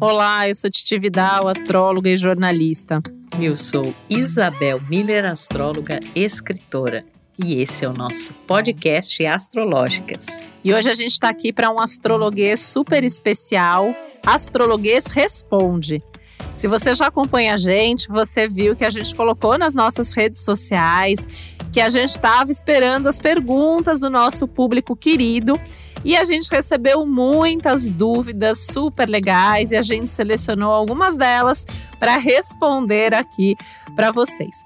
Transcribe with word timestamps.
Olá, 0.00 0.48
eu 0.48 0.54
sou 0.54 0.70
Titi 0.70 0.98
Vidal, 0.98 1.46
astróloga 1.46 2.08
e 2.08 2.16
jornalista. 2.16 3.02
Eu 3.38 3.54
sou 3.54 3.94
Isabel 4.08 4.80
Miller, 4.88 5.26
astróloga 5.26 6.00
e 6.14 6.24
escritora. 6.24 7.04
E 7.38 7.60
esse 7.60 7.84
é 7.84 7.88
o 7.88 7.92
nosso 7.92 8.32
podcast 8.46 9.26
Astrológicas. 9.26 10.50
E 10.64 10.72
hoje 10.72 10.88
a 10.88 10.94
gente 10.94 11.10
está 11.10 11.28
aqui 11.28 11.52
para 11.52 11.70
um 11.70 11.78
astrologuês 11.78 12.60
super 12.60 13.04
especial. 13.04 13.94
Astrologuês 14.24 15.04
Responde. 15.04 16.02
Se 16.54 16.66
você 16.66 16.94
já 16.94 17.08
acompanha 17.08 17.52
a 17.52 17.58
gente, 17.58 18.08
você 18.08 18.48
viu 18.48 18.74
que 18.74 18.86
a 18.86 18.90
gente 18.90 19.14
colocou 19.14 19.58
nas 19.58 19.74
nossas 19.74 20.12
redes 20.12 20.42
sociais 20.42 21.28
que 21.70 21.80
a 21.80 21.88
gente 21.88 22.10
estava 22.10 22.50
esperando 22.50 23.06
as 23.06 23.20
perguntas 23.20 24.00
do 24.00 24.10
nosso 24.10 24.48
público 24.48 24.96
querido 24.96 25.52
e 26.04 26.16
a 26.16 26.24
gente 26.24 26.48
recebeu 26.50 27.04
muitas 27.04 27.90
dúvidas 27.90 28.66
super 28.66 29.08
legais 29.08 29.70
e 29.70 29.76
a 29.76 29.82
gente 29.82 30.08
selecionou 30.08 30.72
algumas 30.72 31.16
delas 31.16 31.66
para 31.98 32.16
responder 32.16 33.14
aqui 33.14 33.54
para 33.94 34.10
vocês. 34.10 34.56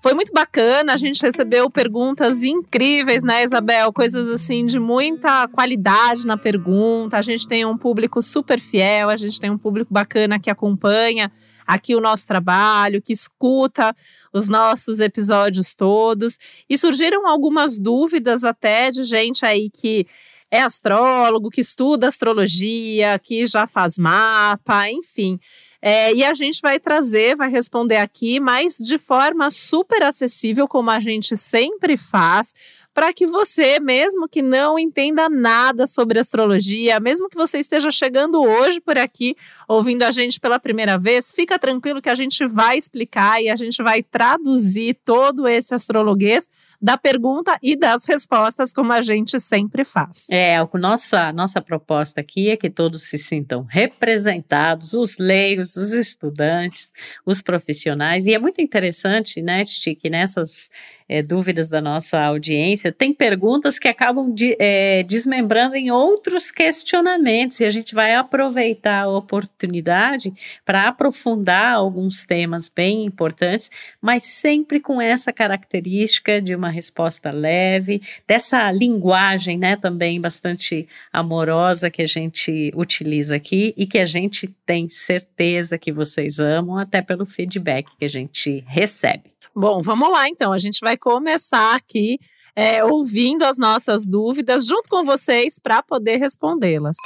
Foi 0.00 0.14
muito 0.14 0.32
bacana, 0.32 0.94
a 0.94 0.96
gente 0.96 1.20
recebeu 1.20 1.68
perguntas 1.68 2.44
incríveis, 2.44 3.24
né, 3.24 3.42
Isabel? 3.42 3.92
Coisas 3.92 4.28
assim 4.28 4.64
de 4.64 4.78
muita 4.78 5.48
qualidade 5.48 6.24
na 6.24 6.36
pergunta. 6.36 7.18
A 7.18 7.22
gente 7.22 7.48
tem 7.48 7.66
um 7.66 7.76
público 7.76 8.22
super 8.22 8.60
fiel, 8.60 9.10
a 9.10 9.16
gente 9.16 9.40
tem 9.40 9.50
um 9.50 9.58
público 9.58 9.92
bacana 9.92 10.38
que 10.38 10.48
acompanha 10.48 11.32
aqui 11.66 11.96
o 11.96 12.00
nosso 12.00 12.26
trabalho, 12.28 13.02
que 13.02 13.12
escuta 13.12 13.94
os 14.32 14.48
nossos 14.48 15.00
episódios 15.00 15.74
todos. 15.74 16.38
E 16.70 16.78
surgiram 16.78 17.26
algumas 17.26 17.76
dúvidas 17.76 18.44
até 18.44 18.90
de 18.90 19.02
gente 19.02 19.44
aí 19.44 19.68
que 19.68 20.06
é 20.50 20.60
astrólogo, 20.60 21.50
que 21.50 21.60
estuda 21.60 22.08
astrologia, 22.08 23.18
que 23.18 23.46
já 23.46 23.66
faz 23.66 23.98
mapa, 23.98 24.90
enfim. 24.90 25.38
É, 25.80 26.12
e 26.12 26.24
a 26.24 26.34
gente 26.34 26.60
vai 26.60 26.80
trazer, 26.80 27.36
vai 27.36 27.48
responder 27.50 27.98
aqui, 27.98 28.40
mas 28.40 28.76
de 28.76 28.98
forma 28.98 29.50
super 29.50 30.02
acessível, 30.02 30.66
como 30.66 30.90
a 30.90 30.98
gente 30.98 31.36
sempre 31.36 31.96
faz, 31.96 32.52
para 32.92 33.12
que 33.12 33.26
você, 33.26 33.78
mesmo 33.78 34.28
que 34.28 34.42
não 34.42 34.76
entenda 34.76 35.28
nada 35.28 35.86
sobre 35.86 36.18
astrologia, 36.18 36.98
mesmo 36.98 37.28
que 37.28 37.36
você 37.36 37.60
esteja 37.60 37.92
chegando 37.92 38.40
hoje 38.42 38.80
por 38.80 38.98
aqui, 38.98 39.36
ouvindo 39.68 40.02
a 40.02 40.10
gente 40.10 40.40
pela 40.40 40.58
primeira 40.58 40.98
vez, 40.98 41.30
fica 41.30 41.60
tranquilo 41.60 42.02
que 42.02 42.08
a 42.08 42.14
gente 42.14 42.44
vai 42.44 42.76
explicar 42.76 43.40
e 43.40 43.48
a 43.48 43.54
gente 43.54 43.80
vai 43.84 44.02
traduzir 44.02 44.98
todo 45.04 45.46
esse 45.46 45.72
astrologuês 45.72 46.50
da 46.80 46.96
pergunta 46.96 47.58
e 47.62 47.76
das 47.76 48.04
respostas, 48.04 48.72
como 48.72 48.92
a 48.92 49.00
gente 49.00 49.38
sempre 49.40 49.84
faz. 49.84 50.26
É, 50.30 50.56
a 50.56 50.68
nossa, 50.74 51.32
nossa 51.32 51.60
proposta 51.60 52.20
aqui 52.20 52.50
é 52.50 52.56
que 52.56 52.70
todos 52.70 53.02
se 53.04 53.18
sintam 53.18 53.64
representados, 53.68 54.94
os 54.94 55.18
leigos, 55.18 55.76
os 55.76 55.92
estudantes, 55.92 56.92
os 57.26 57.42
profissionais, 57.42 58.26
e 58.26 58.34
é 58.34 58.38
muito 58.38 58.60
interessante, 58.60 59.42
né, 59.42 59.64
Titi, 59.64 59.94
que 59.94 60.08
nessas 60.08 60.70
é, 61.08 61.22
dúvidas 61.22 61.68
da 61.68 61.80
nossa 61.80 62.20
audiência, 62.20 62.92
tem 62.92 63.12
perguntas 63.12 63.78
que 63.78 63.88
acabam 63.88 64.32
de, 64.32 64.56
é, 64.58 65.02
desmembrando 65.02 65.74
em 65.74 65.90
outros 65.90 66.50
questionamentos, 66.50 67.60
e 67.60 67.64
a 67.64 67.70
gente 67.70 67.94
vai 67.94 68.14
aproveitar 68.14 69.04
a 69.04 69.08
oportunidade 69.08 70.30
para 70.64 70.88
aprofundar 70.88 71.74
alguns 71.74 72.24
temas 72.24 72.68
bem 72.68 73.04
importantes, 73.04 73.70
mas 74.00 74.24
sempre 74.24 74.80
com 74.80 75.00
essa 75.00 75.32
característica 75.32 76.40
de 76.42 76.54
uma 76.54 76.68
resposta 76.68 77.30
leve, 77.30 78.02
dessa 78.26 78.70
linguagem, 78.70 79.56
né, 79.58 79.76
também 79.76 80.20
bastante 80.20 80.86
amorosa 81.12 81.90
que 81.90 82.02
a 82.02 82.06
gente 82.06 82.72
utiliza 82.74 83.36
aqui 83.36 83.72
e 83.76 83.86
que 83.86 83.98
a 83.98 84.04
gente 84.04 84.46
tem 84.66 84.88
certeza 84.88 85.78
que 85.78 85.92
vocês 85.92 86.38
amam, 86.38 86.76
até 86.76 87.00
pelo 87.00 87.24
feedback 87.24 87.88
que 87.98 88.04
a 88.04 88.08
gente 88.08 88.62
recebe. 88.66 89.37
Bom, 89.54 89.80
vamos 89.82 90.08
lá 90.10 90.28
então. 90.28 90.52
A 90.52 90.58
gente 90.58 90.80
vai 90.80 90.96
começar 90.96 91.74
aqui 91.74 92.18
é, 92.54 92.84
ouvindo 92.84 93.44
as 93.44 93.58
nossas 93.58 94.06
dúvidas 94.06 94.66
junto 94.66 94.88
com 94.88 95.04
vocês 95.04 95.58
para 95.58 95.82
poder 95.82 96.16
respondê-las. 96.16 96.96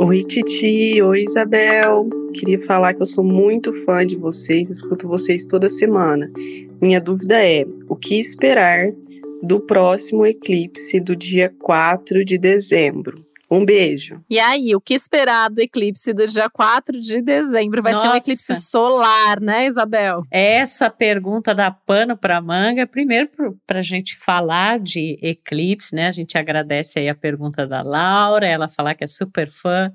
Oi, 0.00 0.22
Titi. 0.22 1.02
Oi, 1.02 1.22
Isabel. 1.22 2.08
Queria 2.32 2.58
falar 2.60 2.94
que 2.94 3.02
eu 3.02 3.06
sou 3.06 3.24
muito 3.24 3.72
fã 3.84 4.06
de 4.06 4.16
vocês, 4.16 4.70
escuto 4.70 5.08
vocês 5.08 5.44
toda 5.44 5.68
semana. 5.68 6.30
Minha 6.80 7.00
dúvida 7.00 7.44
é: 7.44 7.66
o 7.88 7.96
que 7.96 8.18
esperar 8.18 8.92
do 9.42 9.60
próximo 9.60 10.24
eclipse 10.24 10.98
do 11.00 11.14
dia 11.14 11.52
4 11.60 12.24
de 12.24 12.38
dezembro? 12.38 13.27
Um 13.50 13.64
beijo. 13.64 14.22
E 14.28 14.38
aí, 14.38 14.74
o 14.74 14.80
que 14.80 14.92
esperar 14.92 15.48
do 15.48 15.60
eclipse 15.60 16.12
do 16.12 16.26
dia 16.26 16.50
4 16.50 17.00
de 17.00 17.22
dezembro? 17.22 17.82
Vai 17.82 17.92
Nossa. 17.92 18.06
ser 18.06 18.12
um 18.12 18.16
eclipse 18.16 18.56
solar, 18.56 19.40
né, 19.40 19.66
Isabel? 19.66 20.22
Essa 20.30 20.90
pergunta 20.90 21.54
dá 21.54 21.70
pano 21.70 22.16
para 22.16 22.40
manga. 22.42 22.86
Primeiro, 22.86 23.30
para 23.66 23.78
a 23.78 23.82
gente 23.82 24.16
falar 24.16 24.78
de 24.78 25.18
eclipse, 25.22 25.94
né? 25.94 26.08
A 26.08 26.10
gente 26.10 26.36
agradece 26.36 26.98
aí 26.98 27.08
a 27.08 27.14
pergunta 27.14 27.66
da 27.66 27.80
Laura, 27.80 28.46
ela 28.46 28.68
falar 28.68 28.94
que 28.94 29.04
é 29.04 29.06
super 29.06 29.50
fã 29.50 29.90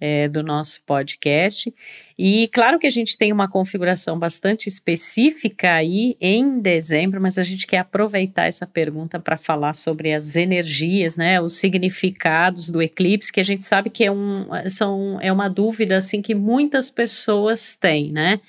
é, 0.00 0.28
do 0.28 0.42
nosso 0.42 0.80
podcast. 0.84 1.72
E 2.18 2.48
claro 2.48 2.78
que 2.78 2.86
a 2.86 2.90
gente 2.90 3.18
tem 3.18 3.30
uma 3.30 3.46
configuração 3.46 4.18
bastante 4.18 4.68
específica 4.68 5.74
aí 5.74 6.16
em 6.18 6.60
dezembro, 6.60 7.20
mas 7.20 7.36
a 7.36 7.42
gente 7.42 7.66
quer 7.66 7.78
aproveitar 7.78 8.46
essa 8.46 8.66
pergunta 8.66 9.20
para 9.20 9.36
falar 9.36 9.74
sobre 9.74 10.14
as 10.14 10.34
energias, 10.34 11.18
né, 11.18 11.38
os 11.40 11.58
significados 11.58 12.70
do 12.70 12.80
eclipse, 12.80 13.30
que 13.30 13.40
a 13.40 13.44
gente 13.44 13.66
sabe 13.66 13.90
que 13.90 14.04
é, 14.04 14.10
um, 14.10 14.46
são, 14.68 15.18
é 15.20 15.30
uma 15.30 15.48
dúvida 15.48 15.98
assim 15.98 16.22
que 16.22 16.34
muitas 16.34 16.88
pessoas 16.88 17.76
têm, 17.76 18.10
né? 18.10 18.40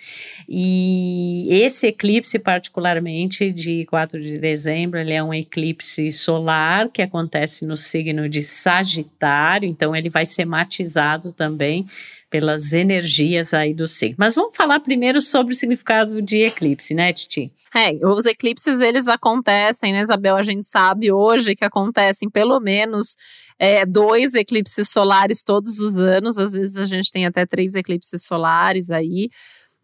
E 0.48 1.48
esse 1.50 1.88
eclipse, 1.88 2.40
particularmente 2.40 3.52
de 3.52 3.86
4 3.86 4.22
de 4.22 4.38
dezembro, 4.38 4.98
ele 4.98 5.12
é 5.12 5.22
um 5.22 5.34
eclipse 5.34 6.10
solar 6.12 6.90
que 6.90 7.02
acontece 7.02 7.66
no 7.66 7.76
signo 7.76 8.30
de 8.30 8.44
Sagitário, 8.44 9.68
então 9.68 9.94
ele 9.94 10.10
vai 10.10 10.26
ser 10.26 10.46
matizado 10.46 11.34
também 11.34 11.86
pelas 12.30 12.74
energias 12.74 13.54
aí 13.54 13.74
do 13.74 13.88
ser. 13.88 14.16
Mas 14.18 14.36
vamos 14.36 14.56
falar 14.56 14.80
primeiro 14.80 15.22
sobre 15.22 15.54
o 15.54 15.56
significado 15.56 16.22
de 16.22 16.44
eclipse, 16.44 16.94
né, 16.94 17.14
Titi? 17.14 17.52
É, 17.76 17.94
os 18.06 18.26
eclipses 18.26 18.80
eles 18.80 19.08
acontecem, 19.08 19.94
né, 19.94 20.02
Isabel? 20.02 20.36
A 20.36 20.42
gente 20.42 20.68
sabe 20.68 21.12
hoje 21.12 21.56
que 21.56 21.66
acontecem 21.66 22.30
pelo 22.30 22.60
menos 22.60 23.16
é, 23.60 23.86
dois 23.86 24.34
eclipses 24.34 24.90
solares 24.90 25.44
todos 25.44 25.80
os 25.80 25.98
anos. 25.98 26.38
Às 26.38 26.54
vezes 26.54 26.78
a 26.78 26.86
gente 26.86 27.12
tem 27.12 27.26
até 27.26 27.46
três 27.46 27.76
eclipses 27.76 28.24
solares 28.26 28.92
aí. 28.92 29.30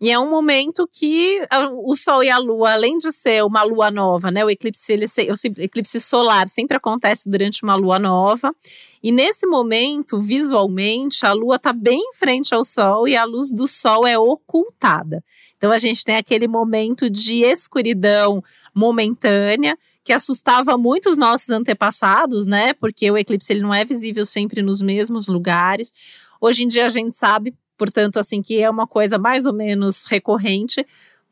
E 0.03 0.11
é 0.11 0.19
um 0.19 0.29
momento 0.29 0.85
que 0.91 1.39
o 1.85 1.95
Sol 1.95 2.21
e 2.21 2.29
a 2.29 2.37
Lua, 2.37 2.73
além 2.73 2.97
de 2.97 3.09
ser 3.13 3.41
uma 3.41 3.63
Lua 3.63 3.89
nova, 3.89 4.29
né? 4.29 4.43
O 4.43 4.49
eclipse, 4.49 4.91
ele, 4.91 5.05
o 5.05 5.61
eclipse 5.61 5.97
solar 6.01 6.45
sempre 6.49 6.75
acontece 6.75 7.29
durante 7.29 7.63
uma 7.63 7.73
Lua 7.73 7.97
nova. 7.97 8.53
E 9.01 9.13
nesse 9.13 9.47
momento, 9.47 10.19
visualmente, 10.19 11.25
a 11.25 11.31
Lua 11.31 11.55
está 11.55 11.71
bem 11.71 12.01
em 12.01 12.13
frente 12.15 12.53
ao 12.53 12.65
Sol 12.65 13.07
e 13.07 13.15
a 13.15 13.23
luz 13.23 13.49
do 13.49 13.65
Sol 13.65 14.05
é 14.05 14.19
ocultada. 14.19 15.23
Então 15.55 15.71
a 15.71 15.77
gente 15.77 16.03
tem 16.03 16.17
aquele 16.17 16.49
momento 16.49 17.09
de 17.09 17.45
escuridão 17.45 18.43
momentânea 18.75 19.77
que 20.03 20.11
assustava 20.11 20.77
muito 20.77 21.09
os 21.09 21.15
nossos 21.15 21.49
antepassados, 21.49 22.45
né? 22.45 22.73
Porque 22.73 23.09
o 23.09 23.17
eclipse 23.17 23.53
ele 23.53 23.61
não 23.61 23.73
é 23.73 23.85
visível 23.85 24.25
sempre 24.25 24.61
nos 24.61 24.81
mesmos 24.81 25.29
lugares. 25.29 25.93
Hoje 26.41 26.65
em 26.65 26.67
dia 26.67 26.87
a 26.87 26.89
gente 26.89 27.15
sabe 27.15 27.53
portanto, 27.77 28.17
assim, 28.17 28.41
que 28.41 28.61
é 28.61 28.69
uma 28.69 28.87
coisa 28.87 29.17
mais 29.17 29.45
ou 29.45 29.53
menos 29.53 30.05
recorrente, 30.05 30.85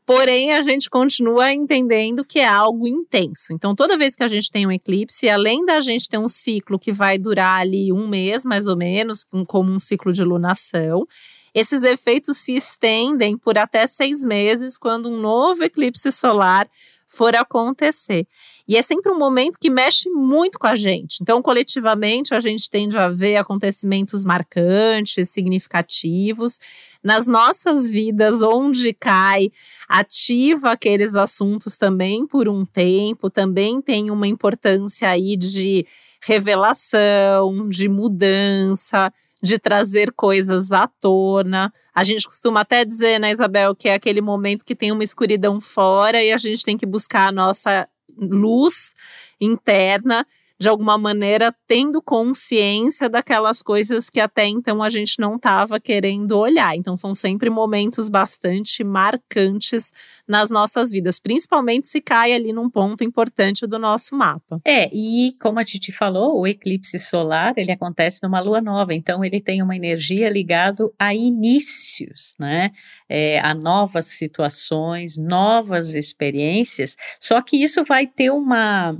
porém 0.05 0.51
a 0.51 0.61
gente 0.61 0.89
continua 0.89 1.53
entendendo 1.53 2.25
que 2.25 2.39
é 2.39 2.47
algo 2.47 2.87
intenso. 2.87 3.53
Então, 3.53 3.75
toda 3.75 3.97
vez 3.97 4.15
que 4.15 4.23
a 4.23 4.27
gente 4.27 4.51
tem 4.51 4.65
um 4.65 4.71
eclipse, 4.71 5.29
além 5.29 5.65
da 5.65 5.79
gente 5.79 6.09
ter 6.09 6.17
um 6.17 6.27
ciclo 6.27 6.79
que 6.79 6.91
vai 6.91 7.17
durar 7.17 7.61
ali 7.61 7.91
um 7.93 8.07
mês, 8.07 8.43
mais 8.43 8.67
ou 8.67 8.75
menos, 8.75 9.25
como 9.47 9.71
um 9.71 9.79
ciclo 9.79 10.11
de 10.11 10.23
lunação, 10.23 11.07
esses 11.53 11.83
efeitos 11.83 12.37
se 12.37 12.55
estendem 12.55 13.37
por 13.37 13.57
até 13.57 13.85
seis 13.85 14.23
meses 14.23 14.77
quando 14.77 15.09
um 15.09 15.19
novo 15.19 15.63
eclipse 15.63 16.11
solar 16.11 16.69
for 17.11 17.35
acontecer. 17.35 18.25
E 18.65 18.77
é 18.77 18.81
sempre 18.81 19.11
um 19.11 19.19
momento 19.19 19.59
que 19.59 19.69
mexe 19.69 20.09
muito 20.09 20.57
com 20.57 20.65
a 20.65 20.75
gente. 20.75 21.17
Então, 21.21 21.41
coletivamente, 21.41 22.33
a 22.33 22.39
gente 22.39 22.69
tende 22.69 22.97
a 22.97 23.09
ver 23.09 23.35
acontecimentos 23.35 24.23
marcantes, 24.23 25.27
significativos. 25.29 26.57
Nas 27.03 27.27
nossas 27.27 27.89
vidas, 27.89 28.41
onde 28.41 28.93
cai, 28.93 29.51
ativa 29.89 30.71
aqueles 30.71 31.13
assuntos 31.13 31.75
também 31.75 32.25
por 32.25 32.47
um 32.47 32.65
tempo, 32.65 33.29
também 33.29 33.81
tem 33.81 34.09
uma 34.09 34.27
importância 34.27 35.09
aí 35.09 35.35
de 35.35 35.85
revelação, 36.23 37.67
de 37.67 37.89
mudança, 37.89 39.11
de 39.41 39.57
trazer 39.57 40.11
coisas 40.13 40.71
à 40.71 40.87
tona. 40.87 41.71
A 41.93 42.03
gente 42.03 42.27
costuma 42.27 42.61
até 42.61 42.85
dizer, 42.85 43.19
né, 43.19 43.31
Isabel, 43.31 43.75
que 43.75 43.89
é 43.89 43.93
aquele 43.93 44.21
momento 44.21 44.63
que 44.63 44.75
tem 44.75 44.91
uma 44.91 45.03
escuridão 45.03 45.59
fora 45.59 46.23
e 46.23 46.31
a 46.31 46.37
gente 46.37 46.63
tem 46.63 46.77
que 46.77 46.85
buscar 46.85 47.27
a 47.27 47.31
nossa 47.31 47.87
luz 48.17 48.93
interna 49.39 50.25
de 50.61 50.69
alguma 50.69 50.95
maneira 50.95 51.51
tendo 51.65 51.99
consciência 52.03 53.09
daquelas 53.09 53.63
coisas 53.63 54.11
que 54.11 54.19
até 54.19 54.45
então 54.45 54.83
a 54.83 54.89
gente 54.89 55.19
não 55.19 55.37
estava 55.37 55.79
querendo 55.79 56.37
olhar. 56.37 56.75
Então 56.75 56.95
são 56.95 57.15
sempre 57.15 57.49
momentos 57.49 58.07
bastante 58.07 58.83
marcantes 58.83 59.91
nas 60.27 60.51
nossas 60.51 60.91
vidas, 60.91 61.19
principalmente 61.19 61.87
se 61.87 61.99
cai 61.99 62.31
ali 62.31 62.53
num 62.53 62.69
ponto 62.69 63.03
importante 63.03 63.65
do 63.65 63.79
nosso 63.79 64.15
mapa. 64.15 64.61
É, 64.63 64.87
e 64.93 65.35
como 65.41 65.57
a 65.57 65.63
Titi 65.63 65.91
falou, 65.91 66.39
o 66.39 66.45
eclipse 66.45 66.99
solar, 66.99 67.55
ele 67.57 67.71
acontece 67.71 68.21
numa 68.21 68.39
lua 68.39 68.61
nova, 68.61 68.93
então 68.93 69.25
ele 69.25 69.41
tem 69.41 69.63
uma 69.63 69.75
energia 69.75 70.29
ligado 70.29 70.93
a 70.99 71.15
inícios, 71.15 72.35
né? 72.37 72.69
É, 73.09 73.39
a 73.39 73.55
novas 73.55 74.05
situações, 74.05 75.17
novas 75.17 75.95
experiências. 75.95 76.95
Só 77.19 77.41
que 77.41 77.57
isso 77.57 77.83
vai 77.83 78.05
ter 78.05 78.29
uma 78.29 78.95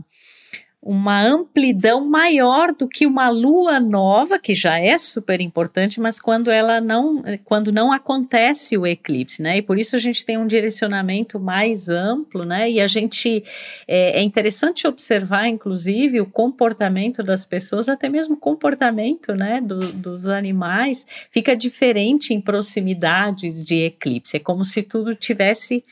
uma 0.82 1.22
amplidão 1.22 2.04
maior 2.04 2.74
do 2.74 2.88
que 2.88 3.06
uma 3.06 3.30
lua 3.30 3.80
nova, 3.80 4.40
que 4.40 4.56
já 4.56 4.80
é 4.80 4.98
super 4.98 5.40
importante, 5.40 6.02
mas 6.02 6.20
quando 6.20 6.50
ela 6.50 6.82
não, 6.82 7.22
quando 7.46 7.72
não 7.72 7.92
acontece 7.92 8.76
o 8.76 8.88
eclipse, 8.88 9.44
né? 9.44 9.58
E 9.58 9.62
por 9.62 9.78
isso 9.78 9.96
a 9.96 10.00
gente 10.00 10.26
tem 10.26 10.40
um 10.40 10.48
direcionamento 10.48 11.40
mais 11.40 11.88
amplo, 11.88 12.44
né? 12.44 12.70
E 12.70 12.82
a 12.82 12.88
gente 12.88 13.44
é, 13.88 14.20
é 14.20 14.24
interessante 14.24 14.88
observar, 14.88 15.48
inclusive, 15.48 16.20
o 16.20 16.26
comportamento 16.26 17.22
das 17.22 17.46
pessoas, 17.46 17.88
até 17.88 18.10
mesmo 18.10 18.34
o 18.34 18.40
comportamento, 18.40 19.36
né, 19.36 19.62
do, 19.62 19.80
dos 19.94 20.30
animais, 20.30 21.06
fica 21.30 21.56
diferente 21.56 22.34
em 22.34 22.42
proximidades 22.42 23.64
de 23.64 23.84
eclipse. 23.84 24.38
É 24.38 24.40
como 24.40 24.66
se 24.66 24.82
tudo 24.82 25.14
tivesse 25.14 25.84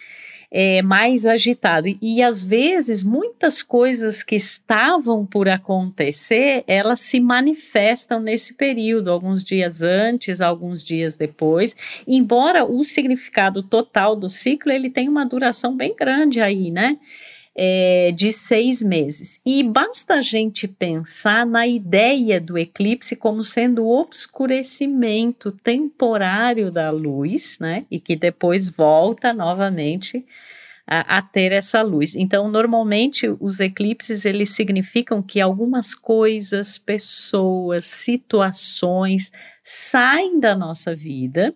é, 0.52 0.82
mais 0.82 1.26
agitado. 1.26 1.88
E, 1.88 1.98
e 2.02 2.24
às 2.24 2.44
vezes 2.44 3.04
muitas 3.04 3.62
coisas 3.62 4.24
que 4.24 4.36
estavam 4.36 5.26
por 5.26 5.48
acontecer, 5.48 6.64
elas 6.68 7.02
se 7.02 7.20
manifestam 7.20 8.20
nesse 8.20 8.54
período, 8.54 9.12
alguns 9.12 9.44
dias 9.44 9.82
antes, 9.82 10.42
alguns 10.42 10.84
dias 10.84 11.16
depois. 11.16 11.76
Embora 12.08 12.66
o 12.66 12.84
significado 12.84 13.62
total 13.62 14.16
do 14.16 14.30
ciclo 14.30 14.72
ele 14.72 14.90
tenha 14.90 15.12
uma 15.12 15.26
duração 15.26 15.76
bem 15.76 15.96
grande 15.96 16.42
aí, 16.42 16.72
né? 16.72 16.98
É, 17.62 18.14
de 18.16 18.32
seis 18.32 18.82
meses. 18.82 19.42
E 19.46 19.62
basta 19.64 20.14
a 20.14 20.22
gente 20.22 20.66
pensar 20.66 21.46
na 21.46 21.68
ideia 21.68 22.40
do 22.40 22.58
eclipse 22.58 23.18
como 23.18 23.44
sendo 23.44 23.84
o 23.84 24.00
obscurecimento 24.00 25.52
temporário 25.52 26.72
da 26.72 26.90
luz, 26.90 27.58
né? 27.60 27.86
E 27.92 28.00
que 28.00 28.16
depois 28.16 28.70
volta 28.70 29.34
novamente 29.34 30.26
a, 30.88 31.18
a, 31.18 31.22
ter 31.22 31.52
essa 31.52 31.82
luz. 31.82 32.16
Então, 32.16 32.50
normalmente 32.50 33.28
os 33.40 33.60
eclipses 33.60 34.24
eles 34.24 34.52
significam 34.52 35.22
que 35.22 35.40
algumas 35.40 35.94
coisas, 35.94 36.78
pessoas, 36.78 37.84
situações 37.84 39.34
saem 39.62 40.40
da 40.40 40.56
nossa 40.56 40.96
vida 40.96 41.54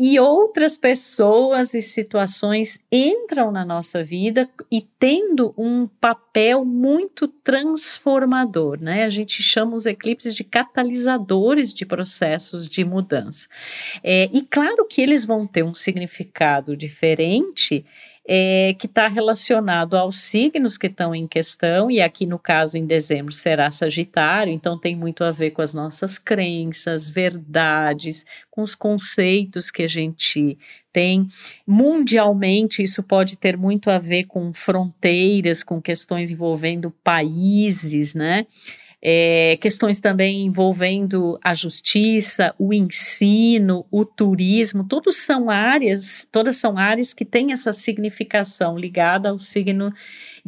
e 0.00 0.20
outras 0.20 0.76
pessoas 0.76 1.74
e 1.74 1.82
situações 1.82 2.78
entram 2.90 3.50
na 3.50 3.64
nossa 3.64 4.04
vida 4.04 4.48
e 4.70 4.80
tendo 4.96 5.52
um 5.58 5.88
papel 5.88 6.64
muito 6.64 7.26
transformador, 7.26 8.78
né? 8.80 9.02
A 9.02 9.08
gente 9.08 9.42
chama 9.42 9.74
os 9.74 9.86
eclipses 9.86 10.36
de 10.36 10.44
catalisadores 10.44 11.74
de 11.74 11.84
processos 11.84 12.68
de 12.68 12.84
mudança. 12.84 13.48
É, 14.04 14.28
e 14.32 14.42
claro 14.42 14.86
que 14.86 15.02
eles 15.02 15.24
vão 15.24 15.44
ter 15.44 15.64
um 15.64 15.74
significado 15.74 16.76
diferente 16.76 17.84
é, 18.30 18.74
que 18.78 18.84
está 18.84 19.08
relacionado 19.08 19.96
aos 19.96 20.20
signos 20.20 20.76
que 20.76 20.86
estão 20.86 21.14
em 21.14 21.26
questão, 21.26 21.90
e 21.90 21.98
aqui 21.98 22.26
no 22.26 22.38
caso 22.38 22.76
em 22.76 22.84
dezembro 22.84 23.32
será 23.32 23.70
Sagitário, 23.70 24.52
então 24.52 24.78
tem 24.78 24.94
muito 24.94 25.24
a 25.24 25.30
ver 25.30 25.52
com 25.52 25.62
as 25.62 25.72
nossas 25.72 26.18
crenças, 26.18 27.08
verdades, 27.08 28.26
com 28.50 28.60
os 28.60 28.74
conceitos 28.74 29.70
que 29.70 29.82
a 29.82 29.88
gente 29.88 30.58
tem. 30.92 31.26
Mundialmente, 31.66 32.82
isso 32.82 33.02
pode 33.02 33.38
ter 33.38 33.56
muito 33.56 33.90
a 33.90 33.98
ver 33.98 34.24
com 34.24 34.52
fronteiras, 34.52 35.64
com 35.64 35.80
questões 35.80 36.30
envolvendo 36.30 36.90
países, 37.02 38.14
né? 38.14 38.44
É, 39.00 39.56
questões 39.60 40.00
também 40.00 40.46
envolvendo 40.46 41.38
a 41.42 41.54
justiça, 41.54 42.54
o 42.58 42.74
ensino, 42.74 43.86
o 43.90 44.04
turismo, 44.04 44.84
todos 44.84 45.16
são 45.18 45.48
áreas, 45.50 46.26
todas 46.32 46.56
são 46.56 46.76
áreas 46.76 47.14
que 47.14 47.24
têm 47.24 47.52
essa 47.52 47.72
significação 47.72 48.76
ligada 48.76 49.28
ao 49.28 49.38
signo 49.38 49.92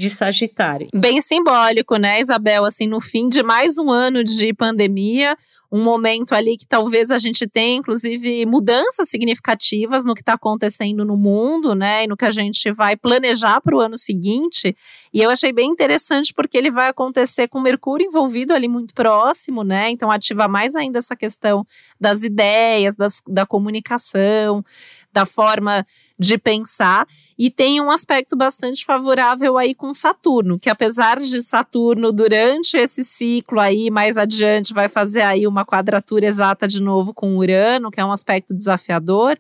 de 0.00 0.08
Sagitário. 0.08 0.88
Bem 0.94 1.20
simbólico, 1.20 1.97
né, 1.97 2.23
Isabel? 2.23 2.64
Assim, 2.64 2.87
no 2.87 3.02
fim 3.02 3.29
de 3.29 3.43
mais 3.43 3.76
um 3.76 3.91
ano 3.91 4.25
de 4.25 4.55
pandemia, 4.55 5.37
um 5.70 5.85
momento 5.85 6.32
ali 6.32 6.56
que 6.56 6.67
talvez 6.67 7.11
a 7.11 7.19
gente 7.19 7.47
tenha, 7.47 7.76
inclusive, 7.76 8.47
mudanças 8.47 9.11
significativas 9.11 10.02
no 10.05 10.14
que 10.14 10.23
está 10.23 10.32
acontecendo 10.32 11.05
no 11.05 11.19
mundo, 11.19 11.75
né? 11.75 12.05
E 12.05 12.06
no 12.06 12.17
que 12.17 12.25
a 12.25 12.31
gente 12.31 12.73
vai 12.73 12.97
planejar 12.97 13.61
para 13.61 13.76
o 13.76 13.81
ano 13.81 13.99
seguinte. 13.99 14.75
E 15.12 15.23
eu 15.23 15.29
achei 15.29 15.52
bem 15.52 15.69
interessante 15.69 16.32
porque 16.32 16.56
ele 16.56 16.70
vai 16.70 16.88
acontecer 16.88 17.47
com 17.47 17.61
Mercúrio 17.61 18.06
envolvido 18.06 18.55
ali 18.55 18.69
muito 18.69 18.94
próximo, 18.94 19.62
né? 19.62 19.91
Então 19.91 20.11
ativa 20.11 20.49
mais 20.49 20.75
ainda 20.75 20.99
essa 20.99 21.14
questão 21.14 21.64
das 22.00 22.23
ideias, 22.23 22.97
das, 22.97 23.20
da 23.29 23.44
comunicação 23.44 24.64
da 25.12 25.27
forma 25.27 25.85
de 26.19 26.39
pensar 26.39 27.07
e 27.39 27.51
tem 27.51 27.81
um 27.81 27.91
aspecto 27.91 28.37
bastante 28.37 28.85
favorável 28.85 29.57
aí 29.57 29.75
com 29.75 29.93
Saturno, 29.93 30.59
que 30.59 30.71
apesar 30.71 31.19
de 31.19 31.43
Saturno 31.43 32.12
durante 32.12 32.77
esse 32.77 33.03
ciclo 33.03 33.59
aí 33.59 33.91
mais 33.91 34.17
adiante 34.17 34.75
vai 34.75 34.89
fazer 34.89 35.23
aí 35.23 35.47
uma 35.47 35.65
quadratura 35.65 36.27
exata 36.27 36.69
de 36.69 36.81
novo 36.83 37.15
com 37.15 37.37
Urano, 37.37 37.91
que 37.91 38.01
é 38.01 38.05
um 38.05 38.12
aspecto 38.12 38.55
desafiador. 38.55 39.39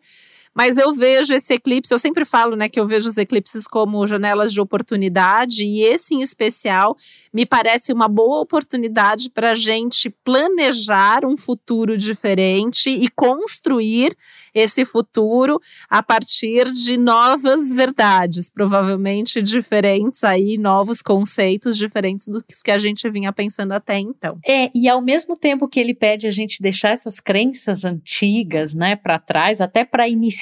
Mas 0.54 0.76
eu 0.76 0.92
vejo 0.92 1.32
esse 1.32 1.54
eclipse, 1.54 1.92
eu 1.92 1.98
sempre 1.98 2.24
falo, 2.24 2.56
né, 2.56 2.68
que 2.68 2.80
eu 2.80 2.86
vejo 2.86 3.08
os 3.08 3.16
eclipses 3.16 3.66
como 3.66 4.04
janelas 4.06 4.52
de 4.52 4.60
oportunidade, 4.60 5.64
e 5.64 5.82
esse 5.82 6.14
em 6.14 6.22
especial 6.22 6.96
me 7.32 7.46
parece 7.46 7.92
uma 7.92 8.08
boa 8.08 8.40
oportunidade 8.40 9.30
para 9.30 9.52
a 9.52 9.54
gente 9.54 10.10
planejar 10.24 11.24
um 11.24 11.36
futuro 11.36 11.96
diferente 11.96 12.90
e 12.90 13.08
construir 13.08 14.16
esse 14.52 14.84
futuro 14.84 15.60
a 15.88 16.02
partir 16.02 16.70
de 16.72 16.96
novas 16.96 17.72
verdades, 17.72 18.50
provavelmente 18.50 19.40
diferentes 19.40 20.24
aí, 20.24 20.58
novos 20.58 21.00
conceitos 21.00 21.76
diferentes 21.76 22.26
do 22.26 22.42
que 22.42 22.70
a 22.70 22.78
gente 22.78 23.08
vinha 23.08 23.32
pensando 23.32 23.72
até 23.72 23.98
então. 23.98 24.38
É, 24.44 24.68
e 24.74 24.88
ao 24.88 25.00
mesmo 25.00 25.36
tempo 25.36 25.68
que 25.68 25.78
ele 25.78 25.94
pede 25.94 26.26
a 26.26 26.30
gente 26.32 26.60
deixar 26.60 26.90
essas 26.90 27.20
crenças 27.20 27.84
antigas, 27.84 28.74
né, 28.74 28.96
para 28.96 29.18
trás, 29.18 29.60
até 29.60 29.84
para 29.84 30.08
iniciar 30.08 30.39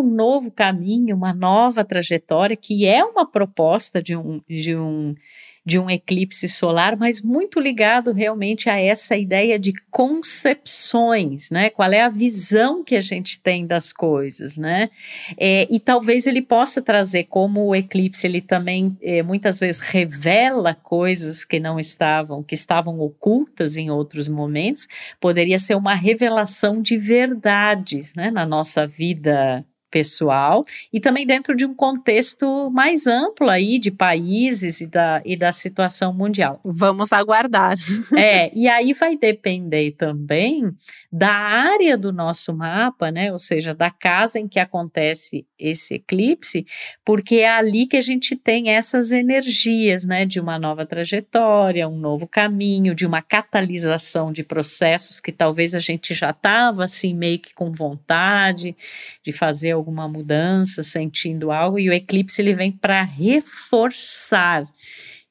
um 0.00 0.02
novo 0.02 0.50
caminho, 0.50 1.16
uma 1.16 1.34
nova 1.34 1.84
trajetória, 1.84 2.56
que 2.56 2.86
é 2.86 3.04
uma 3.04 3.26
proposta 3.30 4.02
de 4.02 4.16
um, 4.16 4.40
de 4.48 4.76
um 4.76 5.14
de 5.64 5.78
um 5.78 5.88
eclipse 5.88 6.48
solar, 6.48 6.96
mas 6.96 7.22
muito 7.22 7.60
ligado 7.60 8.12
realmente 8.12 8.68
a 8.68 8.80
essa 8.80 9.16
ideia 9.16 9.58
de 9.58 9.72
concepções, 9.90 11.50
né? 11.50 11.70
Qual 11.70 11.92
é 11.92 12.00
a 12.00 12.08
visão 12.08 12.82
que 12.82 12.96
a 12.96 13.00
gente 13.00 13.40
tem 13.40 13.64
das 13.64 13.92
coisas, 13.92 14.56
né? 14.56 14.90
É, 15.38 15.66
e 15.70 15.78
talvez 15.78 16.26
ele 16.26 16.42
possa 16.42 16.82
trazer, 16.82 17.24
como 17.24 17.66
o 17.66 17.76
eclipse, 17.76 18.26
ele 18.26 18.40
também 18.40 18.96
é, 19.00 19.22
muitas 19.22 19.60
vezes 19.60 19.80
revela 19.80 20.74
coisas 20.74 21.44
que 21.44 21.60
não 21.60 21.78
estavam, 21.78 22.42
que 22.42 22.56
estavam 22.56 22.98
ocultas 22.98 23.76
em 23.76 23.88
outros 23.88 24.26
momentos, 24.26 24.88
poderia 25.20 25.60
ser 25.60 25.76
uma 25.76 25.94
revelação 25.94 26.82
de 26.82 26.98
verdades, 26.98 28.14
né? 28.14 28.32
Na 28.32 28.44
nossa 28.44 28.84
vida 28.84 29.64
pessoal 29.92 30.64
e 30.90 30.98
também 30.98 31.26
dentro 31.26 31.54
de 31.54 31.66
um 31.66 31.74
contexto 31.74 32.70
mais 32.70 33.06
amplo 33.06 33.50
aí 33.50 33.78
de 33.78 33.90
países 33.90 34.80
e 34.80 34.86
da, 34.86 35.22
e 35.24 35.36
da 35.36 35.52
situação 35.52 36.14
mundial. 36.14 36.58
Vamos 36.64 37.12
aguardar. 37.12 37.76
É, 38.16 38.50
e 38.56 38.68
aí 38.68 38.94
vai 38.94 39.16
depender 39.16 39.92
também 39.92 40.72
da 41.12 41.32
área 41.32 41.96
do 41.96 42.10
nosso 42.10 42.54
mapa, 42.54 43.10
né? 43.10 43.30
Ou 43.32 43.38
seja, 43.38 43.74
da 43.74 43.90
casa 43.90 44.38
em 44.38 44.48
que 44.48 44.58
acontece 44.58 45.46
esse 45.58 45.94
eclipse, 45.94 46.66
porque 47.04 47.36
é 47.36 47.50
ali 47.50 47.86
que 47.86 47.96
a 47.96 48.00
gente 48.00 48.34
tem 48.34 48.70
essas 48.70 49.10
energias, 49.10 50.06
né? 50.06 50.24
De 50.24 50.40
uma 50.40 50.58
nova 50.58 50.86
trajetória, 50.86 51.86
um 51.88 51.98
novo 51.98 52.26
caminho, 52.26 52.94
de 52.94 53.06
uma 53.06 53.20
catalisação 53.20 54.32
de 54.32 54.42
processos 54.42 55.20
que 55.20 55.32
talvez 55.32 55.74
a 55.74 55.80
gente 55.80 56.14
já 56.14 56.30
estava 56.30 56.84
assim 56.84 57.14
meio 57.14 57.38
que 57.38 57.52
com 57.54 57.70
vontade 57.70 58.74
de 59.22 59.32
fazer 59.32 59.74
alguma 59.82 60.08
mudança, 60.08 60.82
sentindo 60.82 61.50
algo, 61.50 61.78
e 61.78 61.90
o 61.90 61.92
eclipse 61.92 62.40
ele 62.40 62.54
vem 62.54 62.72
para 62.72 63.02
reforçar 63.02 64.64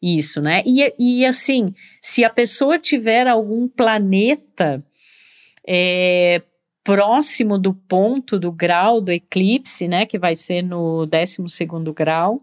isso, 0.02 0.42
né? 0.42 0.62
E, 0.66 0.94
e 1.00 1.26
assim, 1.26 1.74
se 2.02 2.24
a 2.24 2.30
pessoa 2.30 2.80
tiver 2.80 3.28
algum 3.28 3.68
planeta 3.68 4.80
é, 5.68 6.42
próximo 6.84 7.58
do 7.58 7.74
ponto 7.74 8.40
do 8.40 8.52
grau 8.52 9.00
do 9.00 9.12
eclipse, 9.12 9.88
né, 9.88 10.06
que 10.06 10.18
vai 10.18 10.36
ser 10.36 10.64
no 10.64 11.06
12 11.06 11.50
segundo 11.50 11.94
grau, 11.94 12.40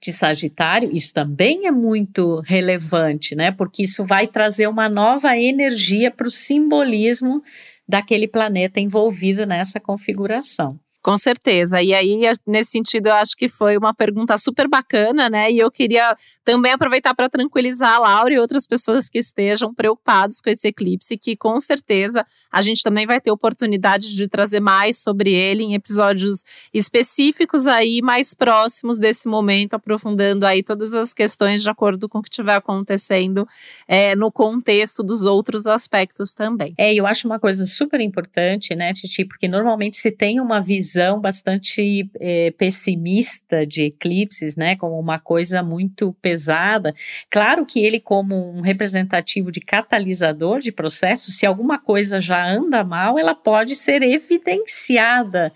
de 0.00 0.12
Sagitário, 0.12 0.88
isso 0.94 1.12
também 1.12 1.66
é 1.66 1.72
muito 1.72 2.40
relevante, 2.46 3.34
né? 3.34 3.50
Porque 3.50 3.82
isso 3.82 4.06
vai 4.06 4.28
trazer 4.28 4.68
uma 4.68 4.88
nova 4.88 5.36
energia 5.36 6.08
para 6.08 6.28
o 6.28 6.30
simbolismo 6.30 7.42
daquele 7.88 8.28
planeta 8.28 8.78
envolvido 8.78 9.44
nessa 9.44 9.80
configuração. 9.80 10.78
Com 11.08 11.16
certeza. 11.16 11.80
E 11.80 11.94
aí, 11.94 12.20
nesse 12.46 12.72
sentido, 12.72 13.06
eu 13.06 13.14
acho 13.14 13.34
que 13.34 13.48
foi 13.48 13.78
uma 13.78 13.94
pergunta 13.94 14.36
super 14.36 14.68
bacana, 14.68 15.30
né? 15.30 15.50
E 15.50 15.58
eu 15.58 15.70
queria 15.70 16.14
também 16.44 16.72
aproveitar 16.72 17.14
para 17.14 17.30
tranquilizar 17.30 17.94
a 17.94 17.98
Laura 18.00 18.34
e 18.34 18.38
outras 18.38 18.66
pessoas 18.66 19.08
que 19.08 19.16
estejam 19.16 19.72
preocupados 19.72 20.42
com 20.42 20.50
esse 20.50 20.68
eclipse, 20.68 21.16
que 21.16 21.34
com 21.34 21.58
certeza 21.60 22.26
a 22.52 22.60
gente 22.60 22.82
também 22.82 23.06
vai 23.06 23.22
ter 23.22 23.30
oportunidade 23.30 24.14
de 24.14 24.28
trazer 24.28 24.60
mais 24.60 24.98
sobre 24.98 25.32
ele 25.32 25.62
em 25.62 25.72
episódios 25.72 26.44
específicos 26.74 27.66
aí, 27.66 28.02
mais 28.02 28.34
próximos 28.34 28.98
desse 28.98 29.28
momento, 29.28 29.74
aprofundando 29.74 30.44
aí 30.44 30.62
todas 30.62 30.92
as 30.92 31.14
questões 31.14 31.62
de 31.62 31.70
acordo 31.70 32.06
com 32.06 32.18
o 32.18 32.22
que 32.22 32.28
estiver 32.28 32.56
acontecendo 32.56 33.48
é, 33.86 34.14
no 34.14 34.30
contexto 34.30 35.02
dos 35.02 35.22
outros 35.22 35.66
aspectos 35.66 36.34
também. 36.34 36.74
É, 36.76 36.92
eu 36.92 37.06
acho 37.06 37.26
uma 37.26 37.38
coisa 37.38 37.64
super 37.64 37.98
importante, 37.98 38.74
né, 38.74 38.92
Titi, 38.92 39.24
porque 39.24 39.48
normalmente 39.48 39.96
se 39.96 40.10
tem 40.10 40.38
uma 40.38 40.60
visão 40.60 40.97
visão 40.98 41.20
bastante 41.20 42.10
é, 42.18 42.50
pessimista 42.50 43.64
de 43.64 43.84
eclipses, 43.84 44.56
né, 44.56 44.74
como 44.74 44.98
uma 44.98 45.18
coisa 45.18 45.62
muito 45.62 46.12
pesada. 46.20 46.92
Claro 47.30 47.64
que 47.64 47.80
ele, 47.80 48.00
como 48.00 48.50
um 48.50 48.60
representativo 48.60 49.52
de 49.52 49.60
catalisador 49.60 50.58
de 50.58 50.72
processo, 50.72 51.30
se 51.30 51.46
alguma 51.46 51.78
coisa 51.78 52.20
já 52.20 52.44
anda 52.44 52.82
mal, 52.82 53.18
ela 53.18 53.34
pode 53.34 53.76
ser 53.76 54.02
evidenciada 54.02 55.52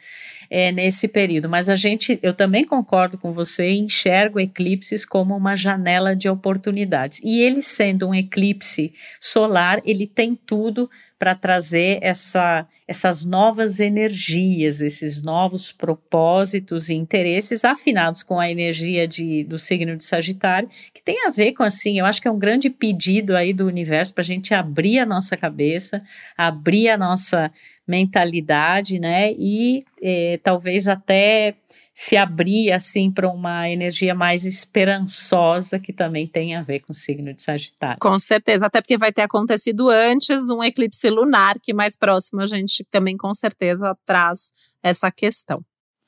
é, 0.48 0.70
nesse 0.70 1.08
período. 1.08 1.48
Mas 1.48 1.68
a 1.68 1.74
gente, 1.74 2.18
eu 2.22 2.34
também 2.34 2.62
concordo 2.62 3.16
com 3.16 3.32
você, 3.32 3.70
enxergo 3.70 4.38
eclipses 4.38 5.06
como 5.06 5.34
uma 5.34 5.56
janela 5.56 6.14
de 6.14 6.28
oportunidades. 6.28 7.20
E 7.24 7.40
ele 7.40 7.62
sendo 7.62 8.08
um 8.08 8.14
eclipse 8.14 8.92
solar, 9.18 9.80
ele 9.84 10.06
tem 10.06 10.34
tudo 10.34 10.90
para 11.22 11.36
trazer 11.36 12.00
essa, 12.02 12.66
essas 12.84 13.24
novas 13.24 13.78
energias, 13.78 14.80
esses 14.80 15.22
novos 15.22 15.70
propósitos 15.70 16.88
e 16.88 16.94
interesses 16.94 17.64
afinados 17.64 18.24
com 18.24 18.40
a 18.40 18.50
energia 18.50 19.06
de, 19.06 19.44
do 19.44 19.56
signo 19.56 19.96
de 19.96 20.02
Sagitário, 20.02 20.68
que 20.92 21.00
tem 21.00 21.24
a 21.24 21.30
ver 21.30 21.52
com 21.52 21.62
assim, 21.62 21.96
eu 21.96 22.06
acho 22.06 22.20
que 22.20 22.26
é 22.26 22.30
um 22.30 22.40
grande 22.40 22.68
pedido 22.68 23.36
aí 23.36 23.52
do 23.52 23.68
universo 23.68 24.12
para 24.12 24.22
a 24.22 24.24
gente 24.24 24.52
abrir 24.52 24.98
a 24.98 25.06
nossa 25.06 25.36
cabeça, 25.36 26.02
abrir 26.36 26.88
a 26.88 26.98
nossa 26.98 27.52
mentalidade, 27.86 28.98
né? 28.98 29.32
E 29.32 29.82
eh, 30.02 30.38
talvez 30.42 30.88
até 30.88 31.54
se 31.94 32.16
abrir 32.16 32.72
assim 32.72 33.10
para 33.10 33.28
uma 33.28 33.68
energia 33.68 34.14
mais 34.14 34.44
esperançosa 34.44 35.78
que 35.78 35.92
também 35.92 36.26
tem 36.26 36.54
a 36.54 36.62
ver 36.62 36.80
com 36.80 36.92
o 36.92 36.94
signo 36.94 37.34
de 37.34 37.42
Sagitário. 37.42 37.98
Com 38.00 38.18
certeza, 38.18 38.66
até 38.66 38.80
porque 38.80 38.96
vai 38.96 39.12
ter 39.12 39.22
acontecido 39.22 39.88
antes 39.90 40.48
um 40.48 40.62
eclipse 40.62 41.08
lunar 41.10 41.58
que 41.60 41.74
mais 41.74 41.96
próximo 41.96 42.40
a 42.40 42.46
gente 42.46 42.84
também 42.90 43.16
com 43.16 43.32
certeza 43.34 43.96
traz 44.06 44.52
essa 44.82 45.10
questão. 45.10 45.62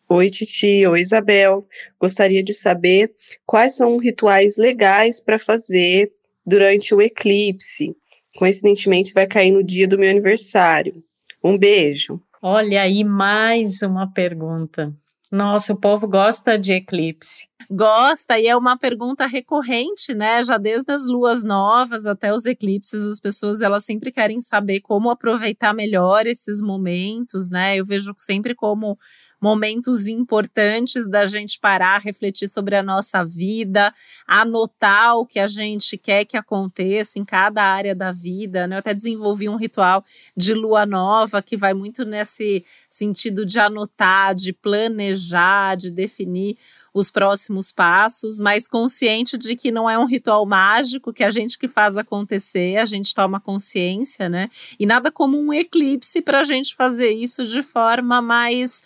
Oi, 0.09 0.29
Titi. 0.29 0.87
Oi, 0.87 1.01
Isabel. 1.01 1.67
Gostaria 1.99 2.43
de 2.43 2.53
saber 2.53 3.13
quais 3.47 3.77
são 3.77 3.97
rituais 3.97 4.57
legais 4.59 5.19
para 5.19 5.39
fazer 5.39 6.13
durante 6.47 6.95
o 6.95 7.01
eclipse. 7.01 7.97
Coincidentemente, 8.37 9.15
vai 9.15 9.27
cair 9.27 9.51
no 9.51 9.63
dia 9.63 9.89
do 9.89 9.99
meu 9.99 10.11
aniversário. 10.11 11.03
Um 11.45 11.59
beijo. 11.59 12.19
Olha 12.41 12.81
aí 12.81 13.05
mais 13.05 13.83
uma 13.83 14.11
pergunta. 14.11 14.91
Nossa, 15.31 15.75
o 15.75 15.79
povo 15.79 16.09
gosta 16.09 16.59
de 16.59 16.73
eclipse. 16.73 17.47
Gosta, 17.71 18.39
e 18.39 18.47
é 18.47 18.57
uma 18.57 18.79
pergunta 18.79 19.27
recorrente, 19.27 20.15
né? 20.15 20.43
Já 20.43 20.57
desde 20.57 20.91
as 20.91 21.07
luas 21.07 21.45
novas 21.45 22.07
até 22.07 22.33
os 22.33 22.47
eclipses, 22.47 23.03
as 23.03 23.21
pessoas 23.21 23.61
elas 23.61 23.85
sempre 23.85 24.11
querem 24.11 24.41
saber 24.41 24.81
como 24.81 25.11
aproveitar 25.11 25.75
melhor 25.75 26.27
esses 26.27 26.63
momentos, 26.63 27.51
né? 27.51 27.77
Eu 27.77 27.85
vejo 27.85 28.15
sempre 28.17 28.55
como 28.55 28.99
momentos 29.45 30.07
importantes 30.07 31.07
da 31.07 31.27
gente 31.27 31.61
parar, 31.61 32.01
refletir 32.01 32.49
sobre 32.49 32.77
a 32.77 32.83
nossa 32.83 33.23
vida, 33.23 33.93
anotar 34.27 35.19
o 35.19 35.27
que 35.27 35.39
a 35.39 35.47
gente 35.47 35.99
quer 35.99 36.25
que 36.25 36.35
aconteça 36.35 37.19
em 37.19 37.27
cada 37.27 37.63
área 37.63 37.95
da 37.95 38.11
vida. 38.11 38.67
Né? 38.67 38.77
Eu 38.77 38.79
até 38.79 38.95
desenvolvi 38.95 39.47
um 39.47 39.57
ritual 39.57 40.03
de 40.35 40.55
lua 40.55 40.87
nova 40.87 41.43
que 41.43 41.59
vai 41.59 41.75
muito 41.75 42.07
nesse 42.07 42.65
sentido 42.89 43.45
de 43.45 43.61
anotar, 43.61 44.35
de 44.35 44.51
planejar, 44.51 45.77
de 45.77 45.91
definir 45.91 46.57
os 46.95 47.11
próximos 47.11 47.73
passos, 47.73 48.39
mas 48.39 48.69
consciente 48.69 49.37
de 49.37 49.57
que 49.57 49.73
não 49.73 49.91
é 49.91 49.99
um 49.99 50.07
ritual 50.07 50.47
mágico 50.47 51.13
que 51.13 51.25
a 51.25 51.29
gente 51.29 51.59
que 51.59 51.67
faz 51.67 51.99
acontecer, 51.99 52.77
a 52.77 52.85
gente 52.85 53.13
toma 53.13 53.41
consciência, 53.41 54.29
né? 54.29 54.49
E 54.79 54.87
nada 54.87 55.11
como 55.11 55.37
um 55.37 55.53
eclipse 55.53 56.23
para 56.23 56.41
a 56.41 56.45
gente 56.45 56.77
fazer 56.77 57.11
isso 57.11 57.45
de 57.45 57.65
forma 57.65 58.23
mais 58.23 58.81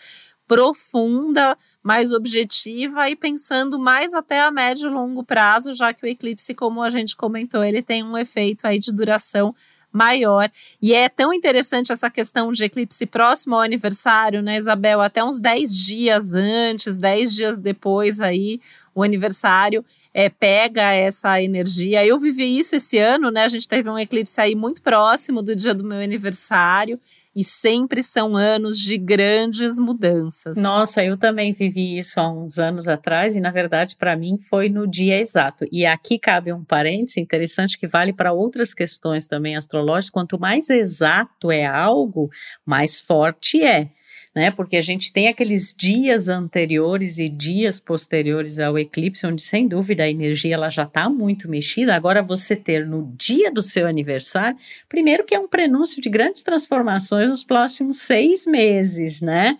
profunda, 0.48 1.54
mais 1.82 2.12
objetiva 2.12 3.08
e 3.08 3.14
pensando 3.14 3.78
mais 3.78 4.14
até 4.14 4.40
a 4.40 4.50
médio 4.50 4.88
e 4.88 4.92
longo 4.92 5.22
prazo, 5.22 5.74
já 5.74 5.92
que 5.92 6.04
o 6.04 6.08
eclipse, 6.08 6.54
como 6.54 6.82
a 6.82 6.88
gente 6.88 7.14
comentou, 7.14 7.62
ele 7.62 7.82
tem 7.82 8.02
um 8.02 8.16
efeito 8.16 8.66
aí 8.66 8.78
de 8.78 8.90
duração 8.90 9.54
maior. 9.92 10.50
E 10.80 10.94
é 10.94 11.08
tão 11.08 11.32
interessante 11.32 11.92
essa 11.92 12.10
questão 12.10 12.52
de 12.52 12.64
eclipse 12.64 13.06
próximo 13.06 13.54
ao 13.54 13.62
aniversário, 13.62 14.42
né, 14.42 14.56
Isabel? 14.56 15.00
Até 15.00 15.22
uns 15.22 15.38
10 15.38 15.76
dias 15.76 16.34
antes, 16.34 16.98
10 16.98 17.34
dias 17.34 17.58
depois 17.58 18.20
aí, 18.20 18.60
o 18.94 19.02
aniversário 19.02 19.84
é, 20.12 20.28
pega 20.28 20.92
essa 20.92 21.40
energia. 21.42 22.04
Eu 22.04 22.18
vivi 22.18 22.58
isso 22.58 22.76
esse 22.76 22.98
ano, 22.98 23.30
né? 23.30 23.44
A 23.44 23.48
gente 23.48 23.68
teve 23.68 23.88
um 23.88 23.98
eclipse 23.98 24.40
aí 24.40 24.54
muito 24.54 24.82
próximo 24.82 25.42
do 25.42 25.54
dia 25.54 25.74
do 25.74 25.84
meu 25.84 26.00
aniversário 26.00 26.98
e 27.38 27.44
sempre 27.44 28.02
são 28.02 28.36
anos 28.36 28.80
de 28.80 28.98
grandes 28.98 29.78
mudanças. 29.78 30.56
Nossa, 30.56 31.04
eu 31.04 31.16
também 31.16 31.52
vivi 31.52 31.96
isso 31.96 32.18
há 32.18 32.28
uns 32.28 32.58
anos 32.58 32.88
atrás 32.88 33.36
e, 33.36 33.40
na 33.40 33.52
verdade, 33.52 33.94
para 33.94 34.16
mim 34.16 34.36
foi 34.40 34.68
no 34.68 34.88
dia 34.88 35.20
exato. 35.20 35.64
E 35.70 35.86
aqui 35.86 36.18
cabe 36.18 36.52
um 36.52 36.64
parêntese 36.64 37.20
interessante 37.20 37.78
que 37.78 37.86
vale 37.86 38.12
para 38.12 38.32
outras 38.32 38.74
questões 38.74 39.28
também 39.28 39.54
astrológicas. 39.54 40.10
Quanto 40.10 40.36
mais 40.36 40.68
exato 40.68 41.52
é 41.52 41.64
algo, 41.64 42.28
mais 42.66 43.00
forte 43.00 43.62
é 43.62 43.90
né? 44.38 44.52
Porque 44.52 44.76
a 44.76 44.80
gente 44.80 45.12
tem 45.12 45.26
aqueles 45.26 45.74
dias 45.76 46.28
anteriores 46.28 47.18
e 47.18 47.28
dias 47.28 47.80
posteriores 47.80 48.60
ao 48.60 48.78
eclipse, 48.78 49.26
onde 49.26 49.42
sem 49.42 49.66
dúvida 49.66 50.04
a 50.04 50.08
energia 50.08 50.54
ela 50.54 50.70
já 50.70 50.84
está 50.84 51.08
muito 51.08 51.50
mexida. 51.50 51.96
Agora 51.96 52.22
você 52.22 52.54
ter 52.54 52.86
no 52.86 53.12
dia 53.16 53.50
do 53.50 53.60
seu 53.60 53.88
aniversário, 53.88 54.56
primeiro 54.88 55.24
que 55.24 55.34
é 55.34 55.40
um 55.40 55.48
prenúncio 55.48 56.00
de 56.00 56.08
grandes 56.08 56.44
transformações 56.44 57.28
nos 57.28 57.42
próximos 57.42 57.98
seis 57.98 58.46
meses, 58.46 59.20
né? 59.20 59.56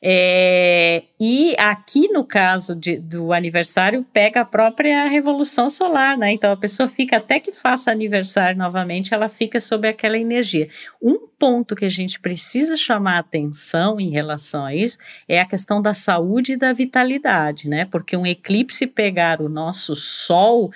É, 0.00 1.02
e 1.18 1.56
aqui 1.58 2.06
no 2.12 2.24
caso 2.24 2.76
de, 2.76 2.98
do 2.98 3.32
aniversário 3.32 4.06
pega 4.12 4.42
a 4.42 4.44
própria 4.44 5.06
revolução 5.06 5.68
solar, 5.68 6.16
né? 6.16 6.30
Então 6.30 6.52
a 6.52 6.56
pessoa 6.56 6.88
fica 6.88 7.16
até 7.16 7.40
que 7.40 7.50
faça 7.50 7.90
aniversário 7.90 8.56
novamente, 8.56 9.12
ela 9.12 9.28
fica 9.28 9.58
sob 9.58 9.88
aquela 9.88 10.16
energia. 10.16 10.68
Um 11.02 11.29
ponto 11.40 11.74
que 11.74 11.86
a 11.86 11.88
gente 11.88 12.20
precisa 12.20 12.76
chamar 12.76 13.18
atenção 13.18 13.98
em 13.98 14.10
relação 14.10 14.66
a 14.66 14.74
isso 14.74 14.98
é 15.26 15.40
a 15.40 15.46
questão 15.46 15.80
da 15.80 15.94
saúde 15.94 16.52
e 16.52 16.56
da 16.56 16.70
vitalidade, 16.74 17.66
né? 17.66 17.86
Porque 17.86 18.14
um 18.14 18.26
eclipse 18.26 18.86
pegar 18.86 19.40
o 19.40 19.48
nosso 19.48 19.96
Sol 19.96 20.70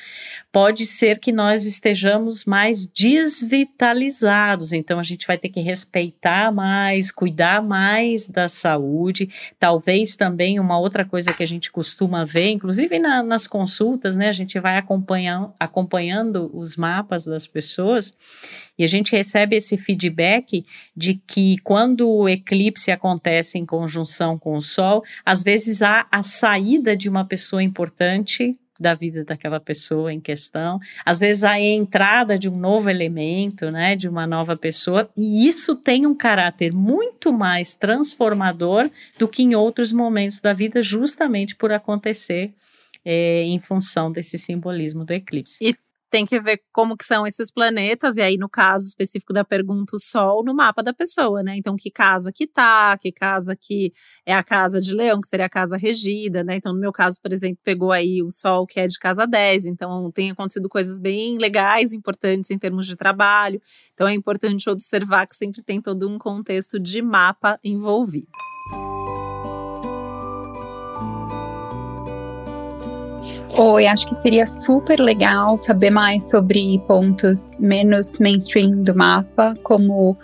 pode 0.55 0.87
ser 0.87 1.19
que 1.19 1.33
nós 1.33 1.67
estejamos 1.67 2.45
mais 2.45 2.87
desvitalizados, 2.87 4.73
então 4.73 5.01
a 5.01 5.03
gente 5.03 5.27
vai 5.27 5.37
ter 5.37 5.49
que 5.49 5.61
respeitar 5.61 6.53
mais, 6.53 7.11
cuidar 7.11 7.61
mais 7.61 8.29
da 8.29 8.47
saúde. 8.47 9.29
Talvez 9.59 10.15
também 10.15 10.61
uma 10.61 10.79
outra 10.79 11.05
coisa 11.05 11.33
que 11.33 11.43
a 11.43 11.47
gente 11.47 11.73
costuma 11.73 12.25
ver, 12.25 12.51
inclusive 12.51 13.01
na, 13.01 13.21
nas 13.21 13.49
consultas, 13.49 14.15
né? 14.15 14.29
A 14.29 14.33
gente 14.33 14.61
vai 14.61 14.77
acompanhando, 14.77 15.53
acompanhando 15.59 16.49
os 16.57 16.77
mapas 16.77 17.25
das 17.25 17.49
pessoas 17.49 18.15
e 18.79 18.85
a 18.85 18.87
gente 18.87 19.11
recebe 19.11 19.57
esse 19.57 19.77
feedback 19.77 20.65
de 20.97 21.15
que 21.15 21.59
quando 21.65 22.09
o 22.09 22.29
eclipse 22.29 22.93
acontece 22.93 23.59
em 23.59 23.67
conjunção 23.67 24.39
com 24.39 24.57
o 24.57 24.63
Sol, 24.63 25.03
às 25.27 25.43
vezes 25.43 25.83
há 25.83 26.07
a 26.13 26.23
saída 26.23 26.97
de 26.97 27.09
uma 27.09 27.25
pessoa 27.25 27.61
importante 27.61 28.57
da 28.81 28.95
vida 28.95 29.25
daquela 29.25 29.61
pessoa 29.61 30.13
em 30.13 30.21
questão, 30.21 30.79
às 31.05 31.21
vezes 31.21 31.45
a 31.45 31.59
entrada 31.61 32.39
de 32.39 32.49
um 32.49 32.57
novo 32.57 32.91
elemento, 32.91 33.71
né, 33.71 33.95
de 33.95 34.09
uma 34.09 34.27
nova 34.27 34.57
pessoa, 34.57 35.09
e 35.17 35.47
isso 35.47 35.77
tem 35.77 36.07
um 36.07 36.15
caráter 36.15 36.73
muito 36.73 37.33
mais 37.33 37.75
transformador 37.75 38.91
do 39.19 39.29
que 39.29 39.43
em 39.43 39.55
outros 39.55 39.93
momentos 39.93 40.41
da 40.41 40.53
vida, 40.53 40.83
justamente 40.83 41.55
por 41.55 41.73
acontecer 41.73 42.53
é, 43.05 43.43
em 43.43 43.59
função 43.59 44.11
desse 44.11 44.39
simbolismo 44.39 45.05
do 45.05 45.13
eclipse. 45.13 45.59
E 45.61 45.77
tem 46.11 46.25
que 46.25 46.39
ver 46.41 46.61
como 46.73 46.97
que 46.97 47.05
são 47.05 47.27
esses 47.27 47.51
planetas, 47.51 48.17
e 48.17 48.23
aí 48.23 48.37
no 48.37 48.49
caso 48.49 48.87
específico 48.87 49.33
da 49.33 49.45
pergunta, 49.45 49.97
o 49.97 49.99
Sol 49.99 50.45
no 50.45 50.55
mapa 50.55 50.83
da 50.83 50.93
pessoa, 50.93 51.43
né? 51.43 51.57
Então, 51.57 51.75
que 51.77 51.91
casa 51.91 52.31
que 52.33 52.47
tá, 52.47 52.97
que 52.99 53.11
casa 53.11 53.57
que 53.61 53.93
é 54.25 54.35
a 54.35 54.43
casa 54.43 54.81
de 54.81 54.95
leão, 54.95 55.21
que 55.21 55.29
seria 55.29 55.47
a 55.47 55.51
casa 55.51 55.77
regida, 55.77 56.45
né? 56.45 56.57
Então, 56.57 56.73
no 56.73 56.81
meu 56.81 56.93
caso, 56.93 57.21
por 57.21 57.33
exemplo, 57.33 57.59
pegou 57.65 57.93
aí 57.93 58.23
o 58.23 58.31
Sol 58.31 58.67
que 58.67 58.81
é 58.81 58.87
de 58.87 58.99
casa 58.99 59.27
10, 59.27 59.67
então 59.67 60.11
tem 60.13 60.31
acontecido 60.31 60.69
coisas 60.69 61.01
bem 61.01 61.39
legais, 61.39 61.93
importantes 61.93 62.51
em 62.51 62.59
termos 62.59 62.87
de 62.87 62.97
trabalho. 62.97 63.61
Então, 63.93 64.07
é 64.07 64.15
importante 64.15 64.71
observar 64.71 65.27
que 65.27 65.35
sempre 65.35 65.63
tem 65.63 65.81
todo 65.81 66.09
um 66.09 66.19
contexto 66.19 66.79
de 66.79 67.03
mapa 67.03 67.59
envolvido. 67.63 68.29
Oi, 73.57 73.87
acho 73.87 74.09
que 74.09 74.21
seria 74.21 74.47
super 74.47 74.99
legal 74.99 75.57
saber 75.57 75.91
mais 75.91 76.29
sobre 76.29 76.77
pontos 76.89 77.57
menos 77.61 78.19
mainstream 78.19 78.83
do 78.83 78.97
mapa, 78.97 79.55
como 79.63 80.19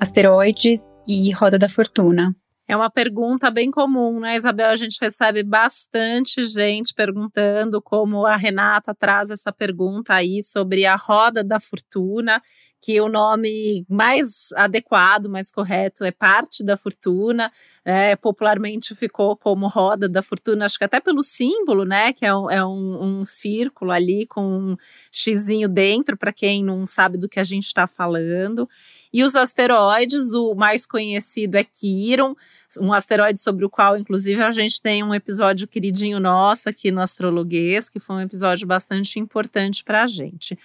asteroides 0.00 0.84
e 1.06 1.30
Roda 1.30 1.56
da 1.56 1.68
Fortuna. 1.68 2.34
É 2.66 2.74
uma 2.74 2.90
pergunta 2.90 3.52
bem 3.52 3.70
comum, 3.70 4.18
né, 4.18 4.34
Isabel? 4.34 4.70
A 4.70 4.76
gente 4.76 4.98
recebe 5.00 5.44
bastante 5.44 6.44
gente 6.44 6.92
perguntando 6.92 7.80
como 7.80 8.26
a 8.26 8.36
Renata 8.36 8.92
traz 8.92 9.30
essa 9.30 9.52
pergunta 9.52 10.14
aí 10.14 10.42
sobre 10.42 10.84
a 10.84 10.96
roda 10.96 11.44
da 11.44 11.60
fortuna 11.60 12.42
que 12.82 13.00
o 13.00 13.08
nome 13.08 13.86
mais 13.88 14.48
adequado, 14.56 15.28
mais 15.28 15.52
correto 15.52 16.04
é 16.04 16.10
parte 16.10 16.64
da 16.64 16.76
fortuna, 16.76 17.48
é, 17.84 18.16
popularmente 18.16 18.92
ficou 18.96 19.36
como 19.36 19.68
roda 19.68 20.08
da 20.08 20.20
fortuna, 20.20 20.64
acho 20.66 20.78
que 20.78 20.84
até 20.84 20.98
pelo 20.98 21.22
símbolo, 21.22 21.84
né, 21.84 22.12
que 22.12 22.26
é 22.26 22.34
um, 22.34 22.50
é 22.50 22.66
um, 22.66 23.20
um 23.20 23.24
círculo 23.24 23.92
ali 23.92 24.26
com 24.26 24.42
um 24.42 24.76
xizinho 25.12 25.68
dentro, 25.68 26.16
para 26.16 26.32
quem 26.32 26.64
não 26.64 26.84
sabe 26.84 27.16
do 27.16 27.28
que 27.28 27.38
a 27.38 27.44
gente 27.44 27.66
está 27.66 27.86
falando. 27.86 28.68
E 29.12 29.22
os 29.22 29.36
asteroides, 29.36 30.32
o 30.32 30.54
mais 30.54 30.84
conhecido 30.84 31.56
é 31.56 31.62
Quiron, 31.62 32.34
um 32.80 32.92
asteroide 32.92 33.38
sobre 33.38 33.64
o 33.64 33.70
qual, 33.70 33.96
inclusive, 33.96 34.42
a 34.42 34.50
gente 34.50 34.82
tem 34.82 35.04
um 35.04 35.14
episódio 35.14 35.68
queridinho 35.68 36.18
nosso 36.18 36.68
aqui 36.68 36.90
no 36.90 37.00
Astrologuês, 37.00 37.88
que 37.88 38.00
foi 38.00 38.16
um 38.16 38.20
episódio 38.22 38.66
bastante 38.66 39.20
importante 39.20 39.84
para 39.84 40.02
a 40.02 40.06
gente. 40.06 40.58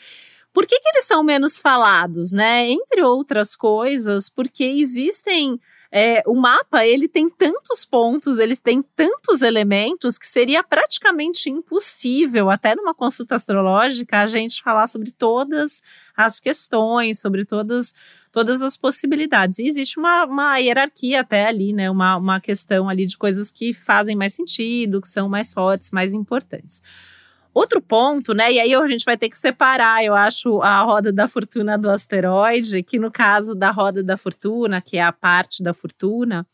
Por 0.57 0.65
que, 0.65 0.79
que 0.79 0.89
eles 0.89 1.05
são 1.05 1.21
menos 1.21 1.59
falados, 1.59 2.31
né? 2.31 2.67
Entre 2.67 3.03
outras 3.03 3.55
coisas, 3.55 4.27
porque 4.27 4.63
existem 4.63 5.59
é, 5.91 6.23
o 6.25 6.33
mapa 6.33 6.83
ele 6.83 7.07
tem 7.07 7.29
tantos 7.29 7.85
pontos, 7.85 8.39
eles 8.39 8.59
têm 8.59 8.81
tantos 8.81 9.43
elementos 9.43 10.17
que 10.17 10.25
seria 10.25 10.63
praticamente 10.63 11.47
impossível, 11.47 12.49
até 12.49 12.73
numa 12.73 12.95
consulta 12.95 13.35
astrológica, 13.35 14.17
a 14.17 14.25
gente 14.25 14.63
falar 14.63 14.87
sobre 14.87 15.11
todas 15.11 15.79
as 16.15 16.39
questões, 16.39 17.19
sobre 17.19 17.45
todas, 17.45 17.93
todas 18.31 18.63
as 18.63 18.75
possibilidades. 18.75 19.59
E 19.59 19.67
existe 19.67 19.99
uma, 19.99 20.25
uma 20.25 20.57
hierarquia 20.57 21.21
até 21.21 21.45
ali, 21.45 21.71
né? 21.71 21.87
Uma, 21.91 22.17
uma 22.17 22.41
questão 22.41 22.89
ali 22.89 23.05
de 23.05 23.15
coisas 23.15 23.51
que 23.51 23.73
fazem 23.73 24.15
mais 24.15 24.33
sentido, 24.33 25.01
que 25.01 25.07
são 25.07 25.29
mais 25.29 25.53
fortes, 25.53 25.91
mais 25.91 26.15
importantes. 26.15 26.81
Outro 27.57 27.81
ponto, 27.81 28.35
né? 28.35 28.53
E 28.53 28.59
aí 28.59 28.75
a 28.75 28.85
gente 28.85 29.03
vai 29.03 29.17
ter 29.17 29.29
que 29.29 29.35
separar, 29.35 30.05
eu 30.05 30.13
acho, 30.13 30.61
a 30.61 30.83
roda 30.83 31.11
da 31.11 31.27
fortuna 31.27 31.75
do 31.75 31.89
asteroide, 31.89 32.83
que 32.83 32.99
no 32.99 33.09
caso 33.09 33.55
da 33.55 33.71
roda 33.71 34.03
da 34.03 34.15
fortuna, 34.15 34.79
que 34.79 34.97
é 34.97 35.01
a 35.01 35.11
parte 35.11 35.63
da 35.63 35.73
fortuna, 35.73 36.45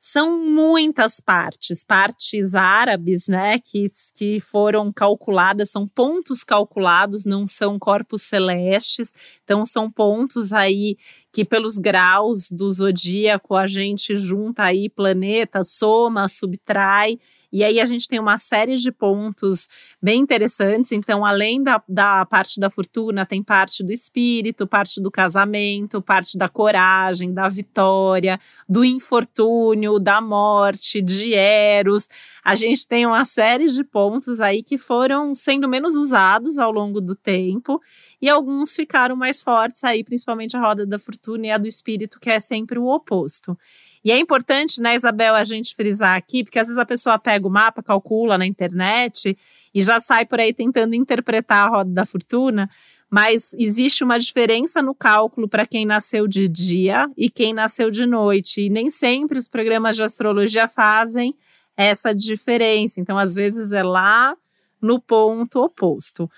são 0.00 0.36
muitas 0.42 1.20
partes, 1.20 1.84
partes 1.84 2.56
árabes, 2.56 3.28
né, 3.28 3.60
que, 3.60 3.86
que 4.16 4.40
foram 4.40 4.92
calculadas, 4.92 5.70
são 5.70 5.86
pontos 5.86 6.42
calculados, 6.42 7.24
não 7.24 7.46
são 7.46 7.78
corpos 7.78 8.22
celestes, 8.22 9.14
então 9.44 9.64
são 9.64 9.88
pontos 9.88 10.52
aí 10.52 10.96
que 11.32 11.44
pelos 11.44 11.78
graus 11.78 12.50
do 12.50 12.68
zodíaco 12.68 13.54
a 13.54 13.68
gente 13.68 14.16
junta 14.16 14.64
aí 14.64 14.88
planeta, 14.88 15.62
soma, 15.62 16.26
subtrai 16.26 17.16
e 17.52 17.62
aí 17.62 17.78
a 17.78 17.84
gente 17.84 18.08
tem 18.08 18.18
uma 18.18 18.38
série 18.38 18.76
de 18.76 18.90
pontos 18.90 19.68
bem 20.00 20.20
interessantes. 20.20 20.90
Então, 20.90 21.22
além 21.22 21.62
da, 21.62 21.82
da 21.86 22.24
parte 22.24 22.58
da 22.58 22.70
fortuna, 22.70 23.26
tem 23.26 23.42
parte 23.42 23.84
do 23.84 23.92
espírito, 23.92 24.66
parte 24.66 25.00
do 25.00 25.10
casamento, 25.10 26.00
parte 26.00 26.38
da 26.38 26.48
coragem, 26.48 27.34
da 27.34 27.48
vitória, 27.48 28.38
do 28.66 28.82
infortúnio, 28.82 29.98
da 29.98 30.20
morte, 30.20 31.02
de 31.02 31.34
Eros. 31.34 32.08
A 32.42 32.54
gente 32.54 32.88
tem 32.88 33.04
uma 33.04 33.24
série 33.24 33.66
de 33.66 33.84
pontos 33.84 34.40
aí 34.40 34.62
que 34.62 34.78
foram 34.78 35.34
sendo 35.34 35.68
menos 35.68 35.94
usados 35.94 36.56
ao 36.56 36.72
longo 36.72 37.00
do 37.00 37.14
tempo 37.14 37.80
e 38.20 38.30
alguns 38.30 38.74
ficaram 38.74 39.14
mais 39.14 39.42
fortes 39.42 39.84
aí, 39.84 40.02
principalmente 40.02 40.56
a 40.56 40.60
roda 40.60 40.86
da 40.86 40.98
fortuna 40.98 41.48
e 41.48 41.50
a 41.50 41.58
do 41.58 41.66
espírito, 41.66 42.18
que 42.18 42.30
é 42.30 42.40
sempre 42.40 42.78
o 42.78 42.86
oposto. 42.86 43.56
E 44.04 44.10
é 44.10 44.18
importante, 44.18 44.80
né, 44.80 44.96
Isabel, 44.96 45.34
a 45.34 45.44
gente 45.44 45.74
frisar 45.74 46.16
aqui, 46.16 46.42
porque 46.42 46.58
às 46.58 46.66
vezes 46.66 46.78
a 46.78 46.84
pessoa 46.84 47.18
pega 47.18 47.46
o 47.46 47.50
mapa, 47.50 47.82
calcula 47.82 48.36
na 48.36 48.46
internet 48.46 49.36
e 49.74 49.82
já 49.82 50.00
sai 50.00 50.26
por 50.26 50.40
aí 50.40 50.52
tentando 50.52 50.94
interpretar 50.94 51.66
a 51.66 51.70
roda 51.70 51.90
da 51.90 52.04
fortuna, 52.04 52.68
mas 53.08 53.54
existe 53.58 54.02
uma 54.02 54.18
diferença 54.18 54.82
no 54.82 54.94
cálculo 54.94 55.46
para 55.46 55.66
quem 55.66 55.84
nasceu 55.84 56.26
de 56.26 56.48
dia 56.48 57.06
e 57.16 57.28
quem 57.28 57.52
nasceu 57.52 57.90
de 57.90 58.06
noite. 58.06 58.62
E 58.62 58.70
nem 58.70 58.88
sempre 58.88 59.38
os 59.38 59.48
programas 59.48 59.96
de 59.96 60.02
astrologia 60.02 60.66
fazem 60.66 61.34
essa 61.76 62.14
diferença. 62.14 63.00
Então, 63.00 63.18
às 63.18 63.34
vezes, 63.34 63.72
é 63.72 63.82
lá 63.82 64.34
no 64.80 64.98
ponto 65.00 65.60
oposto 65.60 66.28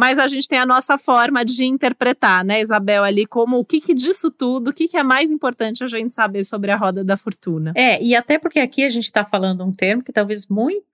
mas 0.00 0.18
a 0.18 0.26
gente 0.26 0.48
tem 0.48 0.58
a 0.58 0.64
nossa 0.64 0.96
forma 0.96 1.44
de 1.44 1.62
interpretar, 1.66 2.42
né, 2.42 2.62
Isabel, 2.62 3.04
ali 3.04 3.26
como 3.26 3.58
o 3.58 3.64
que, 3.66 3.82
que 3.82 3.92
disso 3.92 4.30
tudo, 4.30 4.70
o 4.70 4.72
que, 4.72 4.88
que 4.88 4.96
é 4.96 5.02
mais 5.02 5.30
importante 5.30 5.84
a 5.84 5.86
gente 5.86 6.14
saber 6.14 6.42
sobre 6.42 6.70
a 6.70 6.76
roda 6.76 7.04
da 7.04 7.18
fortuna. 7.18 7.74
É, 7.76 8.02
e 8.02 8.16
até 8.16 8.38
porque 8.38 8.60
aqui 8.60 8.82
a 8.82 8.88
gente 8.88 9.04
está 9.04 9.26
falando 9.26 9.62
um 9.62 9.70
termo 9.70 10.02
que 10.02 10.10
talvez 10.10 10.46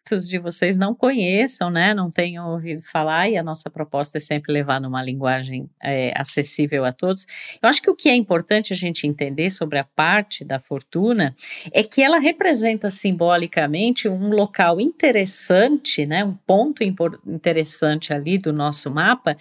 muitos 0.06 0.28
de 0.28 0.38
vocês 0.38 0.78
não 0.78 0.94
conheçam, 0.94 1.68
né, 1.68 1.92
não 1.92 2.08
tenham 2.08 2.48
ouvido 2.48 2.80
falar, 2.82 3.28
e 3.28 3.36
a 3.36 3.42
nossa 3.42 3.68
proposta 3.68 4.18
é 4.18 4.20
sempre 4.20 4.52
levar 4.52 4.80
numa 4.80 5.02
linguagem 5.02 5.68
é, 5.82 6.12
acessível 6.16 6.84
a 6.84 6.92
todos. 6.92 7.26
Eu 7.60 7.68
acho 7.68 7.82
que 7.82 7.90
o 7.90 7.96
que 7.96 8.08
é 8.08 8.14
importante 8.14 8.72
a 8.72 8.76
gente 8.76 9.06
entender 9.06 9.50
sobre 9.50 9.78
a 9.78 9.84
parte 9.84 10.44
da 10.44 10.60
fortuna 10.60 11.34
é 11.72 11.82
que 11.82 12.02
ela 12.02 12.18
representa 12.18 12.88
simbolicamente 12.88 14.08
um 14.08 14.30
local 14.30 14.80
interessante, 14.80 16.06
né, 16.06 16.24
um 16.24 16.34
ponto 16.34 16.84
interessante 16.84 18.12
ali 18.14 18.38
do 18.38 18.52
nosso 18.52 18.88
mapa, 18.90 19.36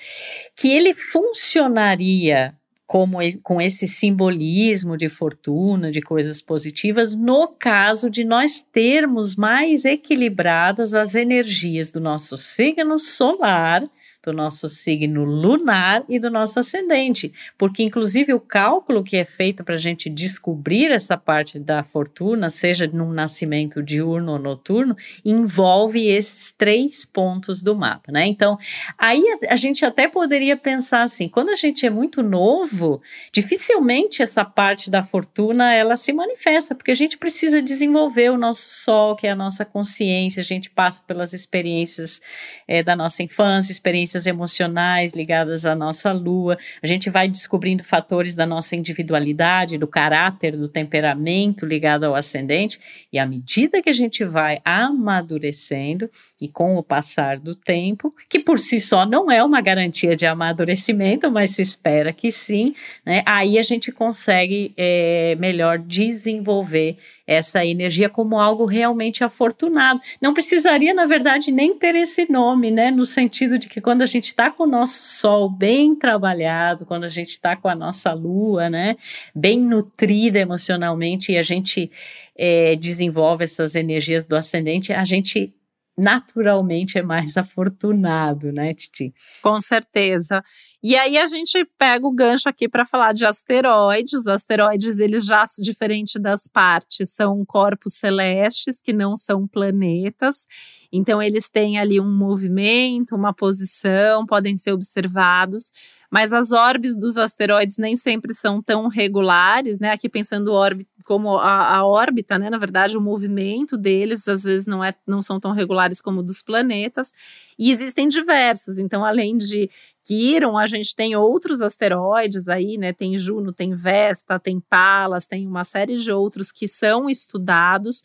que 0.56 0.72
ele 0.72 0.96
funcionaria 0.96 2.56
como 2.88 3.18
com 3.44 3.60
esse 3.60 3.88
simbolismo 3.88 4.96
de 4.96 5.10
fortuna, 5.10 5.90
de 5.90 6.02
coisas 6.02 6.42
positivas, 6.42 7.16
no 7.16 7.48
caso 7.48 8.10
de 8.10 8.24
nós 8.24 8.62
termos 8.62 9.36
mais 9.36 9.86
equilibradas 9.86 10.94
as 10.94 11.16
energias 11.16 11.92
do 11.92 12.00
nosso 12.00 12.38
signo 12.38 13.00
solar 13.00 13.90
do 14.26 14.34
nosso 14.34 14.68
signo 14.68 15.24
lunar 15.24 16.04
e 16.10 16.20
do 16.20 16.32
nosso 16.32 16.60
ascendente, 16.60 17.32
porque 17.58 17.84
inclusive 17.84 18.34
o 18.34 18.40
cálculo 18.40 19.04
que 19.04 19.18
é 19.18 19.24
feito 19.24 19.64
para 19.64 19.76
a 19.76 19.80
gente 19.80 20.10
descobrir 20.10 20.92
essa 20.92 21.16
parte 21.16 21.60
da 21.60 21.84
fortuna, 21.84 22.50
seja 22.50 22.88
num 22.88 23.12
nascimento 23.12 23.84
diurno 23.84 24.34
ou 24.34 24.40
noturno, 24.40 24.96
envolve 25.24 26.08
esses 26.08 26.52
três 26.52 27.06
pontos 27.06 27.62
do 27.62 27.76
mapa, 27.76 28.12
né? 28.12 28.26
Então, 28.26 28.58
aí 28.98 29.24
a, 29.50 29.54
a 29.54 29.56
gente 29.56 29.86
até 29.86 30.08
poderia 30.08 30.58
pensar 30.58 31.04
assim, 31.04 31.30
quando 31.30 31.50
a 31.50 31.56
gente 31.56 31.86
é 31.86 31.90
muito 31.90 32.24
novo, 32.24 33.02
dificilmente 33.32 34.24
essa 34.24 34.44
parte 34.44 34.90
da 34.90 35.04
fortuna 35.04 35.74
ela 35.74 35.98
se 35.98 36.12
manifesta, 36.12 36.74
porque 36.74 36.92
a 36.92 36.96
gente 36.96 37.18
precisa 37.18 37.62
desenvolver 37.62 38.32
o 38.32 38.38
nosso 38.38 38.68
sol, 38.84 39.16
que 39.16 39.28
é 39.28 39.32
a 39.32 39.36
nossa 39.36 39.64
consciência, 39.64 40.42
a 40.42 40.44
gente 40.44 40.70
passa 40.70 41.04
pelas 41.06 41.34
experiências 41.34 42.20
é, 42.68 42.82
da 42.82 42.96
nossa 42.96 43.22
infância, 43.22 43.72
experiências 43.72 44.15
experiências 44.16 44.26
emocionais 44.26 45.14
ligadas 45.14 45.66
à 45.66 45.76
nossa 45.76 46.12
lua, 46.12 46.58
a 46.82 46.88
gente 46.88 47.10
vai 47.10 47.28
descobrindo 47.28 47.84
fatores 47.84 48.36
da 48.36 48.46
nossa 48.46 48.76
individualidade, 48.76 49.78
do 49.78 49.88
caráter, 49.88 50.56
do 50.56 50.68
temperamento 50.68 51.66
ligado 51.66 52.06
ao 52.06 52.16
ascendente, 52.16 52.80
e 53.12 53.20
à 53.20 53.26
medida 53.26 53.82
que 53.82 53.90
a 53.90 53.94
gente 53.94 54.24
vai 54.24 54.60
amadurecendo, 54.64 56.10
e 56.42 56.48
com 56.48 56.78
o 56.78 56.84
passar 56.84 57.38
do 57.40 57.54
tempo, 57.54 58.14
que 58.30 58.40
por 58.40 58.58
si 58.58 58.80
só 58.80 59.06
não 59.06 59.30
é 59.30 59.44
uma 59.44 59.62
garantia 59.62 60.16
de 60.16 60.26
amadurecimento, 60.26 61.30
mas 61.30 61.52
se 61.52 61.62
espera 61.62 62.14
que 62.14 62.32
sim, 62.32 62.74
né? 63.06 63.22
Aí 63.26 63.60
a 63.60 63.64
gente 63.64 63.92
consegue 63.92 64.74
é, 64.78 65.36
melhor 65.40 65.80
desenvolver 65.80 66.98
essa 67.28 67.66
energia 67.66 68.10
como 68.10 68.40
algo 68.40 68.66
realmente 68.66 69.24
afortunado. 69.24 70.00
Não 70.22 70.34
precisaria, 70.34 70.94
na 70.94 71.06
verdade, 71.06 71.52
nem 71.52 71.78
ter 71.78 71.96
esse 71.96 72.32
nome, 72.32 72.70
né? 72.70 72.92
No 72.92 73.06
sentido 73.06 73.58
de 73.58 73.68
que 73.68 73.82
quando 73.82 74.02
a 74.02 74.06
gente 74.06 74.26
está 74.26 74.52
com 74.52 74.64
o 74.64 74.68
nosso 74.68 75.18
sol 75.20 75.50
bem 75.50 75.96
trabalhado, 75.96 76.86
quando 76.86 77.06
a 77.06 77.10
gente 77.10 77.30
está 77.30 77.56
com 77.56 77.68
a 77.68 77.76
nossa 77.76 78.14
lua, 78.14 78.70
né? 78.70 78.96
Bem 79.34 79.60
nutrida 79.60 80.40
emocionalmente 80.40 81.32
e 81.32 81.38
a 81.38 81.44
gente 81.44 81.92
é, 82.38 82.76
desenvolve 82.76 83.44
essas 83.44 83.76
energias 83.76 84.26
do 84.26 84.36
ascendente, 84.36 84.94
a 84.94 85.04
gente 85.04 85.54
naturalmente 85.98 86.98
é 86.98 87.02
mais 87.02 87.38
afortunado, 87.38 88.52
né, 88.52 88.74
Titi? 88.74 89.14
Com 89.42 89.60
certeza. 89.60 90.44
E 90.88 90.96
aí 90.96 91.18
a 91.18 91.26
gente 91.26 91.66
pega 91.80 92.06
o 92.06 92.12
gancho 92.12 92.48
aqui 92.48 92.70
para 92.70 92.86
falar 92.86 93.12
de 93.12 93.26
asteroides. 93.26 94.14
Os 94.14 94.28
asteroides, 94.28 95.00
eles 95.00 95.26
já, 95.26 95.44
diferente 95.60 96.20
das 96.20 96.48
partes, 96.48 97.10
são 97.10 97.44
corpos 97.44 97.96
celestes 97.96 98.80
que 98.82 98.94
não 98.94 99.16
são 99.16 99.48
planetas. 99.48 100.46
Então 100.92 101.20
eles 101.20 101.50
têm 101.50 101.80
ali 101.80 102.00
um 102.00 102.16
movimento, 102.16 103.16
uma 103.16 103.34
posição, 103.34 104.28
podem 104.28 104.56
ser 104.56 104.74
observados 104.74 105.72
mas 106.16 106.32
as 106.32 106.54
órbitas 106.54 106.98
dos 106.98 107.18
asteroides 107.18 107.78
nem 107.78 107.94
sempre 107.94 108.34
são 108.34 108.62
tão 108.62 108.88
regulares, 108.88 109.82
né? 109.82 109.92
Aqui 109.92 110.08
pensando 110.08 110.54
órbita, 110.54 110.90
como 111.04 111.38
a, 111.38 111.76
a, 111.76 111.86
órbita, 111.86 112.40
né? 112.40 112.50
Na 112.50 112.58
verdade, 112.58 112.98
o 112.98 113.02
movimento 113.02 113.76
deles 113.76 114.26
às 114.30 114.44
vezes 114.44 114.66
não, 114.66 114.82
é, 114.82 114.94
não 115.06 115.22
são 115.22 115.42
tão 115.42 115.52
regulares 115.52 116.00
como 116.00 116.24
dos 116.24 116.42
planetas. 116.42 117.12
E 117.60 117.70
existem 117.70 118.08
diversos. 118.08 118.78
Então, 118.78 119.04
além 119.04 119.38
de 119.38 119.70
Quiron, 120.06 120.58
a 120.58 120.68
gente 120.68 120.96
tem 120.96 121.16
outros 121.16 121.62
asteroides 121.62 122.48
aí, 122.48 122.78
né? 122.78 122.94
Tem 122.94 123.18
Juno, 123.18 123.52
tem 123.52 123.74
Vesta, 123.74 124.40
tem 124.40 124.60
Pallas, 124.60 125.26
tem 125.26 125.48
uma 125.48 125.64
série 125.64 125.98
de 125.98 126.12
outros 126.12 126.52
que 126.52 126.68
são 126.68 127.10
estudados 127.10 128.04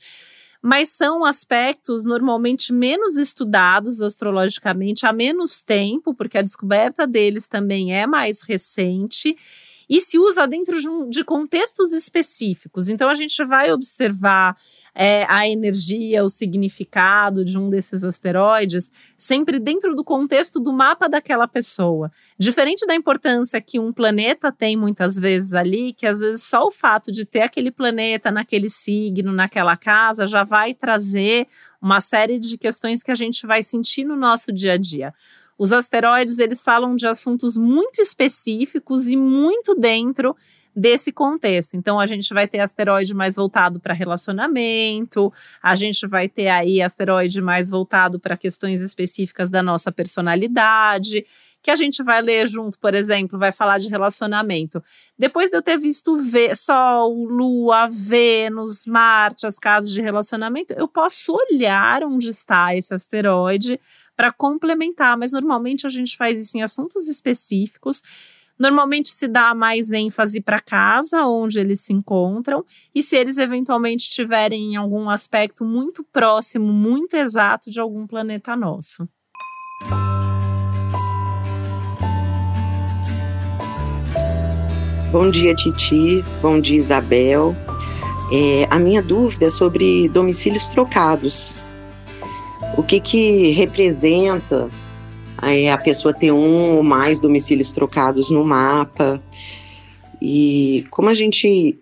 mas 0.62 0.90
são 0.90 1.24
aspectos 1.24 2.04
normalmente 2.04 2.72
menos 2.72 3.16
estudados 3.16 4.02
astrologicamente 4.02 5.06
há 5.06 5.12
menos 5.12 5.62
tempo, 5.62 6.14
porque 6.14 6.36
a 6.36 6.42
descoberta 6.42 7.06
deles 7.06 7.48
também 7.48 7.94
é 7.94 8.06
mais 8.06 8.42
recente 8.42 9.34
e 9.88 10.00
se 10.00 10.18
usa 10.18 10.46
dentro 10.46 10.78
de, 10.78 11.10
de 11.10 11.24
contextos 11.24 11.92
específicos. 11.92 12.88
Então, 12.88 13.08
a 13.08 13.14
gente 13.14 13.42
vai 13.44 13.72
observar 13.72 14.56
é, 14.94 15.24
a 15.28 15.48
energia, 15.48 16.24
o 16.24 16.28
significado 16.28 17.44
de 17.44 17.58
um 17.58 17.70
desses 17.70 18.04
asteroides, 18.04 18.90
sempre 19.16 19.58
dentro 19.58 19.94
do 19.94 20.04
contexto 20.04 20.58
do 20.58 20.72
mapa 20.72 21.08
daquela 21.08 21.46
pessoa. 21.46 22.10
Diferente 22.38 22.86
da 22.86 22.94
importância 22.94 23.60
que 23.60 23.78
um 23.78 23.92
planeta 23.92 24.50
tem 24.50 24.76
muitas 24.76 25.18
vezes 25.18 25.54
ali, 25.54 25.92
que 25.92 26.06
às 26.06 26.20
vezes 26.20 26.42
só 26.42 26.66
o 26.66 26.70
fato 26.70 27.12
de 27.12 27.24
ter 27.24 27.42
aquele 27.42 27.70
planeta 27.70 28.30
naquele 28.30 28.68
signo, 28.68 29.32
naquela 29.32 29.76
casa, 29.76 30.26
já 30.26 30.44
vai 30.44 30.74
trazer 30.74 31.46
uma 31.80 32.00
série 32.00 32.38
de 32.38 32.58
questões 32.58 33.02
que 33.02 33.10
a 33.10 33.14
gente 33.14 33.46
vai 33.46 33.62
sentir 33.62 34.04
no 34.04 34.16
nosso 34.16 34.52
dia 34.52 34.74
a 34.74 34.76
dia. 34.76 35.14
Os 35.60 35.72
asteroides, 35.72 36.38
eles 36.38 36.64
falam 36.64 36.96
de 36.96 37.06
assuntos 37.06 37.54
muito 37.54 38.00
específicos 38.00 39.08
e 39.08 39.16
muito 39.16 39.74
dentro 39.74 40.34
desse 40.80 41.12
contexto. 41.12 41.74
Então, 41.74 42.00
a 42.00 42.06
gente 42.06 42.32
vai 42.32 42.48
ter 42.48 42.60
asteroide 42.60 43.14
mais 43.14 43.36
voltado 43.36 43.78
para 43.78 43.92
relacionamento, 43.92 45.30
a 45.62 45.74
gente 45.74 46.06
vai 46.06 46.26
ter 46.26 46.48
aí 46.48 46.80
asteroide 46.80 47.42
mais 47.42 47.68
voltado 47.68 48.18
para 48.18 48.34
questões 48.36 48.80
específicas 48.80 49.50
da 49.50 49.62
nossa 49.62 49.92
personalidade, 49.92 51.26
que 51.62 51.70
a 51.70 51.76
gente 51.76 52.02
vai 52.02 52.22
ler 52.22 52.48
junto, 52.48 52.78
por 52.78 52.94
exemplo, 52.94 53.38
vai 53.38 53.52
falar 53.52 53.76
de 53.76 53.90
relacionamento. 53.90 54.82
Depois 55.18 55.50
de 55.50 55.58
eu 55.58 55.62
ter 55.62 55.76
visto 55.76 56.16
v 56.16 56.54
Sol, 56.54 57.12
Lua, 57.26 57.86
Vênus, 57.90 58.86
Marte, 58.86 59.46
as 59.46 59.58
casas 59.58 59.92
de 59.92 60.00
relacionamento, 60.00 60.72
eu 60.72 60.88
posso 60.88 61.34
olhar 61.34 62.02
onde 62.04 62.30
está 62.30 62.74
esse 62.74 62.94
asteroide 62.94 63.78
para 64.16 64.32
complementar, 64.32 65.18
mas 65.18 65.30
normalmente 65.30 65.86
a 65.86 65.90
gente 65.90 66.16
faz 66.16 66.40
isso 66.40 66.56
em 66.56 66.62
assuntos 66.62 67.06
específicos. 67.06 68.02
Normalmente 68.60 69.08
se 69.08 69.26
dá 69.26 69.54
mais 69.54 69.90
ênfase 69.90 70.38
para 70.38 70.60
casa, 70.60 71.24
onde 71.24 71.58
eles 71.58 71.80
se 71.80 71.94
encontram, 71.94 72.62
e 72.94 73.02
se 73.02 73.16
eles 73.16 73.38
eventualmente 73.38 74.10
tiverem 74.10 74.74
em 74.74 74.76
algum 74.76 75.08
aspecto 75.08 75.64
muito 75.64 76.04
próximo, 76.12 76.70
muito 76.70 77.14
exato 77.14 77.70
de 77.70 77.80
algum 77.80 78.06
planeta 78.06 78.54
nosso. 78.54 79.08
Bom 85.10 85.30
dia, 85.30 85.54
Titi. 85.54 86.22
Bom 86.42 86.60
dia, 86.60 86.76
Isabel. 86.76 87.56
É, 88.30 88.66
a 88.68 88.78
minha 88.78 89.02
dúvida 89.02 89.46
é 89.46 89.50
sobre 89.50 90.06
domicílios 90.10 90.68
trocados 90.68 91.70
o 92.76 92.82
que, 92.82 93.00
que 93.00 93.50
representa 93.52 94.68
é, 95.42 95.70
a 95.70 95.78
pessoa 95.78 96.12
ter 96.12 96.32
um 96.32 96.76
ou 96.76 96.82
mais 96.82 97.20
domicílios 97.20 97.72
trocados 97.72 98.30
no 98.30 98.44
mapa 98.44 99.22
e 100.20 100.84
como 100.90 101.08
a 101.08 101.14
gente 101.14 101.78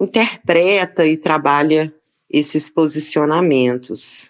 interpreta 0.00 1.06
e 1.06 1.16
trabalha 1.16 1.92
esses 2.30 2.68
posicionamentos. 2.68 4.28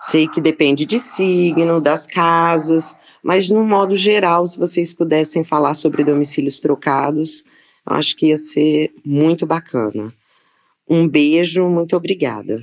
Sei 0.00 0.28
que 0.28 0.40
depende 0.40 0.86
de 0.86 1.00
signo, 1.00 1.80
das 1.80 2.06
casas, 2.06 2.94
mas 3.22 3.50
no 3.50 3.64
modo 3.64 3.96
geral, 3.96 4.46
se 4.46 4.58
vocês 4.58 4.92
pudessem 4.92 5.42
falar 5.42 5.74
sobre 5.74 6.04
domicílios 6.04 6.60
trocados, 6.60 7.42
eu 7.88 7.96
acho 7.96 8.14
que 8.14 8.26
ia 8.26 8.36
ser 8.36 8.92
muito 9.04 9.46
bacana. 9.46 10.12
Um 10.88 11.08
beijo, 11.08 11.68
muito 11.68 11.96
obrigada. 11.96 12.62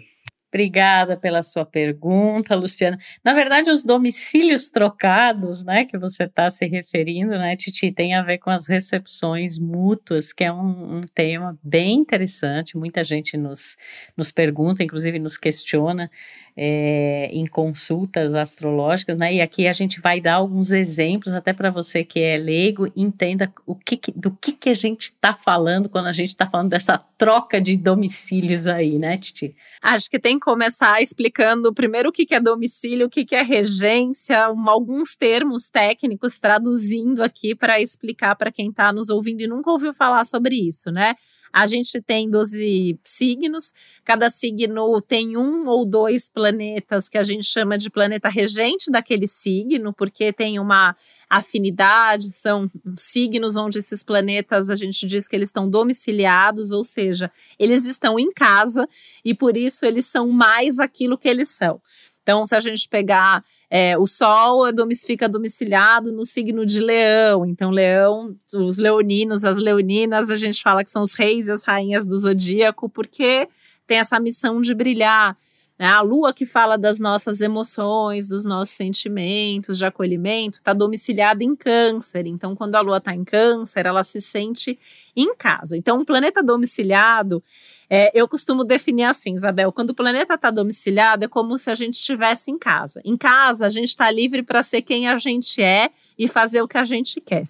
Obrigada 0.56 1.18
pela 1.18 1.44
sua 1.44 1.65
pergunta, 1.65 2.56
Luciana. 2.56 2.98
Na 3.22 3.34
verdade, 3.34 3.70
os 3.70 3.84
domicílios 3.84 4.70
trocados, 4.70 5.65
né, 5.65 5.84
que 5.84 5.98
você 5.98 6.24
está 6.24 6.50
se 6.50 6.65
referindo, 6.65 7.32
né, 7.32 7.58
Titi, 7.58 7.91
tem 7.91 8.15
a 8.15 8.24
ver 8.24 8.38
com 8.38 8.50
as 8.50 8.65
recepções 8.65 9.60
mútuas, 9.60 10.32
que 10.32 10.46
é 10.46 10.54
um, 10.54 11.00
um, 11.00 11.02
tema 11.13 11.60
bem 11.62 11.96
interessante. 11.96 12.78
Muita 12.78 13.04
gente 13.04 13.36
nos, 13.36 13.76
nos 14.15 14.32
pergunta, 14.32 14.82
inclusive 14.82 15.20
nos 15.20 15.36
questiona 15.36 16.10
é, 16.58 17.30
em 17.34 17.46
consultas 17.46 18.34
astrológicas, 18.34 19.18
né? 19.18 19.34
E 19.34 19.41
aqui 19.41 19.68
a 19.68 19.74
gente 19.74 20.00
vai 20.00 20.22
dar 20.22 20.36
alguns 20.36 20.72
exemplos, 20.72 21.34
até 21.34 21.52
para 21.52 21.70
você 21.70 22.04
que 22.04 22.22
é 22.22 22.38
leigo, 22.38 22.89
entenda 22.96 23.52
o 23.65 23.76
que, 23.76 24.00
do 24.15 24.32
que, 24.32 24.54
que 24.54 24.70
a 24.70 24.74
gente 24.74 25.04
está 25.04 25.34
falando 25.34 25.89
quando 25.89 26.08
a 26.08 26.13
gente 26.13 26.30
está 26.30 26.50
falando 26.50 26.70
dessa 26.70 26.98
troca 27.18 27.60
de 27.60 27.76
domicílios 27.76 28.68
aí, 28.68 28.98
né, 28.98 29.18
Titi? 29.18 29.54
Acho 29.82 30.10
que 30.10 30.18
tem 30.18 30.39
que 30.39 30.46
começar 30.46 31.02
explicando 31.02 31.74
primeiro 31.74 32.10
o 32.10 32.12
que, 32.12 32.26
que 32.26 32.36
é 32.36 32.39
domicílio, 32.39 33.08
o 33.08 33.10
que, 33.10 33.26
que 33.26 33.36
é 33.36 33.41
regência, 33.41 34.50
um, 34.50 34.70
alguns 34.70 35.15
termos 35.15 35.70
técnicos, 35.70 36.39
traduzindo 36.39 37.22
aqui 37.22 37.54
para 37.54 37.82
explicar 37.82 38.36
para 38.36 38.52
quem 38.52 38.70
está 38.70 38.94
nos 38.94 39.10
ouvindo 39.10 39.41
e 39.41 39.48
nunca 39.48 39.70
ouviu 39.70 39.94
falar 39.94 40.24
sobre 40.24 40.56
isso, 40.56 40.89
né? 40.89 41.15
A 41.58 41.65
gente 41.65 42.02
tem 42.02 42.30
12 42.30 43.00
signos, 43.02 43.72
cada 44.04 44.30
signo 44.30 45.00
tem 45.00 45.38
um 45.38 45.65
ou 45.70 45.86
dois 45.86 46.28
planetas 46.28 47.08
que 47.08 47.18
a 47.18 47.24
gente 47.24 47.46
chama 47.46 47.78
de 47.78 47.89
planeta 47.89 48.28
regente 48.28 48.91
daquele 48.91 49.26
signo, 49.26 49.94
porque 49.94 50.34
tem 50.34 50.60
uma 50.60 50.94
afinidade, 51.30 52.26
são 52.34 52.68
signos 52.98 53.56
onde 53.56 53.80
esses 53.80 54.04
planetas 54.04 54.70
a 54.70 54.76
gente 54.76 55.08
diz 55.08 55.30
que 55.30 55.36
eles 55.38 55.48
estão 55.48 55.70
domiciliados, 55.70 56.72
ou 56.72 56.84
seja, 56.84 57.32
eles 57.58 57.86
estão 57.86 58.20
em 58.20 58.34
casa 58.34 58.86
e 59.24 59.34
por 59.34 59.56
isso 59.56 59.86
eles 59.86 60.08
são 60.08 60.28
mais 60.28 60.78
aquilo 60.78 61.18
que 61.18 61.30
eles 61.30 61.48
são. 61.48 61.82
Então, 62.26 62.44
se 62.44 62.56
a 62.56 62.60
gente 62.60 62.90
pegar 62.90 63.44
é, 63.70 63.96
o 64.00 64.08
Sol, 64.08 64.64
fica 65.06 65.30
domiciliado 65.30 66.12
no 66.12 66.26
signo 66.26 66.66
de 66.66 66.80
Leão. 66.80 67.46
Então, 67.46 67.70
Leão, 67.70 68.36
os 68.52 68.80
leoninos, 68.80 69.46
as 69.46 69.58
leoninas, 69.58 70.32
a 70.32 70.36
gente 70.36 70.64
fala 70.64 70.84
que 70.84 70.90
são 70.90 71.04
os 71.04 71.14
reis 71.14 71.50
e 71.50 71.52
as 71.52 71.64
rainhas 71.64 72.04
do 72.04 72.18
zodíaco, 72.18 72.90
porque 72.90 73.48
tem 73.86 74.00
essa 74.00 74.20
missão 74.20 74.60
de 74.60 74.74
brilhar. 74.74 75.38
Né? 75.78 75.86
A 75.88 76.02
lua 76.02 76.34
que 76.34 76.46
fala 76.46 76.78
das 76.78 77.00
nossas 77.00 77.42
emoções, 77.42 78.28
dos 78.28 78.46
nossos 78.46 78.74
sentimentos, 78.74 79.78
de 79.78 79.86
acolhimento, 79.86 80.60
está 80.60 80.74
domiciliada 80.74 81.44
em 81.44 81.56
câncer. 81.56 82.26
Então, 82.26 82.56
quando 82.56 82.76
a 82.76 82.82
lua 82.82 82.98
está 82.98 83.14
em 83.14 83.24
câncer, 83.24 83.86
ela 83.86 84.04
se 84.04 84.22
sente 84.22 84.80
em 85.16 85.36
casa. 85.36 85.78
Então, 85.78 86.00
um 86.00 86.06
planeta 86.06 86.42
domiciliado, 86.42 87.44
é, 87.90 88.12
eu 88.14 88.28
costumo 88.28 88.64
definir 88.64 89.04
assim, 89.04 89.34
Isabel, 89.36 89.72
quando 89.72 89.92
o 89.92 89.96
planeta 89.96 90.34
está 90.34 90.50
domiciliado, 90.50 91.26
é 91.26 91.28
como 91.28 91.58
se 91.58 91.70
a 91.70 91.76
gente 91.76 91.94
estivesse 91.94 92.52
em 92.52 92.58
casa. 92.58 93.02
Em 93.04 93.18
casa, 93.18 93.66
a 93.66 93.70
gente 93.70 93.88
está 93.88 94.10
livre 94.10 94.44
para 94.44 94.64
ser 94.64 94.82
quem 94.82 95.08
a 95.08 95.18
gente 95.18 95.62
é 95.62 95.90
e 96.18 96.28
fazer 96.28 96.62
o 96.62 96.68
que 96.68 96.78
a 96.78 96.84
gente 96.84 97.22
quer. 97.22 97.48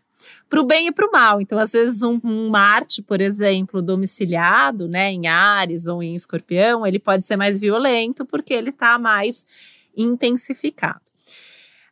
Para 0.49 0.61
o 0.61 0.65
bem 0.65 0.87
e 0.87 0.91
para 0.91 1.07
o 1.07 1.11
mal. 1.11 1.41
Então, 1.41 1.57
às 1.57 1.71
vezes, 1.71 2.01
um, 2.01 2.19
um, 2.23 2.49
Marte, 2.49 3.01
por 3.01 3.21
exemplo, 3.21 3.81
domiciliado, 3.81 4.87
né, 4.87 5.11
em 5.11 5.27
Ares 5.27 5.87
ou 5.87 6.01
em 6.01 6.13
Escorpião, 6.13 6.85
ele 6.85 6.99
pode 6.99 7.25
ser 7.25 7.35
mais 7.35 7.59
violento 7.59 8.25
porque 8.25 8.53
ele 8.53 8.69
está 8.69 8.99
mais 8.99 9.45
intensificado. 9.95 11.01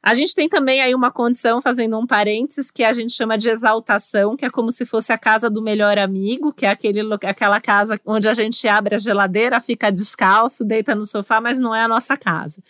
A 0.05 0.13
gente 0.13 0.35
tem 0.35 0.49
também 0.49 0.81
aí 0.81 0.93
uma 0.93 1.09
condição, 1.09 1.61
fazendo 1.61 1.97
um 1.97 2.05
parênteses, 2.05 2.69
que 2.69 2.83
a 2.83 2.91
gente 2.91 3.13
chama 3.13 3.37
de 3.37 3.49
exaltação, 3.49 4.35
que 4.35 4.43
é 4.43 4.49
como 4.49 4.69
se 4.69 4.85
fosse 4.85 5.13
a 5.13 5.17
casa 5.17 5.49
do 5.49 5.61
melhor 5.61 5.97
amigo, 5.97 6.51
que 6.51 6.65
é 6.65 6.69
aquele, 6.69 6.99
aquela 7.23 7.61
casa 7.61 7.97
onde 8.05 8.27
a 8.27 8.33
gente 8.33 8.67
abre 8.67 8.95
a 8.95 8.97
geladeira, 8.97 9.61
fica 9.61 9.89
descalço, 9.89 10.65
deita 10.65 10.93
no 10.93 11.05
sofá, 11.05 11.39
mas 11.39 11.57
não 11.57 11.73
é 11.73 11.83
a 11.83 11.87
nossa 11.87 12.17
casa. 12.17 12.61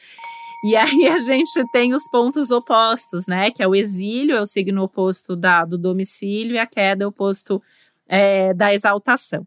E 0.64 0.76
aí 0.78 1.08
a 1.10 1.18
gente 1.18 1.62
tem 1.74 1.94
os 1.94 2.10
pontos 2.10 2.50
opostos, 2.50 3.28
né? 3.28 3.52
Que 3.52 3.62
é 3.62 3.68
o 3.68 3.76
exílio, 3.76 4.38
é 4.38 4.42
o 4.42 4.46
signo 4.46 4.84
oposto 4.84 5.36
da, 5.36 5.66
do 5.66 5.78
domicílio, 5.78 6.56
e 6.56 6.60
a 6.60 6.66
queda 6.66 7.04
é 7.04 7.06
o 7.06 7.10
oposto 7.10 7.62
é, 8.08 8.54
da 8.54 8.74
exaltação. 8.74 9.46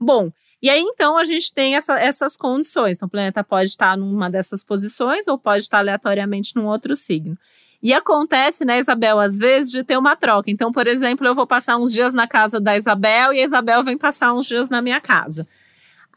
Bom, 0.00 0.30
E 0.62 0.70
aí, 0.70 0.80
então, 0.80 1.18
a 1.18 1.24
gente 1.24 1.52
tem 1.52 1.76
essa, 1.76 1.94
essas 1.94 2.36
condições. 2.36 2.96
Então, 2.96 3.06
o 3.06 3.10
planeta 3.10 3.44
pode 3.44 3.68
estar 3.68 3.96
numa 3.96 4.30
dessas 4.30 4.64
posições 4.64 5.28
ou 5.28 5.38
pode 5.38 5.62
estar 5.64 5.78
aleatoriamente 5.78 6.56
num 6.56 6.66
outro 6.66 6.96
signo. 6.96 7.36
E 7.82 7.92
acontece, 7.92 8.64
né, 8.64 8.78
Isabel, 8.78 9.20
às 9.20 9.38
vezes, 9.38 9.70
de 9.70 9.84
ter 9.84 9.98
uma 9.98 10.16
troca. 10.16 10.50
Então, 10.50 10.72
por 10.72 10.86
exemplo, 10.86 11.26
eu 11.26 11.34
vou 11.34 11.46
passar 11.46 11.76
uns 11.76 11.92
dias 11.92 12.14
na 12.14 12.26
casa 12.26 12.58
da 12.58 12.76
Isabel 12.76 13.34
e 13.34 13.40
a 13.40 13.44
Isabel 13.44 13.82
vem 13.82 13.98
passar 13.98 14.32
uns 14.32 14.46
dias 14.46 14.70
na 14.70 14.80
minha 14.80 15.00
casa. 15.00 15.46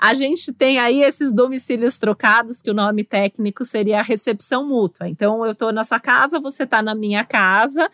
A 0.01 0.13
gente 0.13 0.53
tem 0.53 0.79
aí 0.79 1.03
esses 1.03 1.33
domicílios 1.33 1.97
trocados, 1.97 2.61
que 2.61 2.71
o 2.71 2.73
nome 2.73 3.03
técnico 3.03 3.65
seria 3.65 3.99
a 3.99 4.01
recepção 4.01 4.65
mútua. 4.65 5.09
Então, 5.09 5.43
eu 5.45 5.51
estou 5.51 5.73
na 5.73 5.83
sua 5.83 5.99
casa, 5.99 6.39
você 6.39 6.63
está 6.63 6.81
na 6.81 6.95
minha 6.95 7.25
casa. 7.25 7.91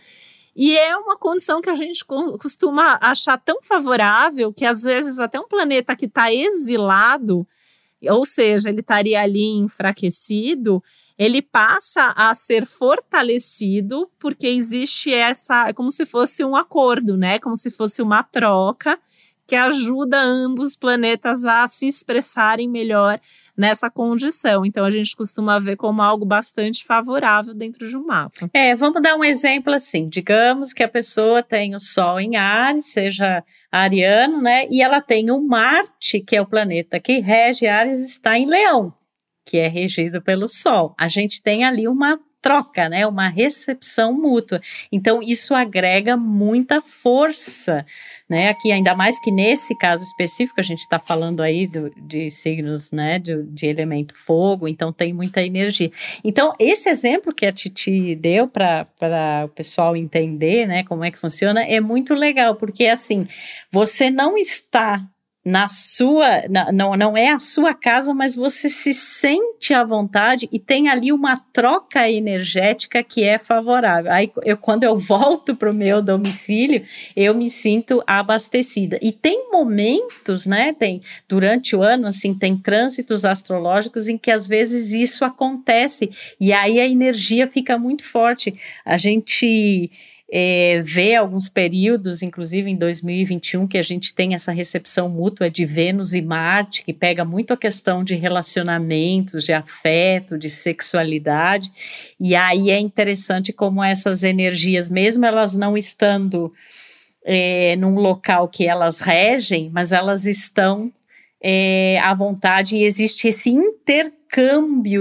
E 0.55 0.77
é 0.77 0.95
uma 0.95 1.17
condição 1.17 1.61
que 1.61 1.69
a 1.69 1.73
gente 1.73 2.05
costuma 2.05 2.99
achar 3.01 3.39
tão 3.39 3.59
favorável 3.63 4.53
que, 4.53 4.65
às 4.65 4.83
vezes, 4.83 5.17
até 5.17 5.39
um 5.39 5.47
planeta 5.47 5.95
que 5.95 6.05
está 6.05 6.31
exilado, 6.31 7.45
ou 8.03 8.23
seja, 8.23 8.69
ele 8.69 8.81
estaria 8.81 9.19
ali 9.19 9.53
enfraquecido, 9.53 10.83
ele 11.17 11.41
passa 11.41 12.13
a 12.15 12.35
ser 12.35 12.67
fortalecido 12.67 14.07
porque 14.19 14.45
existe 14.45 15.11
essa, 15.11 15.69
é 15.69 15.73
como 15.73 15.89
se 15.89 16.05
fosse 16.05 16.45
um 16.45 16.55
acordo, 16.55 17.17
né? 17.17 17.39
Como 17.39 17.55
se 17.55 17.71
fosse 17.71 17.99
uma 17.99 18.21
troca 18.21 18.99
que 19.47 19.55
ajuda 19.55 20.19
ambos 20.19 20.69
os 20.69 20.75
planetas 20.75 21.45
a 21.45 21.67
se 21.67 21.87
expressarem 21.87 22.67
melhor 22.67 23.19
nessa 23.55 23.89
condição. 23.89 24.65
Então 24.65 24.83
a 24.83 24.89
gente 24.89 25.15
costuma 25.15 25.59
ver 25.59 25.77
como 25.77 26.01
algo 26.01 26.25
bastante 26.25 26.83
favorável 26.83 27.53
dentro 27.53 27.87
de 27.87 27.95
um 27.95 28.05
mapa. 28.05 28.49
É, 28.53 28.75
vamos 28.75 29.01
dar 29.01 29.15
um 29.15 29.23
exemplo 29.23 29.73
assim. 29.73 30.09
Digamos 30.09 30.73
que 30.73 30.83
a 30.83 30.89
pessoa 30.89 31.41
tem 31.41 31.75
o 31.75 31.79
Sol 31.79 32.19
em 32.19 32.35
Ares, 32.35 32.87
seja 32.87 33.43
ariano, 33.71 34.41
né? 34.41 34.67
E 34.69 34.81
ela 34.81 35.01
tem 35.01 35.31
o 35.31 35.41
Marte, 35.41 36.19
que 36.19 36.35
é 36.35 36.41
o 36.41 36.47
planeta 36.47 36.99
que 36.99 37.19
rege 37.19 37.67
Ares, 37.67 38.03
está 38.03 38.37
em 38.37 38.45
Leão, 38.45 38.93
que 39.45 39.57
é 39.57 39.67
regido 39.67 40.21
pelo 40.21 40.47
Sol. 40.47 40.93
A 40.99 41.07
gente 41.07 41.41
tem 41.41 41.63
ali 41.63 41.87
uma 41.87 42.19
troca, 42.45 42.87
né? 42.87 43.07
Uma 43.07 43.27
recepção 43.27 44.13
mútua. 44.13 44.61
Então, 44.91 45.19
isso 45.19 45.55
agrega 45.55 46.15
muita 46.15 46.79
força, 46.79 47.83
né? 48.29 48.49
Aqui, 48.49 48.71
ainda 48.71 48.93
mais 48.93 49.19
que 49.19 49.31
nesse 49.31 49.75
caso 49.75 50.03
específico, 50.03 50.59
a 50.59 50.63
gente 50.63 50.81
está 50.81 50.99
falando 50.99 51.41
aí 51.41 51.65
do, 51.65 51.89
de 51.97 52.29
signos, 52.29 52.91
né? 52.91 53.17
De, 53.17 53.41
de 53.41 53.65
elemento 53.65 54.15
fogo, 54.15 54.67
então 54.67 54.93
tem 54.93 55.11
muita 55.11 55.41
energia. 55.41 55.91
Então, 56.23 56.53
esse 56.59 56.87
exemplo 56.87 57.33
que 57.33 57.47
a 57.47 57.51
Titi 57.51 58.13
deu 58.15 58.47
para 58.47 58.85
o 59.43 59.49
pessoal 59.49 59.97
entender, 59.97 60.67
né? 60.67 60.83
Como 60.83 61.03
é 61.03 61.09
que 61.09 61.17
funciona, 61.17 61.63
é 61.63 61.79
muito 61.79 62.13
legal, 62.13 62.55
porque 62.55 62.85
assim, 62.85 63.27
você 63.71 64.11
não 64.11 64.37
está 64.37 65.03
na 65.45 65.69
sua, 65.69 66.41
na, 66.49 66.71
não, 66.71 66.95
não 66.95 67.15
é 67.15 67.29
a 67.29 67.37
sua 67.37 67.75
casa, 67.75 68.15
mas 68.15 68.35
você 68.35 68.67
se 68.67 68.91
sente 68.95 69.75
à 69.75 69.83
vontade 69.83 70.49
e 70.51 70.57
tem 70.57 70.89
ali 70.89 71.11
uma 71.11 71.37
troca 71.37 72.09
energética 72.09 73.03
que 73.03 73.23
é 73.23 73.37
favorável. 73.37 74.11
Aí 74.11 74.31
eu, 74.43 74.57
quando 74.57 74.85
eu 74.85 74.97
volto 74.97 75.55
para 75.55 75.69
o 75.69 75.73
meu 75.73 76.01
domicílio, 76.01 76.83
eu 77.15 77.35
me 77.35 77.47
sinto 77.47 78.03
abastecida. 78.07 78.97
E 79.03 79.11
tem 79.11 79.51
momentos, 79.51 80.47
né? 80.47 80.73
Tem 80.73 80.99
durante 81.29 81.75
o 81.75 81.83
ano, 81.83 82.07
assim, 82.07 82.33
tem 82.33 82.57
trânsitos 82.57 83.23
astrológicos 83.23 84.07
em 84.07 84.17
que 84.17 84.31
às 84.31 84.47
vezes 84.47 84.93
isso 84.93 85.23
acontece 85.23 86.09
e 86.39 86.51
aí 86.51 86.79
a 86.79 86.87
energia 86.87 87.45
fica 87.45 87.77
muito 87.77 88.03
forte. 88.03 88.55
A 88.83 88.97
gente 88.97 89.91
é, 90.31 90.81
vê 90.83 91.15
alguns 91.15 91.47
períodos, 91.47 92.21
inclusive 92.21 92.69
em 92.69 92.75
2021, 92.75 93.67
que 93.67 93.77
a 93.77 93.81
gente 93.81 94.13
tem 94.13 94.33
essa 94.33 94.51
recepção 94.51 95.07
mútua 95.07 95.49
de 95.49 95.65
Vênus 95.65 96.13
e 96.13 96.21
Marte, 96.21 96.83
que 96.83 96.93
pega 96.93 97.23
muito 97.23 97.53
a 97.53 97.57
questão 97.57 98.03
de 98.03 98.15
relacionamentos, 98.15 99.43
de 99.43 99.53
afeto, 99.53 100.37
de 100.37 100.49
sexualidade. 100.49 101.71
E 102.19 102.35
aí 102.35 102.71
é 102.71 102.79
interessante 102.79 103.53
como 103.53 103.83
essas 103.83 104.23
energias, 104.23 104.89
mesmo 104.89 105.25
elas 105.25 105.55
não 105.55 105.77
estando 105.77 106.51
é, 107.23 107.75
num 107.77 107.95
local 107.95 108.47
que 108.47 108.65
elas 108.65 109.01
regem, 109.01 109.69
mas 109.71 109.91
elas 109.91 110.25
estão 110.25 110.91
é, 111.41 111.99
à 112.01 112.13
vontade 112.15 112.77
e 112.77 112.83
existe 112.83 113.27
esse 113.27 113.51
intercâmbio 113.51 114.24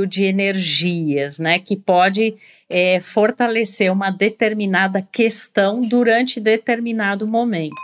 de 0.06 0.24
energias, 0.24 1.38
né, 1.38 1.58
que 1.58 1.76
pode 1.76 2.34
é, 2.68 3.00
fortalecer 3.00 3.90
uma 3.90 4.10
determinada 4.10 5.02
questão 5.02 5.80
durante 5.80 6.40
determinado 6.40 7.26
momento. 7.26 7.74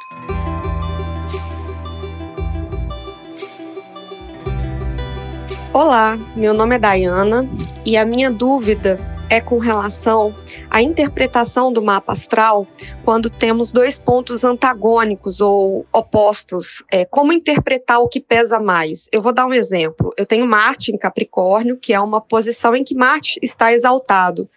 Olá, 5.72 6.18
meu 6.37 6.53
nome 6.53 6.74
é 6.74 6.79
Dayana 6.79 7.48
e 7.87 7.96
a 7.96 8.05
minha 8.05 8.31
dúvida 8.31 8.98
é 9.31 9.40
com 9.40 9.59
relação 9.59 10.35
à 10.69 10.83
interpretação 10.83 11.73
do 11.73 11.81
mapa 11.81 12.12
astral 12.12 12.66
quando 13.05 13.31
temos 13.31 13.71
dois 13.71 13.97
pontos 13.97 14.43
antagônicos 14.43 15.40
ou 15.40 15.87
opostos. 15.93 16.83
É, 16.90 17.05
como 17.05 17.33
interpretar 17.33 18.01
o 18.01 18.09
que 18.09 18.21
pesa 18.21 18.59
mais? 18.59 19.09
Eu 19.12 19.23
vou 19.23 19.33
dar 19.33 19.47
um 19.47 19.55
exemplo. 19.55 20.12
Eu 20.16 20.27
tenho 20.27 20.45
Marte 20.45 20.90
em 20.90 20.99
Capricórnio, 20.99 21.77
que 21.77 21.93
é 21.93 22.01
uma 22.01 22.21
posição 22.21 22.75
em 22.75 22.83
que 22.83 22.95
Marte 22.95 23.38
está 23.40 23.73
exaltado. 23.73 24.51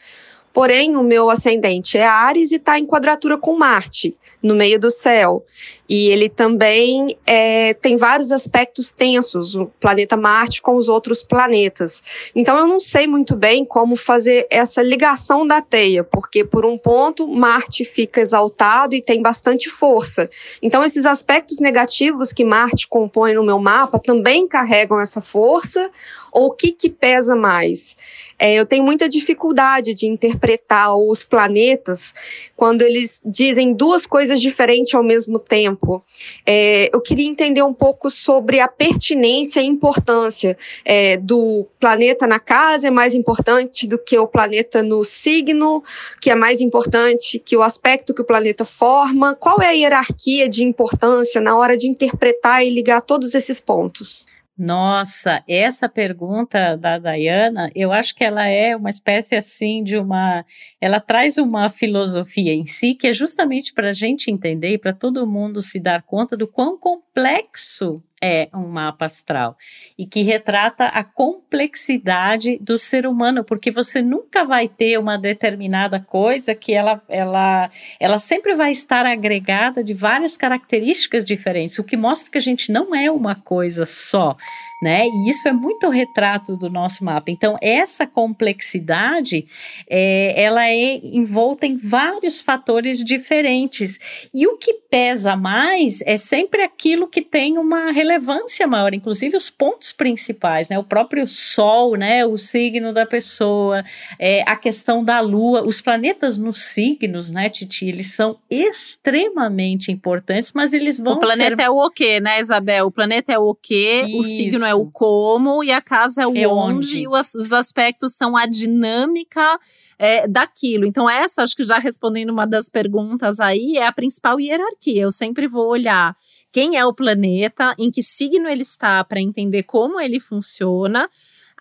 Porém, 0.52 0.96
o 0.96 1.04
meu 1.04 1.30
ascendente 1.30 1.98
é 1.98 2.06
Ares 2.06 2.52
e 2.52 2.56
está 2.56 2.80
em 2.80 2.86
quadratura 2.86 3.38
com 3.38 3.56
Marte 3.56 4.18
no 4.44 4.54
meio 4.54 4.78
do 4.78 4.90
céu. 4.90 5.46
E 5.88 6.10
ele 6.10 6.28
também 6.28 7.18
é, 7.26 7.74
tem 7.74 7.96
vários 7.96 8.32
aspectos 8.32 8.92
tensos, 8.92 9.56
o 9.56 9.68
planeta 9.80 10.18
Marte 10.18 10.62
com 10.62 10.76
os 10.76 10.90
outros 10.90 11.24
planetas. 11.24 12.02
Então 12.36 12.58
eu 12.58 12.68
não 12.68 12.80
sei 12.80 13.08
muito 13.08 13.36
bem 13.36 13.64
como 13.64 13.96
fazer 13.96 14.46
essa 14.50 14.82
ligação 14.82 15.48
da 15.48 15.62
teia, 15.62 16.04
porque 16.04 16.44
por 16.44 16.66
um 16.66 16.78
ponto 16.78 17.28
Marte 17.28 17.86
fica 17.86 18.20
exaltado 18.20 18.94
e 18.94 19.02
tem 19.02 19.22
bastante 19.22 19.70
força. 19.70 20.30
Então 20.62 20.84
esses 20.84 21.06
aspectos 21.06 21.60
negativos 21.60 22.34
que 22.34 22.44
Marte 22.44 22.88
compõe 22.88 23.34
no 23.34 23.44
meu 23.44 23.60
mapa 23.60 23.98
também 24.00 24.48
carregam 24.48 25.00
essa 25.00 25.22
força, 25.22 25.90
ou 26.32 26.48
o 26.48 26.52
que, 26.52 26.72
que 26.72 26.90
pesa 26.90 27.36
mais? 27.36 27.96
É, 28.44 28.56
eu 28.56 28.66
tenho 28.66 28.84
muita 28.84 29.08
dificuldade 29.08 29.94
de 29.94 30.06
interpretar 30.06 30.94
os 30.98 31.24
planetas 31.24 32.14
quando 32.58 32.82
eles 32.82 33.18
dizem 33.24 33.74
duas 33.74 34.06
coisas 34.06 34.42
diferentes 34.42 34.94
ao 34.94 35.02
mesmo 35.02 35.40
tempo. 35.40 36.04
É, 36.46 36.94
eu 36.94 37.00
queria 37.00 37.26
entender 37.26 37.64
um 37.64 37.74
pouco 37.74 38.10
sobre 38.10 38.60
a 38.60 38.68
pertinência 38.68 39.62
e 39.62 39.66
importância 39.66 40.58
é, 40.84 41.16
do 41.16 41.66
planeta 41.80 42.28
na 42.28 42.38
casa 42.38 42.90
é 42.90 42.92
mais 42.92 43.14
importante 43.14 43.88
do 43.88 43.98
que 43.98 44.20
o 44.20 44.28
planeta 44.28 44.84
no 44.84 45.06
signo, 45.06 45.82
que 46.20 46.30
é 46.30 46.36
mais 46.36 46.60
importante 46.60 47.40
que 47.40 47.56
o 47.56 47.64
aspecto 47.64 48.14
que 48.14 48.24
o 48.24 48.26
planeta 48.26 48.66
forma. 48.66 49.36
Qual 49.36 49.62
é 49.62 49.68
a 49.68 49.72
hierarquia 49.72 50.50
de 50.50 50.66
importância 50.66 51.40
na 51.40 51.56
hora 51.56 51.78
de 51.78 51.88
interpretar 51.88 52.62
e 52.62 52.70
ligar 52.70 53.00
todos 53.04 53.34
esses 53.34 53.62
pontos? 53.62 54.26
Nossa, 54.56 55.44
essa 55.48 55.90
pergunta 55.90 56.78
da 56.78 57.00
Dayana, 57.00 57.72
eu 57.74 57.92
acho 57.92 58.14
que 58.14 58.24
ela 58.24 58.46
é 58.46 58.76
uma 58.76 58.90
espécie 58.90 59.36
assim 59.36 59.84
de 59.84 59.98
uma. 59.98 60.46
Ela 60.80 61.00
traz 61.00 61.40
uma 61.40 61.70
filosofia 61.70 62.54
em 62.54 62.64
si 62.64 62.94
que 62.94 63.08
é 63.08 63.14
justamente 63.14 63.74
para 63.74 63.90
a 63.90 63.94
gente 63.94 64.30
entender 64.30 64.74
e 64.74 64.78
para 64.78 64.94
todo 64.94 65.26
mundo 65.26 65.60
se 65.60 65.80
dar 65.80 66.04
conta 66.04 66.38
do 66.38 66.48
quão 66.48 66.78
complexo 66.78 68.04
é 68.24 68.48
um 68.54 68.70
mapa 68.70 69.06
astral 69.06 69.58
e 69.98 70.06
que 70.06 70.22
retrata 70.22 70.86
a 70.86 71.04
complexidade 71.04 72.58
do 72.62 72.80
ser 72.80 73.06
humano, 73.06 73.44
porque 73.44 73.70
você 73.70 74.02
nunca 74.02 74.46
vai 74.46 74.70
ter 74.70 74.98
uma 74.98 75.18
determinada 75.18 76.00
coisa 76.00 76.56
que 76.56 76.74
ela, 76.74 77.02
ela, 77.10 77.70
ela 78.00 78.18
sempre 78.20 78.56
vai 78.56 78.72
estar 78.72 79.06
agregada 79.06 79.84
de 79.84 79.94
várias 79.94 80.38
características 80.38 81.26
diferentes, 81.26 81.78
o 81.78 81.84
que 81.84 81.98
mostra 81.98 82.32
que 82.32 82.38
a 82.38 82.42
gente 82.42 82.72
não 82.72 82.96
é 82.96 83.12
uma 83.12 83.36
coisa 83.36 83.86
só, 83.86 84.38
né? 84.84 85.08
E 85.08 85.30
isso 85.30 85.48
é 85.48 85.54
muito 85.54 85.88
retrato 85.90 86.58
do 86.58 86.70
nosso 86.70 87.06
mapa. 87.06 87.32
Então, 87.32 87.56
essa 87.62 88.06
complexidade, 88.06 89.48
é, 89.90 90.34
ela 90.36 90.68
é 90.68 91.00
envolta 91.02 91.66
em 91.66 91.78
vários 91.78 92.42
fatores 92.42 93.04
diferentes. 93.04 93.98
E 94.34 94.46
o 94.46 94.58
que 94.58 94.74
pesa 94.92 95.36
mais 95.38 96.02
é 96.06 96.18
sempre 96.18 96.62
aquilo 96.62 97.08
que 97.08 97.22
tem 97.22 97.58
uma 97.58 97.92
relevância 97.92 98.68
maior, 98.68 98.94
inclusive 98.94 99.38
os 99.38 99.50
pontos 99.50 99.94
principais, 99.94 100.68
né? 100.68 100.78
O 100.78 100.84
próprio 100.84 101.26
Sol, 101.26 101.96
né? 101.96 102.26
O 102.26 102.38
signo 102.38 102.92
da 102.92 103.06
pessoa, 103.06 103.86
é, 104.20 104.44
a 104.46 104.58
questão 104.58 105.04
da 105.04 105.22
Lua, 105.22 105.64
os 105.64 105.80
planetas 105.80 106.38
nos 106.38 106.62
signos, 106.62 107.32
né, 107.32 107.50
Titi? 107.50 107.88
Eles 107.88 108.14
são 108.14 108.38
extremamente 108.50 109.92
importantes, 109.92 110.52
mas 110.54 110.74
eles 110.74 111.00
vão. 111.00 111.14
O 111.14 111.20
planeta 111.20 111.56
ser... 111.56 111.64
é 111.64 111.70
o 111.70 111.90
quê, 111.90 112.20
né, 112.20 112.42
Isabel? 112.42 112.88
O 112.88 112.92
planeta 112.92 113.32
é 113.32 113.40
o 113.40 113.56
quê? 113.56 114.06
O 114.14 114.24
signo 114.24 114.66
é 114.66 114.73
é 114.74 114.76
o 114.76 114.86
como 114.92 115.64
e 115.64 115.72
a 115.72 115.82
casa 115.82 116.24
é 116.24 116.28
o 116.28 116.36
É 116.36 116.48
onde, 116.48 116.98
onde. 116.98 117.02
e 117.02 117.08
os, 117.08 117.34
os 117.36 117.54
aspectos 117.54 118.16
são 118.16 118.36
a 118.36 118.46
dinâmica 118.46 119.60
é, 119.98 120.28
daquilo. 120.28 120.86
Então, 120.86 121.10
essa, 121.10 121.44
acho 121.44 121.56
que 121.56 121.64
já 121.64 121.78
respondendo 121.78 122.32
uma 122.32 122.46
das 122.46 122.70
perguntas 122.70 123.40
aí, 123.40 123.78
é 123.78 123.88
a 123.88 123.92
principal 123.92 124.40
hierarquia. 124.40 125.04
Eu 125.04 125.12
sempre 125.12 125.48
vou 125.48 125.68
olhar 125.68 126.16
quem 126.52 126.78
é 126.78 126.86
o 126.86 126.94
planeta, 126.94 127.74
em 127.80 127.90
que 127.90 128.04
signo 128.04 128.48
ele 128.48 128.62
está, 128.62 129.04
para 129.04 129.20
entender 129.20 129.64
como 129.64 130.00
ele 130.00 130.20
funciona, 130.20 131.10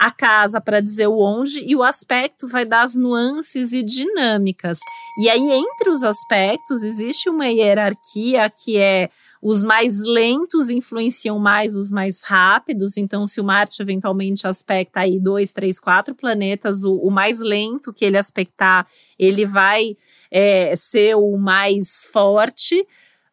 a 0.02 0.10
casa 0.10 0.60
para 0.60 0.80
dizer 0.80 1.06
o 1.06 1.20
onde, 1.20 1.60
e 1.64 1.76
o 1.76 1.82
aspecto 1.84 2.48
vai 2.48 2.64
dar 2.64 2.82
as 2.82 2.96
nuances 2.96 3.72
e 3.72 3.84
dinâmicas. 3.84 4.80
E 5.16 5.30
aí, 5.30 5.48
entre 5.48 5.90
os 5.90 6.02
aspectos, 6.02 6.82
existe 6.82 7.30
uma 7.30 7.46
hierarquia 7.46 8.50
que 8.50 8.76
é 8.78 9.08
os 9.40 9.62
mais 9.62 10.02
lentos 10.02 10.70
influenciam 10.70 11.38
mais 11.38 11.76
os 11.76 11.88
mais 11.88 12.20
rápidos. 12.24 12.96
Então, 12.96 13.24
se 13.28 13.40
o 13.40 13.44
Marte 13.44 13.80
eventualmente 13.80 14.44
aspecta 14.44 15.00
aí 15.00 15.20
dois, 15.20 15.52
três, 15.52 15.78
quatro 15.78 16.16
planetas, 16.16 16.82
o, 16.82 16.96
o 16.96 17.08
mais 17.08 17.38
lento 17.38 17.92
que 17.92 18.04
ele 18.04 18.18
aspectar, 18.18 18.84
ele 19.16 19.46
vai 19.46 19.96
é, 20.32 20.74
ser 20.74 21.14
o 21.14 21.36
mais 21.36 22.08
forte. 22.12 22.84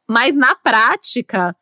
Mas 0.08 0.36
na 0.36 0.54
prática, 0.54 1.56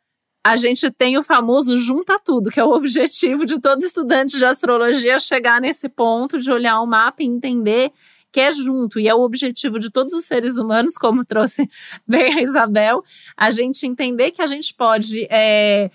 a 0.48 0.56
gente 0.56 0.90
tem 0.92 1.18
o 1.18 1.24
famoso 1.24 1.78
junta 1.78 2.18
tudo, 2.24 2.50
que 2.50 2.60
é 2.60 2.64
o 2.64 2.72
objetivo 2.72 3.46
de 3.46 3.60
todo 3.60 3.82
estudante 3.82 4.38
de 4.38 4.46
astrologia 4.46 5.20
chegar 5.20 5.60
nesse 5.60 5.90
ponto 5.90 6.40
de 6.40 6.50
olhar 6.50 6.80
o 6.80 6.88
mapa 6.88 7.22
e 7.22 7.26
entender 7.26 7.92
que 8.32 8.40
é 8.40 8.52
junto, 8.52 9.00
e 9.00 9.08
é 9.08 9.16
o 9.16 9.22
objetivo 9.22 9.80
de 9.80 9.90
todos 9.90 10.14
os 10.14 10.26
seres 10.26 10.58
humanos, 10.58 10.98
como 10.98 11.26
trouxe 11.26 11.70
bem 12.08 12.34
a 12.34 12.42
Isabel, 12.42 13.04
a 13.36 13.52
gente 13.52 13.86
entender 13.86 14.32
que 14.32 14.42
a 14.42 14.46
gente 14.46 14.74
pode. 14.74 15.28
É, 15.30 15.90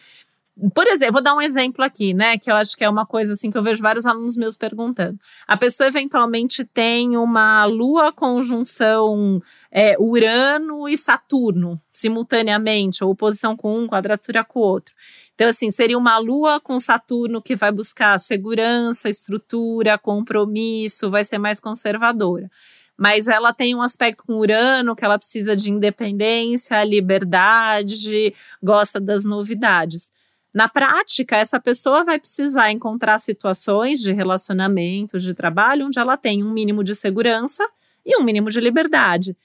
por 0.74 0.86
exemplo, 0.86 1.14
vou 1.14 1.22
dar 1.22 1.34
um 1.34 1.40
exemplo 1.40 1.82
aqui, 1.82 2.12
né? 2.12 2.36
Que 2.36 2.50
eu 2.50 2.54
acho 2.54 2.76
que 2.76 2.84
é 2.84 2.88
uma 2.88 3.06
coisa 3.06 3.32
assim 3.32 3.50
que 3.50 3.56
eu 3.56 3.62
vejo 3.62 3.82
vários 3.82 4.04
alunos 4.04 4.36
meus 4.36 4.54
perguntando. 4.54 5.18
A 5.46 5.56
pessoa 5.56 5.86
eventualmente 5.86 6.64
tem 6.64 7.16
uma 7.16 7.64
lua 7.64 8.12
conjunção 8.12 9.42
é, 9.70 9.96
Urano 9.98 10.88
e 10.88 10.96
Saturno 10.96 11.80
simultaneamente, 11.92 13.02
ou 13.02 13.14
posição 13.14 13.56
com 13.56 13.80
um, 13.80 13.86
quadratura 13.86 14.44
com 14.44 14.60
o 14.60 14.62
outro. 14.62 14.94
Então, 15.34 15.48
assim, 15.48 15.70
seria 15.70 15.96
uma 15.96 16.18
lua 16.18 16.60
com 16.60 16.78
Saturno 16.78 17.40
que 17.40 17.56
vai 17.56 17.72
buscar 17.72 18.18
segurança, 18.18 19.08
estrutura, 19.08 19.98
compromisso, 19.98 21.10
vai 21.10 21.24
ser 21.24 21.38
mais 21.38 21.58
conservadora. 21.60 22.50
Mas 22.96 23.26
ela 23.26 23.52
tem 23.54 23.74
um 23.74 23.82
aspecto 23.82 24.22
com 24.24 24.34
Urano 24.34 24.94
que 24.94 25.04
ela 25.04 25.18
precisa 25.18 25.56
de 25.56 25.70
independência, 25.70 26.84
liberdade, 26.84 28.34
gosta 28.62 29.00
das 29.00 29.24
novidades. 29.24 30.10
Na 30.52 30.68
prática, 30.68 31.36
essa 31.36 31.58
pessoa 31.58 32.04
vai 32.04 32.18
precisar 32.18 32.70
encontrar 32.70 33.18
situações 33.18 34.00
de 34.00 34.12
relacionamento, 34.12 35.18
de 35.18 35.32
trabalho, 35.32 35.86
onde 35.86 35.98
ela 35.98 36.16
tem 36.16 36.44
um 36.44 36.52
mínimo 36.52 36.84
de 36.84 36.94
segurança 36.94 37.66
e 38.04 38.16
um 38.18 38.22
mínimo 38.22 38.50
de 38.50 38.60
liberdade. 38.60 39.36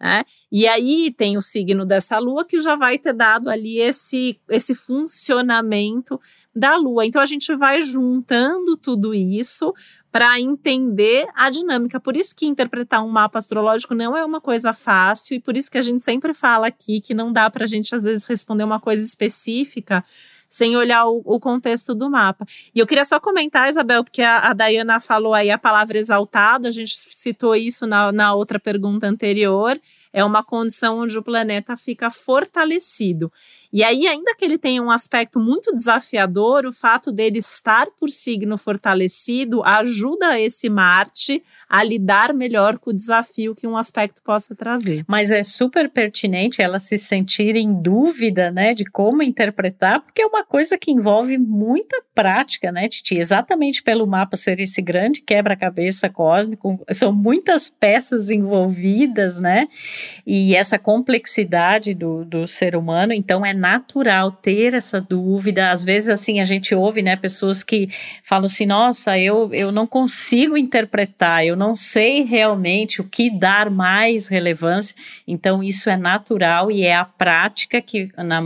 Né? 0.00 0.24
E 0.50 0.66
aí 0.66 1.12
tem 1.16 1.36
o 1.36 1.42
signo 1.42 1.86
dessa 1.86 2.18
lua 2.18 2.44
que 2.44 2.60
já 2.60 2.74
vai 2.76 2.98
ter 2.98 3.12
dado 3.12 3.48
ali 3.48 3.78
esse, 3.78 4.40
esse 4.48 4.74
funcionamento 4.74 6.20
da 6.54 6.76
lua. 6.76 7.06
Então 7.06 7.22
a 7.22 7.26
gente 7.26 7.54
vai 7.54 7.80
juntando 7.80 8.76
tudo 8.76 9.14
isso 9.14 9.72
para 10.10 10.38
entender 10.40 11.26
a 11.34 11.48
dinâmica. 11.48 12.00
Por 12.00 12.16
isso 12.16 12.34
que 12.34 12.46
interpretar 12.46 13.04
um 13.04 13.08
mapa 13.08 13.38
astrológico 13.38 13.94
não 13.94 14.16
é 14.16 14.24
uma 14.24 14.40
coisa 14.40 14.72
fácil 14.72 15.36
e 15.36 15.40
por 15.40 15.56
isso 15.56 15.70
que 15.70 15.78
a 15.78 15.82
gente 15.82 16.02
sempre 16.02 16.34
fala 16.34 16.66
aqui 16.66 17.00
que 17.00 17.14
não 17.14 17.32
dá 17.32 17.48
para 17.48 17.64
a 17.64 17.68
gente 17.68 17.94
às 17.94 18.04
vezes 18.04 18.24
responder 18.24 18.64
uma 18.64 18.80
coisa 18.80 19.04
específica 19.04 20.04
sem 20.54 20.76
olhar 20.76 21.04
o, 21.06 21.20
o, 21.24 21.40
contexto 21.40 21.96
do 21.96 22.08
mapa. 22.08 22.46
E 22.72 22.78
eu 22.78 22.86
queria 22.86 23.04
só 23.04 23.18
comentar, 23.18 23.68
Isabel, 23.68 24.04
porque 24.04 24.22
a, 24.22 24.38
a 24.38 24.52
Dayana 24.52 25.00
falou 25.00 25.34
aí 25.34 25.50
a 25.50 25.58
palavra 25.58 25.98
exaltado, 25.98 26.68
a 26.68 26.70
gente 26.70 26.94
citou 26.94 27.56
isso 27.56 27.88
na, 27.88 28.12
na 28.12 28.34
outra 28.36 28.60
pergunta 28.60 29.04
anterior, 29.04 29.76
é 30.12 30.24
uma 30.24 30.44
condição 30.44 31.00
onde 31.00 31.18
o 31.18 31.24
planeta 31.24 31.76
fica 31.76 32.08
fortalecido. 32.08 33.32
E 33.72 33.82
aí, 33.82 34.06
ainda 34.06 34.32
que 34.36 34.44
ele 34.44 34.56
tenha 34.56 34.80
um 34.80 34.92
aspecto 34.92 35.40
muito 35.40 35.74
desafiador, 35.74 36.66
o 36.66 36.72
fato 36.72 37.10
dele 37.10 37.40
estar 37.40 37.88
por 37.98 38.08
signo 38.08 38.56
fortalecido 38.56 39.60
ajuda 39.64 40.38
esse 40.38 40.68
Marte 40.68 41.42
a 41.68 41.82
lidar 41.82 42.32
melhor 42.34 42.78
com 42.78 42.90
o 42.90 42.94
desafio 42.94 43.54
que 43.54 43.66
um 43.66 43.76
aspecto 43.76 44.22
possa 44.22 44.54
trazer. 44.54 45.04
Mas 45.06 45.30
é 45.30 45.42
super 45.42 45.88
pertinente 45.88 46.62
ela 46.62 46.78
se 46.78 46.98
sentir 46.98 47.56
em 47.56 47.72
dúvida, 47.80 48.50
né, 48.50 48.74
de 48.74 48.84
como 48.84 49.22
interpretar, 49.22 50.00
porque 50.00 50.22
é 50.22 50.26
uma 50.26 50.44
coisa 50.44 50.76
que 50.76 50.90
envolve 50.90 51.38
muita 51.38 52.02
prática, 52.14 52.70
né, 52.70 52.88
Titi? 52.88 53.18
Exatamente 53.18 53.82
pelo 53.82 54.06
mapa 54.06 54.36
ser 54.36 54.60
esse 54.60 54.82
grande 54.82 55.20
quebra-cabeça 55.20 56.08
cósmico, 56.08 56.84
são 56.92 57.12
muitas 57.12 57.70
peças 57.70 58.30
envolvidas, 58.30 59.38
né? 59.40 59.66
E 60.26 60.54
essa 60.54 60.78
complexidade 60.78 61.94
do, 61.94 62.24
do 62.24 62.46
ser 62.46 62.76
humano, 62.76 63.12
então 63.12 63.44
é 63.44 63.54
natural 63.54 64.30
ter 64.30 64.74
essa 64.74 65.00
dúvida. 65.00 65.70
Às 65.70 65.84
vezes, 65.84 66.08
assim, 66.08 66.40
a 66.40 66.44
gente 66.44 66.74
ouve, 66.74 67.02
né, 67.02 67.16
pessoas 67.16 67.62
que 67.62 67.88
falam 68.22 68.46
assim: 68.46 68.66
nossa, 68.66 69.18
eu, 69.18 69.52
eu 69.52 69.72
não 69.72 69.86
consigo 69.86 70.56
interpretar, 70.56 71.44
eu 71.44 71.56
não 71.56 71.63
sei 71.76 72.24
realmente 72.24 73.00
o 73.00 73.04
que 73.04 73.30
dar 73.30 73.70
mais 73.70 74.26
relevância. 74.26 74.96
Então, 75.24 75.62
isso 75.62 75.88
é 75.88 75.96
natural 75.96 76.68
e 76.68 76.82
é 76.82 76.96
a 76.96 77.04
prática 77.04 77.80
que, 77.80 78.10
na 78.16 78.38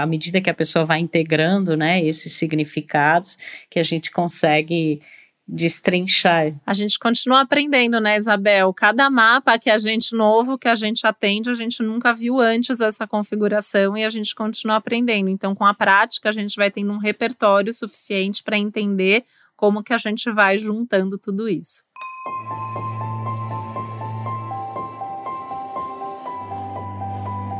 à 0.00 0.06
medida 0.06 0.40
que 0.40 0.50
a 0.50 0.54
pessoa 0.54 0.84
vai 0.84 0.98
integrando, 0.98 1.76
né, 1.76 2.02
esses 2.02 2.32
significados, 2.32 3.38
que 3.70 3.78
a 3.78 3.84
gente 3.84 4.10
consegue 4.10 5.00
destrinchar. 5.46 6.54
A 6.64 6.72
gente 6.72 6.98
continua 6.98 7.40
aprendendo, 7.40 8.00
né, 8.00 8.16
Isabel? 8.16 8.72
Cada 8.72 9.10
mapa 9.10 9.58
que 9.58 9.68
a 9.68 9.78
gente 9.78 10.14
novo 10.14 10.56
que 10.56 10.68
a 10.68 10.74
gente 10.74 11.06
atende, 11.06 11.50
a 11.50 11.54
gente 11.54 11.82
nunca 11.82 12.12
viu 12.12 12.40
antes 12.40 12.80
essa 12.80 13.06
configuração 13.06 13.96
e 13.96 14.04
a 14.04 14.08
gente 14.08 14.34
continua 14.34 14.76
aprendendo. 14.76 15.28
Então, 15.28 15.54
com 15.54 15.64
a 15.64 15.74
prática, 15.74 16.28
a 16.28 16.32
gente 16.32 16.54
vai 16.54 16.70
tendo 16.70 16.92
um 16.92 16.98
repertório 16.98 17.72
suficiente 17.74 18.42
para 18.42 18.56
entender 18.56 19.24
como 19.56 19.82
que 19.82 19.92
a 19.92 19.98
gente 19.98 20.30
vai 20.30 20.56
juntando 20.56 21.18
tudo 21.18 21.48
isso. 21.48 21.82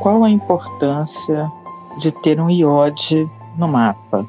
Qual 0.01 0.25
a 0.25 0.31
importância 0.31 1.53
de 1.99 2.11
ter 2.11 2.41
um 2.41 2.49
iode 2.49 3.31
no 3.59 3.69
mapa? 3.69 4.27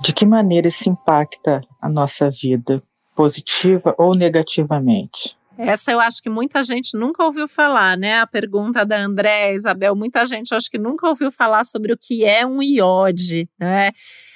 De 0.00 0.14
que 0.14 0.24
maneira 0.24 0.68
isso 0.68 0.88
impacta 0.88 1.60
a 1.82 1.90
nossa 1.90 2.30
vida, 2.30 2.82
positiva 3.14 3.94
ou 3.98 4.14
negativamente? 4.14 5.36
Essa 5.58 5.92
eu 5.92 6.00
acho 6.00 6.22
que 6.22 6.30
muita 6.30 6.62
gente 6.62 6.96
nunca 6.96 7.22
ouviu 7.22 7.46
falar, 7.46 7.98
né? 7.98 8.20
A 8.20 8.26
pergunta 8.26 8.82
da 8.84 8.98
André, 8.98 9.52
Isabel, 9.52 9.94
muita 9.94 10.24
gente 10.24 10.54
acho 10.54 10.70
que 10.70 10.78
nunca 10.78 11.06
ouviu 11.06 11.30
falar 11.30 11.64
sobre 11.64 11.92
o 11.92 11.98
que 12.00 12.24
é 12.24 12.46
um 12.46 12.62
iode, 12.62 13.46
né? 13.60 13.90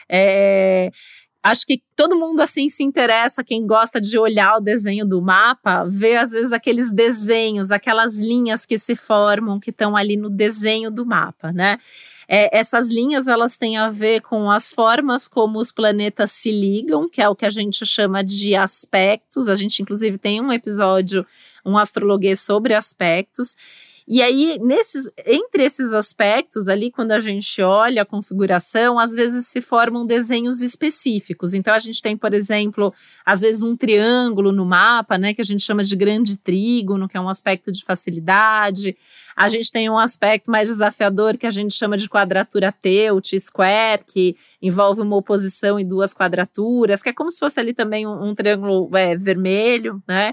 É, 0.06 0.90
acho 1.42 1.66
que 1.66 1.82
todo 1.94 2.18
mundo 2.18 2.40
assim 2.40 2.68
se 2.68 2.82
interessa, 2.82 3.44
quem 3.44 3.66
gosta 3.66 4.00
de 4.00 4.18
olhar 4.18 4.56
o 4.56 4.60
desenho 4.60 5.06
do 5.06 5.22
mapa, 5.22 5.84
vê 5.84 6.16
às 6.16 6.32
vezes 6.32 6.52
aqueles 6.52 6.92
desenhos, 6.92 7.70
aquelas 7.70 8.18
linhas 8.18 8.66
que 8.66 8.78
se 8.78 8.96
formam, 8.96 9.60
que 9.60 9.70
estão 9.70 9.96
ali 9.96 10.16
no 10.16 10.28
desenho 10.28 10.90
do 10.90 11.06
mapa, 11.06 11.52
né? 11.52 11.78
É, 12.30 12.58
essas 12.58 12.88
linhas 12.88 13.26
elas 13.26 13.56
têm 13.56 13.78
a 13.78 13.88
ver 13.88 14.20
com 14.20 14.50
as 14.50 14.70
formas 14.70 15.26
como 15.26 15.58
os 15.58 15.72
planetas 15.72 16.30
se 16.30 16.50
ligam, 16.50 17.08
que 17.08 17.22
é 17.22 17.28
o 17.28 17.34
que 17.34 17.46
a 17.46 17.50
gente 17.50 17.86
chama 17.86 18.22
de 18.22 18.54
aspectos. 18.54 19.48
A 19.48 19.54
gente, 19.54 19.80
inclusive, 19.80 20.18
tem 20.18 20.38
um 20.38 20.52
episódio, 20.52 21.26
um 21.64 21.78
astrologuês 21.78 22.40
sobre 22.40 22.74
aspectos. 22.74 23.56
E 24.10 24.22
aí, 24.22 24.58
nesses, 24.58 25.06
entre 25.26 25.64
esses 25.64 25.92
aspectos 25.92 26.66
ali, 26.66 26.90
quando 26.90 27.12
a 27.12 27.20
gente 27.20 27.60
olha 27.60 28.00
a 28.00 28.06
configuração, 28.06 28.98
às 28.98 29.14
vezes 29.14 29.48
se 29.48 29.60
formam 29.60 30.06
desenhos 30.06 30.62
específicos. 30.62 31.52
Então, 31.52 31.74
a 31.74 31.78
gente 31.78 32.00
tem, 32.00 32.16
por 32.16 32.32
exemplo, 32.32 32.94
às 33.22 33.42
vezes 33.42 33.62
um 33.62 33.76
triângulo 33.76 34.50
no 34.50 34.64
mapa, 34.64 35.18
né, 35.18 35.34
que 35.34 35.42
a 35.42 35.44
gente 35.44 35.62
chama 35.62 35.84
de 35.84 35.94
grande 35.94 36.38
trígono, 36.38 37.06
que 37.06 37.18
é 37.18 37.20
um 37.20 37.28
aspecto 37.28 37.70
de 37.70 37.84
facilidade. 37.84 38.96
A 39.36 39.46
gente 39.50 39.70
tem 39.70 39.90
um 39.90 39.98
aspecto 39.98 40.50
mais 40.50 40.68
desafiador 40.68 41.36
que 41.36 41.46
a 41.46 41.50
gente 41.50 41.74
chama 41.74 41.98
de 41.98 42.08
quadratura 42.08 42.72
T, 42.72 43.10
o 43.10 43.20
T-square, 43.20 44.02
que 44.06 44.34
envolve 44.62 45.02
uma 45.02 45.16
oposição 45.16 45.78
e 45.78 45.84
duas 45.84 46.14
quadraturas, 46.14 47.02
que 47.02 47.10
é 47.10 47.12
como 47.12 47.30
se 47.30 47.38
fosse 47.38 47.60
ali 47.60 47.74
também 47.74 48.06
um, 48.06 48.30
um 48.30 48.34
triângulo 48.34 48.88
é, 48.96 49.14
vermelho, 49.14 50.02
né? 50.08 50.32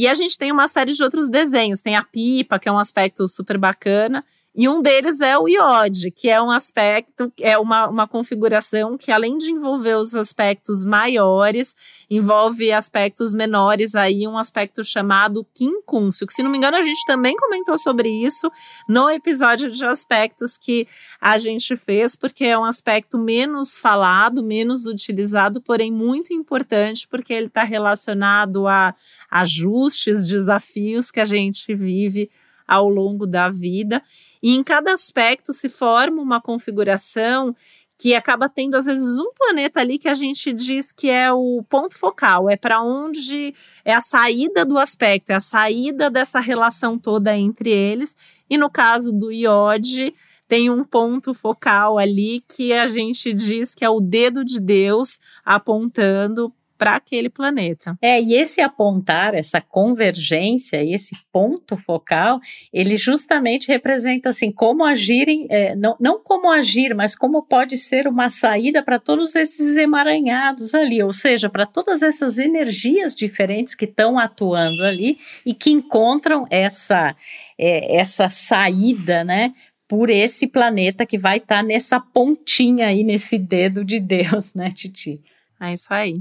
E 0.00 0.08
a 0.08 0.14
gente 0.14 0.38
tem 0.38 0.50
uma 0.50 0.66
série 0.66 0.94
de 0.94 1.04
outros 1.04 1.28
desenhos. 1.28 1.82
Tem 1.82 1.94
a 1.94 2.02
pipa, 2.02 2.58
que 2.58 2.66
é 2.66 2.72
um 2.72 2.78
aspecto 2.78 3.28
super 3.28 3.58
bacana. 3.58 4.24
E 4.52 4.68
um 4.68 4.82
deles 4.82 5.20
é 5.20 5.38
o 5.38 5.48
iode, 5.48 6.10
que 6.10 6.28
é 6.28 6.42
um 6.42 6.50
aspecto, 6.50 7.32
é 7.40 7.56
uma, 7.56 7.86
uma 7.86 8.08
configuração 8.08 8.98
que, 8.98 9.12
além 9.12 9.38
de 9.38 9.52
envolver 9.52 9.94
os 9.94 10.16
aspectos 10.16 10.84
maiores, 10.84 11.76
envolve 12.10 12.72
aspectos 12.72 13.32
menores 13.32 13.94
aí, 13.94 14.26
um 14.26 14.36
aspecto 14.36 14.82
chamado 14.82 15.46
quincúncio, 15.54 16.26
que, 16.26 16.32
se 16.32 16.42
não 16.42 16.50
me 16.50 16.58
engano, 16.58 16.76
a 16.76 16.82
gente 16.82 17.04
também 17.06 17.36
comentou 17.36 17.78
sobre 17.78 18.08
isso 18.08 18.50
no 18.88 19.08
episódio 19.08 19.70
de 19.70 19.84
aspectos 19.86 20.56
que 20.56 20.84
a 21.20 21.38
gente 21.38 21.76
fez, 21.76 22.16
porque 22.16 22.44
é 22.44 22.58
um 22.58 22.64
aspecto 22.64 23.16
menos 23.18 23.78
falado, 23.78 24.42
menos 24.42 24.84
utilizado, 24.84 25.62
porém 25.62 25.92
muito 25.92 26.34
importante, 26.34 27.06
porque 27.06 27.32
ele 27.32 27.46
está 27.46 27.62
relacionado 27.62 28.66
a 28.66 28.96
ajustes, 29.30 30.26
desafios 30.26 31.08
que 31.12 31.20
a 31.20 31.24
gente 31.24 31.72
vive 31.72 32.28
ao 32.70 32.88
longo 32.88 33.26
da 33.26 33.48
vida. 33.48 34.00
E 34.42 34.54
em 34.54 34.62
cada 34.62 34.92
aspecto 34.92 35.52
se 35.52 35.68
forma 35.68 36.22
uma 36.22 36.40
configuração 36.40 37.54
que 37.98 38.14
acaba 38.14 38.48
tendo 38.48 38.76
às 38.76 38.86
vezes 38.86 39.20
um 39.20 39.30
planeta 39.34 39.80
ali 39.80 39.98
que 39.98 40.08
a 40.08 40.14
gente 40.14 40.54
diz 40.54 40.90
que 40.90 41.10
é 41.10 41.30
o 41.30 41.62
ponto 41.68 41.98
focal, 41.98 42.48
é 42.48 42.56
para 42.56 42.80
onde 42.80 43.54
é 43.84 43.92
a 43.92 44.00
saída 44.00 44.64
do 44.64 44.78
aspecto, 44.78 45.30
é 45.30 45.34
a 45.34 45.40
saída 45.40 46.08
dessa 46.08 46.40
relação 46.40 46.98
toda 46.98 47.36
entre 47.36 47.68
eles. 47.70 48.16
E 48.48 48.56
no 48.56 48.70
caso 48.70 49.12
do 49.12 49.30
iode, 49.30 50.14
tem 50.48 50.70
um 50.70 50.82
ponto 50.82 51.34
focal 51.34 51.98
ali 51.98 52.42
que 52.48 52.72
a 52.72 52.86
gente 52.86 53.34
diz 53.34 53.74
que 53.74 53.84
é 53.84 53.90
o 53.90 54.00
dedo 54.00 54.44
de 54.46 54.58
Deus 54.58 55.20
apontando 55.44 56.50
para 56.80 56.96
aquele 56.96 57.28
planeta. 57.28 57.94
É, 58.00 58.18
e 58.18 58.32
esse 58.32 58.62
apontar, 58.62 59.34
essa 59.34 59.60
convergência, 59.60 60.82
esse 60.82 61.14
ponto 61.30 61.76
focal, 61.76 62.40
ele 62.72 62.96
justamente 62.96 63.68
representa 63.68 64.30
assim 64.30 64.50
como 64.50 64.82
agirem, 64.82 65.46
é, 65.50 65.76
não, 65.76 65.94
não 66.00 66.18
como 66.24 66.50
agir, 66.50 66.94
mas 66.94 67.14
como 67.14 67.42
pode 67.42 67.76
ser 67.76 68.08
uma 68.08 68.30
saída 68.30 68.82
para 68.82 68.98
todos 68.98 69.36
esses 69.36 69.76
emaranhados 69.76 70.74
ali, 70.74 71.02
ou 71.02 71.12
seja, 71.12 71.50
para 71.50 71.66
todas 71.66 72.02
essas 72.02 72.38
energias 72.38 73.14
diferentes 73.14 73.74
que 73.74 73.84
estão 73.84 74.18
atuando 74.18 74.82
ali 74.82 75.18
e 75.44 75.52
que 75.52 75.70
encontram 75.70 76.46
essa, 76.48 77.14
é, 77.58 77.94
essa 77.98 78.30
saída, 78.30 79.22
né? 79.22 79.52
Por 79.86 80.08
esse 80.08 80.46
planeta 80.46 81.04
que 81.04 81.18
vai 81.18 81.36
estar 81.36 81.56
tá 81.56 81.62
nessa 81.62 82.00
pontinha 82.00 82.86
aí, 82.86 83.04
nesse 83.04 83.36
dedo 83.36 83.84
de 83.84 84.00
Deus, 84.00 84.54
né, 84.54 84.70
Titi? 84.70 85.20
É 85.60 85.74
isso 85.74 85.92
aí. 85.92 86.14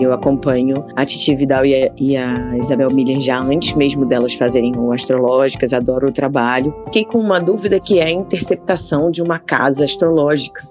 Eu 0.00 0.14
acompanho 0.14 0.74
a 0.96 1.04
Titi 1.04 1.34
Vidal 1.34 1.66
e 1.66 1.74
a, 1.74 1.92
e 1.98 2.16
a 2.16 2.56
Isabel 2.56 2.90
Miller 2.90 3.20
já 3.20 3.38
antes 3.38 3.74
mesmo 3.74 4.06
delas 4.06 4.32
fazerem 4.32 4.72
o 4.74 4.92
Astrológicas, 4.92 5.74
adoro 5.74 6.08
o 6.08 6.12
trabalho. 6.12 6.74
Fiquei 6.86 7.04
com 7.04 7.18
uma 7.18 7.38
dúvida 7.38 7.78
que 7.78 7.98
é 7.98 8.04
a 8.04 8.10
interceptação 8.10 9.10
de 9.10 9.20
uma 9.20 9.38
casa 9.38 9.84
astrológica. 9.84 10.66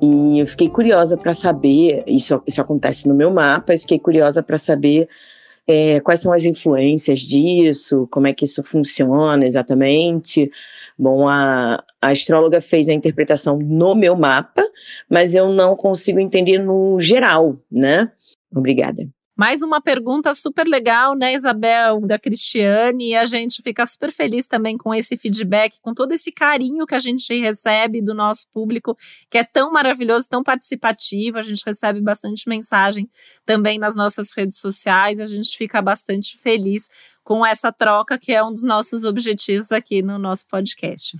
E 0.00 0.38
eu 0.38 0.46
fiquei 0.46 0.70
curiosa 0.70 1.16
para 1.16 1.34
saber, 1.34 2.04
isso, 2.06 2.40
isso 2.46 2.60
acontece 2.60 3.06
no 3.06 3.14
meu 3.14 3.30
mapa, 3.30 3.74
e 3.74 3.78
fiquei 3.78 3.98
curiosa 3.98 4.42
para 4.42 4.56
saber 4.56 5.08
é, 5.66 6.00
quais 6.00 6.20
são 6.20 6.32
as 6.32 6.46
influências 6.46 7.20
disso, 7.20 8.08
como 8.10 8.26
é 8.26 8.32
que 8.32 8.46
isso 8.46 8.62
funciona 8.62 9.44
exatamente. 9.44 10.50
Bom, 10.98 11.28
a, 11.28 11.84
a 12.00 12.08
astróloga 12.08 12.60
fez 12.60 12.88
a 12.88 12.94
interpretação 12.94 13.58
no 13.58 13.94
meu 13.94 14.16
mapa, 14.16 14.64
mas 15.08 15.34
eu 15.34 15.52
não 15.52 15.76
consigo 15.76 16.18
entender 16.18 16.58
no 16.58 16.98
geral, 16.98 17.56
né? 17.70 18.10
Obrigada. 18.54 19.08
Mais 19.38 19.62
uma 19.62 19.80
pergunta 19.80 20.34
super 20.34 20.66
legal, 20.66 21.14
né, 21.14 21.32
Isabel, 21.32 22.00
da 22.00 22.18
Cristiane, 22.18 23.10
e 23.10 23.16
a 23.16 23.24
gente 23.24 23.62
fica 23.62 23.86
super 23.86 24.10
feliz 24.10 24.48
também 24.48 24.76
com 24.76 24.92
esse 24.92 25.16
feedback, 25.16 25.80
com 25.80 25.94
todo 25.94 26.10
esse 26.10 26.32
carinho 26.32 26.84
que 26.84 26.94
a 26.96 26.98
gente 26.98 27.32
recebe 27.38 28.02
do 28.02 28.12
nosso 28.12 28.48
público, 28.52 28.96
que 29.30 29.38
é 29.38 29.44
tão 29.44 29.70
maravilhoso, 29.70 30.26
tão 30.28 30.42
participativo, 30.42 31.38
a 31.38 31.42
gente 31.42 31.62
recebe 31.64 32.00
bastante 32.00 32.48
mensagem 32.48 33.08
também 33.46 33.78
nas 33.78 33.94
nossas 33.94 34.32
redes 34.36 34.58
sociais, 34.58 35.20
a 35.20 35.26
gente 35.26 35.56
fica 35.56 35.80
bastante 35.80 36.36
feliz 36.38 36.88
com 37.22 37.46
essa 37.46 37.70
troca, 37.70 38.18
que 38.18 38.32
é 38.32 38.42
um 38.42 38.52
dos 38.52 38.64
nossos 38.64 39.04
objetivos 39.04 39.70
aqui 39.70 40.02
no 40.02 40.18
nosso 40.18 40.48
podcast. 40.48 41.16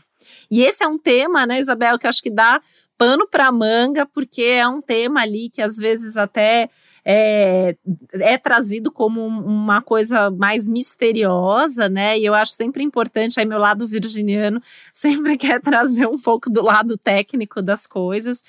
E 0.51 0.63
esse 0.63 0.83
é 0.83 0.89
um 0.89 0.99
tema, 0.99 1.47
né, 1.47 1.61
Isabel, 1.61 1.97
que 1.97 2.09
acho 2.09 2.21
que 2.21 2.31
dá 2.31 2.61
pano 2.99 3.29
para 3.29 3.51
manga, 3.53 4.05
porque 4.05 4.43
é 4.43 4.67
um 4.67 4.83
tema 4.83 5.23
ali 5.23 5.49
que 5.49 5.63
às 5.63 5.77
vezes 5.77 6.17
até 6.17 6.69
é, 7.05 7.77
é 8.13 8.37
trazido 8.37 8.91
como 8.91 9.25
uma 9.25 9.81
coisa 9.81 10.31
mais 10.31 10.69
misteriosa, 10.69 11.89
né? 11.89 12.19
E 12.19 12.25
eu 12.25 12.35
acho 12.35 12.53
sempre 12.53 12.83
importante, 12.83 13.39
aí 13.39 13.47
meu 13.47 13.59
lado 13.59 13.87
virginiano 13.87 14.61
sempre 14.93 15.37
quer 15.37 15.61
trazer 15.61 16.09
um 16.09 16.19
pouco 16.19 16.51
do 16.51 16.61
lado 16.61 16.99
técnico 16.99 17.63
das 17.63 17.87
coisas. 17.87 18.43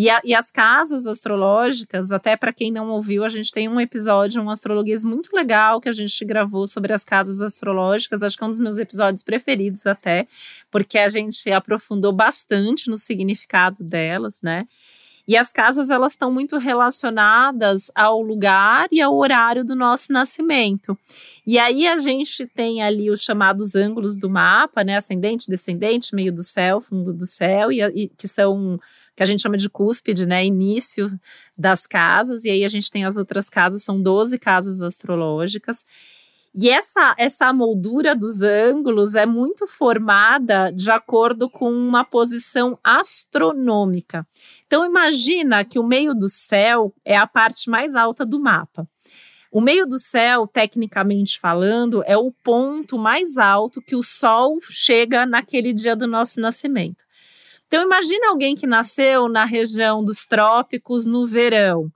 E, 0.00 0.08
a, 0.08 0.18
e 0.24 0.34
as 0.34 0.50
casas 0.50 1.06
astrológicas, 1.06 2.10
até 2.10 2.34
para 2.34 2.54
quem 2.54 2.72
não 2.72 2.88
ouviu, 2.88 3.22
a 3.22 3.28
gente 3.28 3.52
tem 3.52 3.68
um 3.68 3.78
episódio, 3.78 4.40
um 4.40 4.48
astrologuês 4.48 5.04
muito 5.04 5.28
legal 5.36 5.78
que 5.78 5.90
a 5.90 5.92
gente 5.92 6.24
gravou 6.24 6.66
sobre 6.66 6.94
as 6.94 7.04
casas 7.04 7.42
astrológicas. 7.42 8.22
Acho 8.22 8.34
que 8.34 8.42
é 8.42 8.46
um 8.46 8.50
dos 8.50 8.58
meus 8.58 8.78
episódios 8.78 9.22
preferidos, 9.22 9.86
até, 9.86 10.26
porque 10.70 10.96
a 10.96 11.10
gente 11.10 11.52
aprofundou 11.52 12.14
bastante 12.14 12.88
no 12.88 12.96
significado 12.96 13.84
delas, 13.84 14.40
né? 14.40 14.66
E 15.28 15.36
as 15.36 15.52
casas 15.52 15.90
elas 15.90 16.12
estão 16.12 16.32
muito 16.32 16.56
relacionadas 16.56 17.90
ao 17.94 18.22
lugar 18.22 18.88
e 18.90 19.02
ao 19.02 19.14
horário 19.14 19.62
do 19.64 19.76
nosso 19.76 20.12
nascimento. 20.12 20.98
E 21.46 21.58
aí 21.58 21.86
a 21.86 21.98
gente 21.98 22.46
tem 22.46 22.82
ali 22.82 23.10
os 23.10 23.22
chamados 23.22 23.74
ângulos 23.74 24.18
do 24.18 24.30
mapa, 24.30 24.82
né? 24.82 24.96
Ascendente, 24.96 25.50
descendente, 25.50 26.14
meio 26.14 26.32
do 26.32 26.42
céu, 26.42 26.80
fundo 26.80 27.12
do 27.12 27.26
céu, 27.26 27.70
e, 27.70 27.82
e 27.82 28.08
que 28.08 28.26
são 28.26 28.80
que 29.20 29.24
a 29.24 29.26
gente 29.26 29.42
chama 29.42 29.58
de 29.58 29.68
cúspide, 29.68 30.24
né? 30.24 30.46
Início 30.46 31.04
das 31.54 31.86
casas, 31.86 32.46
e 32.46 32.50
aí 32.50 32.64
a 32.64 32.68
gente 32.68 32.90
tem 32.90 33.04
as 33.04 33.18
outras 33.18 33.50
casas, 33.50 33.82
são 33.82 34.00
12 34.00 34.38
casas 34.38 34.80
astrológicas. 34.80 35.84
E 36.54 36.70
essa, 36.70 37.14
essa 37.18 37.52
moldura 37.52 38.16
dos 38.16 38.40
ângulos 38.40 39.14
é 39.14 39.26
muito 39.26 39.66
formada 39.66 40.72
de 40.72 40.90
acordo 40.90 41.50
com 41.50 41.70
uma 41.70 42.02
posição 42.02 42.78
astronômica. 42.82 44.26
Então 44.66 44.86
imagina 44.86 45.66
que 45.66 45.78
o 45.78 45.86
meio 45.86 46.14
do 46.14 46.26
céu 46.26 46.90
é 47.04 47.14
a 47.14 47.26
parte 47.26 47.68
mais 47.68 47.94
alta 47.94 48.24
do 48.24 48.40
mapa. 48.40 48.88
O 49.52 49.60
meio 49.60 49.86
do 49.86 49.98
céu, 49.98 50.46
tecnicamente 50.46 51.38
falando, 51.38 52.02
é 52.06 52.16
o 52.16 52.32
ponto 52.32 52.96
mais 52.96 53.36
alto 53.36 53.82
que 53.82 53.94
o 53.94 54.02
Sol 54.02 54.60
chega 54.62 55.26
naquele 55.26 55.74
dia 55.74 55.94
do 55.94 56.06
nosso 56.06 56.40
nascimento. 56.40 57.04
Então 57.72 57.84
imagina 57.84 58.30
alguém 58.30 58.56
que 58.56 58.66
nasceu 58.66 59.28
na 59.28 59.44
região 59.44 60.04
dos 60.04 60.26
trópicos 60.26 61.06
no 61.06 61.24
verão. 61.24 61.88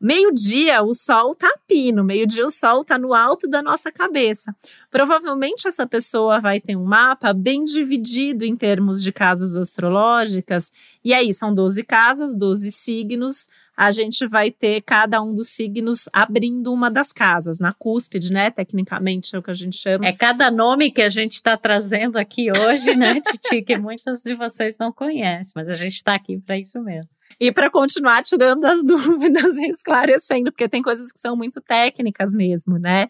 Meio-dia 0.00 0.80
o 0.80 0.94
sol 0.94 1.32
está 1.32 1.48
a 1.48 1.58
pino, 1.66 2.04
meio-dia 2.04 2.46
o 2.46 2.50
sol 2.50 2.82
está 2.82 2.96
no 2.96 3.12
alto 3.12 3.48
da 3.48 3.60
nossa 3.60 3.90
cabeça. 3.90 4.54
Provavelmente 4.92 5.66
essa 5.66 5.86
pessoa 5.88 6.38
vai 6.38 6.60
ter 6.60 6.76
um 6.76 6.84
mapa 6.84 7.32
bem 7.32 7.64
dividido 7.64 8.44
em 8.44 8.54
termos 8.54 9.02
de 9.02 9.10
casas 9.10 9.56
astrológicas, 9.56 10.72
e 11.04 11.12
aí 11.12 11.34
são 11.34 11.52
12 11.52 11.82
casas, 11.82 12.36
12 12.36 12.70
signos, 12.70 13.48
a 13.76 13.90
gente 13.90 14.24
vai 14.26 14.52
ter 14.52 14.82
cada 14.82 15.20
um 15.20 15.34
dos 15.34 15.48
signos 15.48 16.08
abrindo 16.12 16.72
uma 16.72 16.88
das 16.88 17.12
casas, 17.12 17.58
na 17.58 17.72
cúspide, 17.72 18.32
né? 18.32 18.50
Tecnicamente 18.50 19.34
é 19.34 19.38
o 19.38 19.42
que 19.42 19.50
a 19.50 19.54
gente 19.54 19.76
chama. 19.76 20.06
É 20.06 20.12
cada 20.12 20.48
nome 20.50 20.92
que 20.92 21.02
a 21.02 21.08
gente 21.08 21.34
está 21.34 21.56
trazendo 21.56 22.18
aqui 22.18 22.48
hoje, 22.50 22.94
né, 22.94 23.20
Titi, 23.20 23.62
que 23.62 23.76
muitas 23.76 24.22
de 24.22 24.34
vocês 24.34 24.78
não 24.78 24.92
conhecem, 24.92 25.52
mas 25.56 25.70
a 25.70 25.74
gente 25.74 25.94
está 25.94 26.14
aqui 26.14 26.38
para 26.38 26.56
isso 26.56 26.80
mesmo. 26.80 27.08
E 27.40 27.52
para 27.52 27.70
continuar 27.70 28.22
tirando 28.22 28.64
as 28.64 28.82
dúvidas 28.84 29.56
e 29.56 29.68
esclarecendo, 29.68 30.50
porque 30.50 30.68
tem 30.68 30.82
coisas 30.82 31.12
que 31.12 31.20
são 31.20 31.36
muito 31.36 31.60
técnicas 31.60 32.34
mesmo, 32.34 32.78
né? 32.78 33.08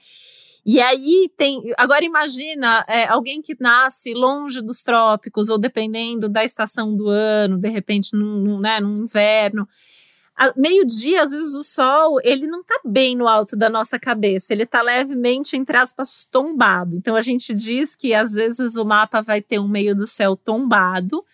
E 0.67 0.81
aí 0.81 1.31
tem. 1.37 1.63
Agora 1.79 2.05
imagina 2.05 2.85
é, 2.89 3.07
alguém 3.07 3.41
que 3.41 3.57
nasce 3.59 4.13
longe 4.13 4.61
dos 4.61 4.83
trópicos, 4.83 5.49
ou 5.49 5.59
dependendo 5.59 6.29
da 6.29 6.45
estação 6.45 6.95
do 6.95 7.09
ano, 7.09 7.59
de 7.59 7.69
repente, 7.69 8.15
num, 8.15 8.43
num, 8.43 8.61
né, 8.61 8.81
num 8.81 8.99
inverno 8.99 9.67
meio-dia, 10.57 11.23
às 11.23 11.33
vezes 11.33 11.55
o 11.55 11.63
sol, 11.63 12.19
ele 12.23 12.47
não 12.47 12.63
tá 12.63 12.81
bem 12.85 13.17
no 13.17 13.27
alto 13.27 13.57
da 13.57 13.69
nossa 13.69 13.99
cabeça, 13.99 14.53
ele 14.53 14.65
tá 14.65 14.81
levemente, 14.83 15.57
entre 15.57 15.77
aspas, 15.77 16.25
tombado. 16.31 16.97
Então 16.97 17.17
a 17.17 17.21
gente 17.21 17.53
diz 17.53 17.97
que 17.97 18.15
às 18.15 18.33
vezes 18.33 18.77
o 18.77 18.85
mapa 18.85 19.21
vai 19.21 19.43
ter 19.43 19.59
um 19.59 19.69
meio 19.69 19.97
do 19.97 20.07
céu 20.07 20.37
tombado, 20.37 21.25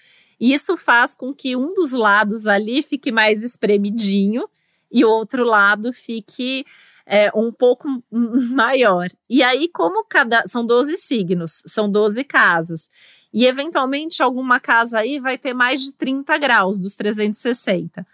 isso 0.53 0.77
faz 0.77 1.15
com 1.15 1.33
que 1.33 1.57
um 1.57 1.73
dos 1.73 1.93
lados 1.93 2.47
ali 2.47 2.83
fique 2.83 3.13
mais 3.13 3.43
espremidinho 3.43 4.49
e 4.91 5.05
o 5.05 5.11
outro 5.11 5.45
lado 5.45 5.93
fique 5.93 6.65
é, 7.07 7.31
um 7.35 7.53
pouco 7.53 7.89
maior. 8.53 9.09
E 9.29 9.43
aí, 9.43 9.69
como 9.69 10.05
cada. 10.05 10.47
São 10.47 10.65
12 10.65 10.97
signos, 10.97 11.63
são 11.67 11.91
12 11.91 12.25
casas. 12.25 12.89
E 13.33 13.47
eventualmente 13.47 14.23
alguma 14.23 14.61
casa 14.61 15.01
aí 15.01 15.19
vai 15.19 15.37
ter 15.37 15.53
mais 15.53 15.81
de 15.81 15.93
30 15.93 16.39
graus 16.39 16.79
dos 16.79 16.95
360. 16.95 18.07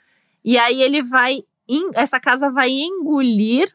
E 0.42 0.56
aí 0.56 0.82
ele 0.82 1.02
vai, 1.02 1.44
essa 1.94 2.18
casa 2.18 2.50
vai 2.50 2.70
engolir 2.70 3.70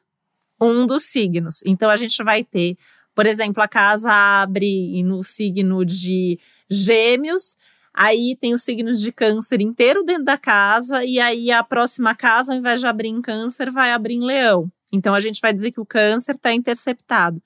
um 0.60 0.88
dos 0.88 1.04
signos. 1.04 1.62
Então 1.64 1.90
a 1.90 1.96
gente 1.96 2.24
vai 2.24 2.44
ter, 2.44 2.76
por 3.14 3.28
exemplo, 3.28 3.62
a 3.62 3.68
casa 3.68 4.12
abre 4.12 5.04
no 5.04 5.24
signo 5.24 5.86
de 5.86 6.40
Gêmeos, 6.68 7.56
aí 7.96 8.36
tem 8.40 8.54
o 8.54 8.58
signo 8.58 8.92
de 8.92 9.12
Câncer 9.12 9.62
inteiro 9.62 10.04
dentro 10.04 10.26
da 10.26 10.38
casa, 10.38 11.04
e 11.06 11.20
aí 11.20 11.52
a 11.52 11.64
próxima 11.64 12.14
casa, 12.14 12.54
ao 12.54 12.60
invés 12.60 12.80
de 12.80 12.88
abrir 12.88 13.10
em 13.10 13.22
Câncer, 13.22 13.72
vai 13.72 13.92
abrir 13.92 14.16
em 14.16 14.26
Leão. 14.26 14.70
Então 14.92 15.14
a 15.14 15.20
gente 15.20 15.40
vai 15.42 15.54
dizer 15.54 15.72
que 15.72 15.80
o 15.80 15.86
Câncer 15.86 16.36
está 16.36 16.54
interceptado. 16.54 17.42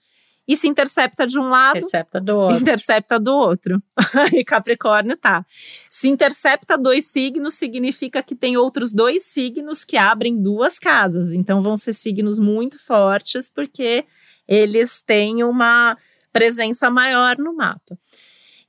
E 0.47 0.56
se 0.56 0.68
intercepta 0.68 1.28
de 1.28 1.39
um 1.39 1.47
lado, 1.47 1.78
intercepta 1.78 2.20
do 2.20 2.36
outro. 2.36 2.58
Intercepta 2.60 3.20
do 3.20 3.36
outro. 3.36 3.84
e 4.34 4.43
Capricórnio 4.43 5.16
tá. 5.16 5.45
Se 5.88 6.08
intercepta 6.08 6.76
dois 6.76 7.06
signos, 7.06 7.54
significa 7.54 8.24
que 8.24 8.36
tem 8.36 8.58
outros 8.58 8.91
dois 8.91 9.26
signos 9.26 9.86
que 9.86 9.95
abrem 9.95 10.41
duas 10.41 10.80
casas. 10.80 11.32
Então 11.32 11.62
vão 11.62 11.78
ser 11.78 11.93
signos 11.93 12.39
muito 12.39 12.84
fortes, 12.84 13.47
porque 13.47 14.06
eles 14.47 15.04
têm 15.06 15.43
uma 15.43 15.95
presença 16.34 16.89
maior 16.89 17.38
no 17.38 17.56
mapa. 17.56 17.95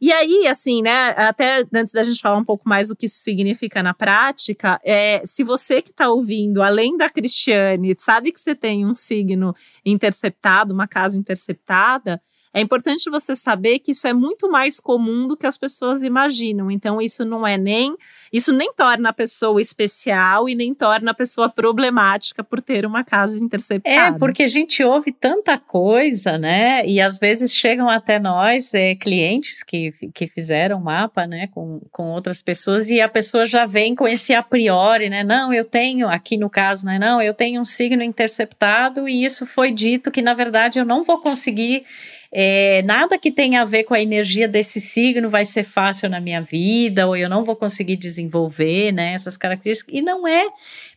E 0.00 0.10
aí, 0.12 0.46
assim, 0.46 0.80
né, 0.80 1.10
até 1.10 1.62
antes 1.74 1.92
da 1.92 2.02
gente 2.02 2.20
falar 2.20 2.38
um 2.38 2.44
pouco 2.44 2.66
mais 2.66 2.88
do 2.88 2.96
que 2.96 3.04
isso 3.04 3.18
significa 3.18 3.82
na 3.82 3.92
prática, 3.92 4.80
é, 4.82 5.20
se 5.24 5.44
você 5.44 5.82
que 5.82 5.90
está 5.90 6.08
ouvindo, 6.08 6.62
além 6.62 6.96
da 6.96 7.10
Cristiane, 7.10 7.94
sabe 7.98 8.32
que 8.32 8.40
você 8.40 8.54
tem 8.54 8.86
um 8.86 8.94
signo 8.94 9.54
interceptado, 9.84 10.72
uma 10.72 10.88
casa 10.88 11.18
interceptada, 11.18 12.20
é 12.52 12.60
importante 12.60 13.08
você 13.08 13.36
saber 13.36 13.78
que 13.78 13.92
isso 13.92 14.08
é 14.08 14.12
muito 14.12 14.50
mais 14.50 14.80
comum 14.80 15.26
do 15.26 15.36
que 15.36 15.46
as 15.46 15.56
pessoas 15.56 16.02
imaginam. 16.02 16.68
Então, 16.68 17.00
isso 17.00 17.24
não 17.24 17.46
é 17.46 17.56
nem. 17.56 17.94
Isso 18.32 18.52
nem 18.52 18.72
torna 18.72 19.10
a 19.10 19.12
pessoa 19.12 19.60
especial 19.60 20.48
e 20.48 20.54
nem 20.56 20.74
torna 20.74 21.12
a 21.12 21.14
pessoa 21.14 21.48
problemática 21.48 22.42
por 22.42 22.60
ter 22.60 22.84
uma 22.84 23.04
casa 23.04 23.38
interceptada. 23.38 24.16
É, 24.16 24.18
porque 24.18 24.42
a 24.42 24.48
gente 24.48 24.82
ouve 24.82 25.12
tanta 25.12 25.58
coisa, 25.58 26.38
né? 26.38 26.84
E 26.86 27.00
às 27.00 27.20
vezes 27.20 27.54
chegam 27.54 27.88
até 27.88 28.18
nós 28.18 28.74
é, 28.74 28.96
clientes 28.96 29.62
que, 29.62 29.92
que 30.12 30.26
fizeram 30.26 30.80
mapa, 30.80 31.26
né, 31.26 31.46
com, 31.48 31.80
com 31.92 32.10
outras 32.10 32.42
pessoas, 32.42 32.90
e 32.90 33.00
a 33.00 33.08
pessoa 33.08 33.46
já 33.46 33.64
vem 33.64 33.94
com 33.94 34.08
esse 34.08 34.34
a 34.34 34.42
priori, 34.42 35.08
né? 35.08 35.22
Não, 35.22 35.52
eu 35.52 35.64
tenho, 35.64 36.08
aqui 36.08 36.36
no 36.36 36.50
caso, 36.50 36.86
né? 36.86 36.98
Não, 36.98 37.22
eu 37.22 37.32
tenho 37.32 37.60
um 37.60 37.64
signo 37.64 38.02
interceptado 38.02 39.08
e 39.08 39.24
isso 39.24 39.46
foi 39.46 39.70
dito 39.70 40.10
que, 40.10 40.20
na 40.20 40.34
verdade, 40.34 40.80
eu 40.80 40.84
não 40.84 41.04
vou 41.04 41.20
conseguir 41.20 41.84
é, 42.32 42.82
nada 42.82 43.18
que 43.18 43.30
tenha 43.30 43.62
a 43.62 43.64
ver 43.64 43.84
com 43.84 43.94
a 43.94 44.00
energia 44.00 44.46
desse 44.46 44.80
signo 44.80 45.28
vai 45.28 45.44
ser 45.44 45.64
fácil 45.64 46.08
na 46.08 46.20
minha 46.20 46.40
vida, 46.40 47.06
ou 47.06 47.16
eu 47.16 47.28
não 47.28 47.44
vou 47.44 47.56
conseguir 47.56 47.96
desenvolver 47.96 48.92
né, 48.92 49.14
essas 49.14 49.36
características. 49.36 49.94
E 49.94 50.00
não 50.00 50.28
é 50.28 50.46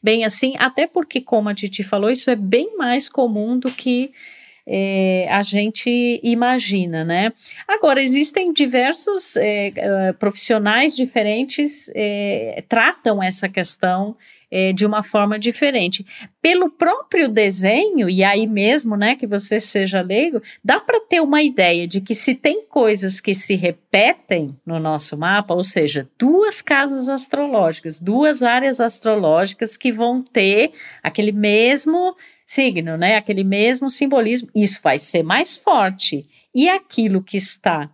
bem 0.01 0.25
assim, 0.25 0.53
até 0.59 0.85
porque, 0.85 1.19
como 1.19 1.49
a 1.49 1.53
Titi 1.55 1.83
falou, 1.83 2.11
isso 2.11 2.29
é 2.29 2.35
bem 2.35 2.77
mais 2.77 3.09
comum 3.09 3.57
do 3.57 3.71
que 3.71 4.11
é, 4.65 5.27
a 5.29 5.43
gente 5.43 6.19
imagina, 6.23 7.03
né? 7.03 7.33
Agora, 7.67 8.01
existem 8.01 8.53
diversos 8.53 9.35
é, 9.35 9.71
é 9.75 10.13
profissionais 10.13 10.95
diferentes 10.95 11.91
é, 11.93 12.63
tratam 12.67 13.21
essa 13.21 13.49
questão 13.49 14.15
é, 14.55 14.71
de 14.71 14.85
uma 14.85 15.01
forma 15.01 15.39
diferente. 15.39 16.05
Pelo 16.39 16.69
próprio 16.69 17.27
desenho, 17.27 18.07
e 18.07 18.23
aí 18.23 18.45
mesmo, 18.45 18.95
né, 18.95 19.15
que 19.15 19.25
você 19.25 19.59
seja 19.59 19.99
leigo, 20.01 20.39
dá 20.63 20.79
para 20.79 20.99
ter 21.01 21.21
uma 21.21 21.41
ideia 21.41 21.87
de 21.87 21.99
que 21.99 22.13
se 22.13 22.35
tem 22.35 22.63
coisas 22.63 23.19
que 23.19 23.33
se 23.33 23.55
repetem 23.55 24.55
no 24.63 24.79
nosso 24.79 25.17
mapa, 25.17 25.55
ou 25.55 25.63
seja, 25.63 26.07
duas 26.19 26.61
casas 26.61 27.09
astrológicas, 27.09 27.99
duas 27.99 28.43
áreas 28.43 28.79
astrológicas 28.79 29.75
que 29.75 29.91
vão 29.91 30.21
ter 30.21 30.71
aquele 31.01 31.31
mesmo 31.31 32.15
signo, 32.45 32.97
né, 32.97 33.15
aquele 33.15 33.43
mesmo 33.43 33.89
simbolismo, 33.89 34.49
isso 34.55 34.79
vai 34.83 34.99
ser 34.99 35.23
mais 35.23 35.57
forte. 35.57 36.27
E 36.53 36.69
aquilo 36.69 37.23
que 37.23 37.37
está 37.37 37.89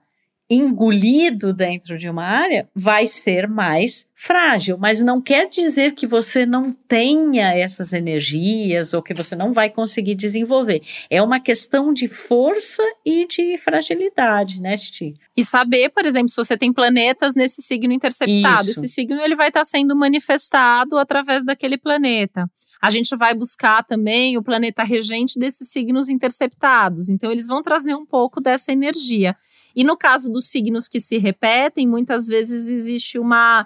engolido 0.50 1.54
dentro 1.54 1.98
de 1.98 2.10
uma 2.10 2.26
área 2.26 2.68
vai 2.74 3.06
ser 3.06 3.48
mais 3.48 4.08
frágil, 4.16 4.78
mas 4.78 5.04
não 5.04 5.22
quer 5.22 5.48
dizer 5.48 5.94
que 5.94 6.08
você 6.08 6.46
não 6.46 6.74
tenha 6.74 7.54
essas 7.54 7.94
energias 7.94 8.94
ou 8.94 9.02
que 9.02 9.14
você 9.14 9.36
não 9.36 9.54
vai 9.54 9.70
conseguir 9.70 10.16
desenvolver. 10.16 10.82
É 11.10 11.22
uma 11.22 11.40
questão 11.40 11.94
de 11.94 12.08
força 12.08 12.84
e 13.06 13.28
de 13.28 13.58
fragilidade, 13.60 14.60
né, 14.60 14.76
Titi? 14.76 15.14
E 15.38 15.46
saber, 15.46 15.90
por 15.90 16.06
exemplo, 16.06 16.30
se 16.30 16.36
você 16.36 16.58
tem 16.58 16.74
planetas 16.74 17.36
nesse 17.36 17.62
signo 17.62 17.94
interceptado, 17.94 18.64
Isso. 18.64 18.80
esse 18.84 18.88
signo 18.88 19.22
ele 19.22 19.36
vai 19.36 19.50
estar 19.50 19.64
sendo 19.64 19.96
manifestado 19.96 20.98
através 20.98 21.46
daquele 21.46 21.78
planeta. 21.78 22.50
A 22.82 22.90
gente 22.90 23.16
vai 23.16 23.34
buscar 23.34 23.84
também 23.84 24.38
o 24.38 24.44
planeta 24.44 24.84
regente 24.84 25.38
desses 25.38 25.70
signos 25.70 26.10
interceptados. 26.10 27.10
Então 27.10 27.32
eles 27.32 27.48
vão 27.48 27.62
trazer 27.62 27.96
um 27.96 28.06
pouco 28.06 28.40
dessa 28.40 28.72
energia. 28.72 29.36
E 29.76 29.84
no 29.84 29.98
caso 29.98 30.32
dos 30.32 30.50
signos 30.50 30.88
que 30.88 31.00
se 31.00 31.18
repetem, 31.18 31.88
muitas 31.88 32.28
vezes 32.28 32.70
existe 32.70 33.20
uma 33.20 33.66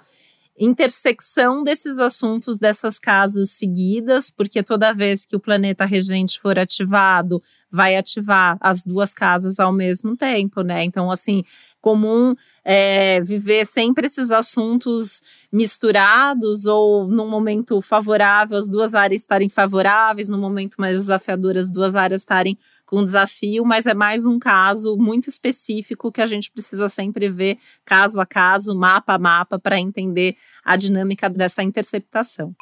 intersecção 0.58 1.64
desses 1.64 1.98
assuntos 1.98 2.58
dessas 2.58 2.98
casas 2.98 3.50
seguidas, 3.50 4.30
porque 4.30 4.62
toda 4.62 4.92
vez 4.92 5.26
que 5.26 5.34
o 5.34 5.40
planeta 5.40 5.84
regente 5.84 6.40
for 6.40 6.58
ativado, 6.58 7.42
vai 7.70 7.96
ativar 7.96 8.56
as 8.60 8.84
duas 8.84 9.12
casas 9.12 9.58
ao 9.58 9.72
mesmo 9.72 10.16
tempo, 10.16 10.62
né? 10.62 10.84
Então, 10.84 11.10
assim, 11.10 11.42
comum 11.84 12.34
é, 12.64 13.20
viver 13.20 13.66
sempre 13.66 14.06
esses 14.06 14.30
assuntos 14.30 15.20
misturados 15.52 16.64
ou 16.64 17.06
num 17.06 17.28
momento 17.28 17.78
favorável 17.82 18.56
as 18.56 18.70
duas 18.70 18.94
áreas 18.94 19.20
estarem 19.20 19.50
favoráveis, 19.50 20.26
no 20.26 20.38
momento 20.38 20.76
mais 20.78 20.96
desafiador 20.96 21.58
as 21.58 21.70
duas 21.70 21.94
áreas 21.94 22.22
estarem 22.22 22.56
com 22.86 23.04
desafio, 23.04 23.66
mas 23.66 23.86
é 23.86 23.92
mais 23.92 24.24
um 24.24 24.38
caso 24.38 24.96
muito 24.96 25.28
específico 25.28 26.10
que 26.10 26.22
a 26.22 26.26
gente 26.26 26.50
precisa 26.50 26.88
sempre 26.88 27.28
ver 27.28 27.58
caso 27.84 28.18
a 28.18 28.24
caso, 28.24 28.74
mapa 28.74 29.16
a 29.16 29.18
mapa, 29.18 29.58
para 29.58 29.78
entender 29.78 30.36
a 30.64 30.76
dinâmica 30.76 31.28
dessa 31.28 31.62
interceptação. 31.62 32.54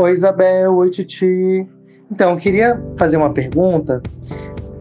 Oi, 0.00 0.10
Isabel. 0.10 0.74
Oi, 0.74 0.90
Titi. 0.90 1.81
Então, 2.12 2.32
eu 2.32 2.36
queria 2.36 2.78
fazer 2.98 3.16
uma 3.16 3.32
pergunta 3.32 4.02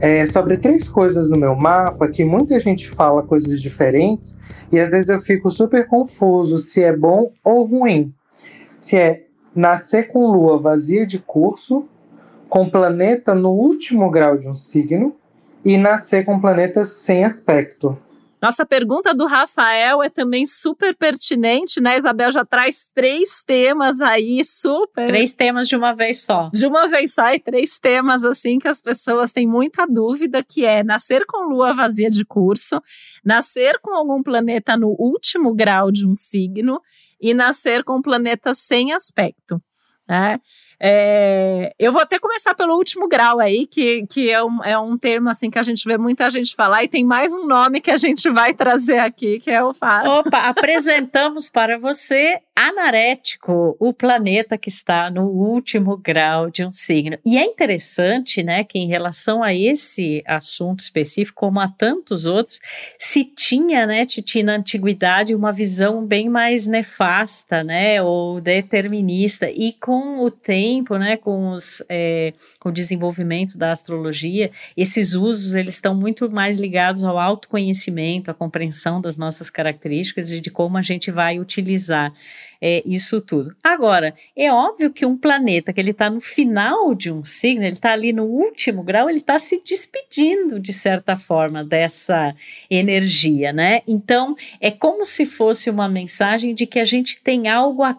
é, 0.01 0.25
sobre 0.25 0.57
três 0.57 0.89
coisas 0.89 1.29
no 1.29 1.37
meu 1.37 1.55
mapa 1.55 2.09
que 2.09 2.25
muita 2.25 2.59
gente 2.59 2.89
fala 2.89 3.23
coisas 3.23 3.61
diferentes 3.61 4.37
e 4.69 4.77
às 4.77 4.91
vezes 4.91 5.07
eu 5.07 5.21
fico 5.21 5.49
super 5.49 5.87
confuso 5.87 6.57
se 6.57 6.83
é 6.83 6.93
bom 6.93 7.31
ou 7.41 7.63
ruim 7.63 8.13
se 8.81 8.97
é 8.97 9.23
nascer 9.55 10.09
com 10.09 10.27
lua 10.27 10.59
vazia 10.59 11.05
de 11.05 11.19
curso, 11.19 11.85
com 12.49 12.69
planeta 12.69 13.33
no 13.33 13.51
último 13.51 14.11
grau 14.11 14.37
de 14.37 14.49
um 14.49 14.55
signo, 14.55 15.15
e 15.63 15.77
nascer 15.77 16.25
com 16.25 16.37
planetas 16.37 16.89
sem 16.89 17.23
aspecto. 17.23 17.97
Nossa 18.41 18.65
pergunta 18.65 19.13
do 19.13 19.27
Rafael 19.27 20.01
é 20.01 20.09
também 20.09 20.47
super 20.47 20.95
pertinente, 20.95 21.79
né? 21.79 21.95
Isabel 21.95 22.31
já 22.31 22.43
traz 22.43 22.89
três 22.91 23.43
temas 23.43 24.01
aí, 24.01 24.43
super. 24.43 25.05
Três 25.05 25.35
temas 25.35 25.67
de 25.67 25.75
uma 25.75 25.93
vez 25.93 26.23
só. 26.23 26.49
De 26.51 26.65
uma 26.65 26.87
vez 26.87 27.13
só, 27.13 27.31
e 27.31 27.39
três 27.39 27.77
temas, 27.77 28.25
assim, 28.25 28.57
que 28.57 28.67
as 28.67 28.81
pessoas 28.81 29.31
têm 29.31 29.45
muita 29.45 29.85
dúvida, 29.85 30.43
que 30.43 30.65
é 30.65 30.83
nascer 30.83 31.23
com 31.27 31.49
lua 31.49 31.71
vazia 31.71 32.09
de 32.09 32.25
curso, 32.25 32.81
nascer 33.23 33.77
com 33.79 33.95
algum 33.95 34.23
planeta 34.23 34.75
no 34.75 34.95
último 34.97 35.53
grau 35.53 35.91
de 35.91 36.07
um 36.07 36.15
signo 36.15 36.81
e 37.21 37.35
nascer 37.35 37.83
com 37.83 37.97
um 37.97 38.01
planeta 38.01 38.55
sem 38.55 38.91
aspecto. 38.91 39.61
Né? 40.07 40.39
É, 40.83 41.75
eu 41.77 41.91
vou 41.91 42.01
até 42.01 42.17
começar 42.17 42.55
pelo 42.55 42.75
último 42.75 43.07
grau 43.07 43.39
aí, 43.39 43.67
que, 43.67 44.03
que 44.07 44.31
é, 44.31 44.43
um, 44.43 44.63
é 44.63 44.75
um 44.79 44.97
tema 44.97 45.29
assim 45.29 45.51
que 45.51 45.59
a 45.59 45.63
gente 45.63 45.87
vê 45.87 45.95
muita 45.95 46.27
gente 46.31 46.55
falar, 46.55 46.83
e 46.83 46.87
tem 46.87 47.05
mais 47.05 47.31
um 47.31 47.45
nome 47.45 47.79
que 47.79 47.91
a 47.91 47.97
gente 47.97 48.27
vai 48.31 48.51
trazer 48.51 48.97
aqui, 48.97 49.39
que 49.39 49.51
é 49.51 49.63
o 49.63 49.75
fato. 49.75 50.09
Opa, 50.09 50.39
apresentamos 50.39 51.51
para 51.51 51.77
você 51.77 52.39
Anarético, 52.55 53.75
o 53.79 53.93
planeta 53.93 54.57
que 54.57 54.69
está 54.69 55.09
no 55.09 55.27
último 55.27 55.97
grau 55.97 56.49
de 56.49 56.65
um 56.65 56.71
signo. 56.71 57.17
E 57.25 57.37
é 57.37 57.43
interessante, 57.43 58.41
né, 58.43 58.63
que 58.63 58.79
em 58.79 58.87
relação 58.87 59.43
a 59.43 59.53
esse 59.53 60.23
assunto 60.27 60.79
específico, 60.79 61.39
como 61.39 61.59
a 61.59 61.67
tantos 61.67 62.25
outros, 62.25 62.59
se 62.97 63.23
tinha, 63.23 63.85
né, 63.85 64.05
Titi, 64.05 64.41
na 64.41 64.55
antiguidade, 64.55 65.35
uma 65.35 65.51
visão 65.51 66.05
bem 66.05 66.27
mais 66.27 66.65
nefasta, 66.65 67.63
né, 67.63 68.01
ou 68.01 68.41
determinista, 68.41 69.49
e 69.49 69.73
com 69.73 70.23
o 70.23 70.31
tempo 70.31 70.70
tempo, 70.71 70.97
né, 70.97 71.17
com, 71.17 71.51
os, 71.51 71.83
é, 71.89 72.33
com 72.59 72.69
o 72.69 72.71
desenvolvimento 72.71 73.57
da 73.57 73.71
astrologia, 73.71 74.49
esses 74.77 75.13
usos 75.13 75.53
eles 75.53 75.75
estão 75.75 75.93
muito 75.93 76.31
mais 76.31 76.57
ligados 76.57 77.03
ao 77.03 77.19
autoconhecimento, 77.19 78.31
à 78.31 78.33
compreensão 78.33 79.01
das 79.01 79.17
nossas 79.17 79.49
características 79.49 80.31
e 80.31 80.39
de 80.39 80.49
como 80.49 80.77
a 80.77 80.81
gente 80.81 81.11
vai 81.11 81.39
utilizar 81.39 82.13
é, 82.61 82.83
isso 82.85 83.19
tudo. 83.19 83.55
Agora, 83.63 84.13
é 84.35 84.51
óbvio 84.53 84.91
que 84.91 85.05
um 85.05 85.17
planeta 85.17 85.73
que 85.73 85.81
ele 85.81 85.91
está 85.91 86.09
no 86.09 86.21
final 86.21 86.93
de 86.93 87.11
um 87.11 87.25
signo, 87.25 87.63
ele 87.63 87.73
está 87.73 87.91
ali 87.91 88.13
no 88.13 88.23
último 88.23 88.83
grau, 88.83 89.09
ele 89.09 89.17
está 89.17 89.39
se 89.39 89.61
despedindo 89.65 90.59
de 90.59 90.71
certa 90.71 91.17
forma 91.17 91.63
dessa 91.63 92.35
energia, 92.69 93.51
né? 93.51 93.81
Então, 93.87 94.35
é 94.61 94.69
como 94.69 95.05
se 95.05 95.25
fosse 95.25 95.69
uma 95.69 95.89
mensagem 95.89 96.53
de 96.53 96.67
que 96.67 96.79
a 96.79 96.85
gente 96.85 97.19
tem 97.19 97.47
algo 97.47 97.81
a 97.81 97.95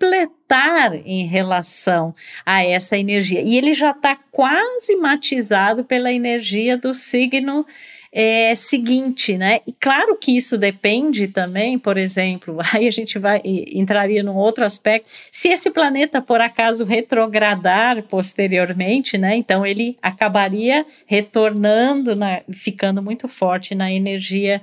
completar 0.00 0.94
em 1.06 1.26
relação 1.26 2.14
a 2.44 2.64
essa 2.64 2.96
energia. 2.96 3.42
E 3.42 3.58
ele 3.58 3.74
já 3.74 3.90
está 3.90 4.16
quase 4.30 4.96
matizado 4.96 5.84
pela 5.84 6.10
energia 6.10 6.76
do 6.76 6.94
signo 6.94 7.66
é, 8.12 8.54
seguinte, 8.56 9.36
né? 9.36 9.60
E 9.66 9.72
claro 9.72 10.16
que 10.16 10.34
isso 10.36 10.58
depende 10.58 11.28
também, 11.28 11.78
por 11.78 11.96
exemplo, 11.96 12.58
aí 12.72 12.88
a 12.88 12.90
gente 12.90 13.18
vai 13.18 13.40
entraria 13.44 14.22
num 14.22 14.34
outro 14.34 14.64
aspecto. 14.64 15.10
Se 15.30 15.48
esse 15.48 15.70
planeta 15.70 16.20
por 16.20 16.40
acaso 16.40 16.84
retrogradar 16.84 18.02
posteriormente, 18.04 19.16
né? 19.18 19.36
Então 19.36 19.64
ele 19.64 19.96
acabaria 20.02 20.84
retornando, 21.06 22.16
na, 22.16 22.40
ficando 22.50 23.02
muito 23.02 23.28
forte 23.28 23.74
na 23.74 23.92
energia 23.92 24.60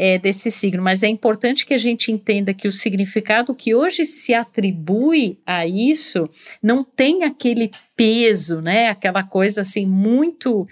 é, 0.00 0.16
desse 0.16 0.48
signo, 0.48 0.80
mas 0.80 1.02
é 1.02 1.08
importante 1.08 1.66
que 1.66 1.74
a 1.74 1.78
gente 1.78 2.12
entenda 2.12 2.54
que 2.54 2.68
o 2.68 2.72
significado 2.72 3.52
que 3.52 3.74
hoje 3.74 4.04
se 4.06 4.32
atribui 4.32 5.40
a 5.44 5.66
isso 5.66 6.30
não 6.62 6.84
tem 6.84 7.24
aquele 7.24 7.72
peso, 7.96 8.60
né? 8.60 8.86
Aquela 8.86 9.24
coisa 9.24 9.62
assim 9.62 9.86
muito 9.86 10.64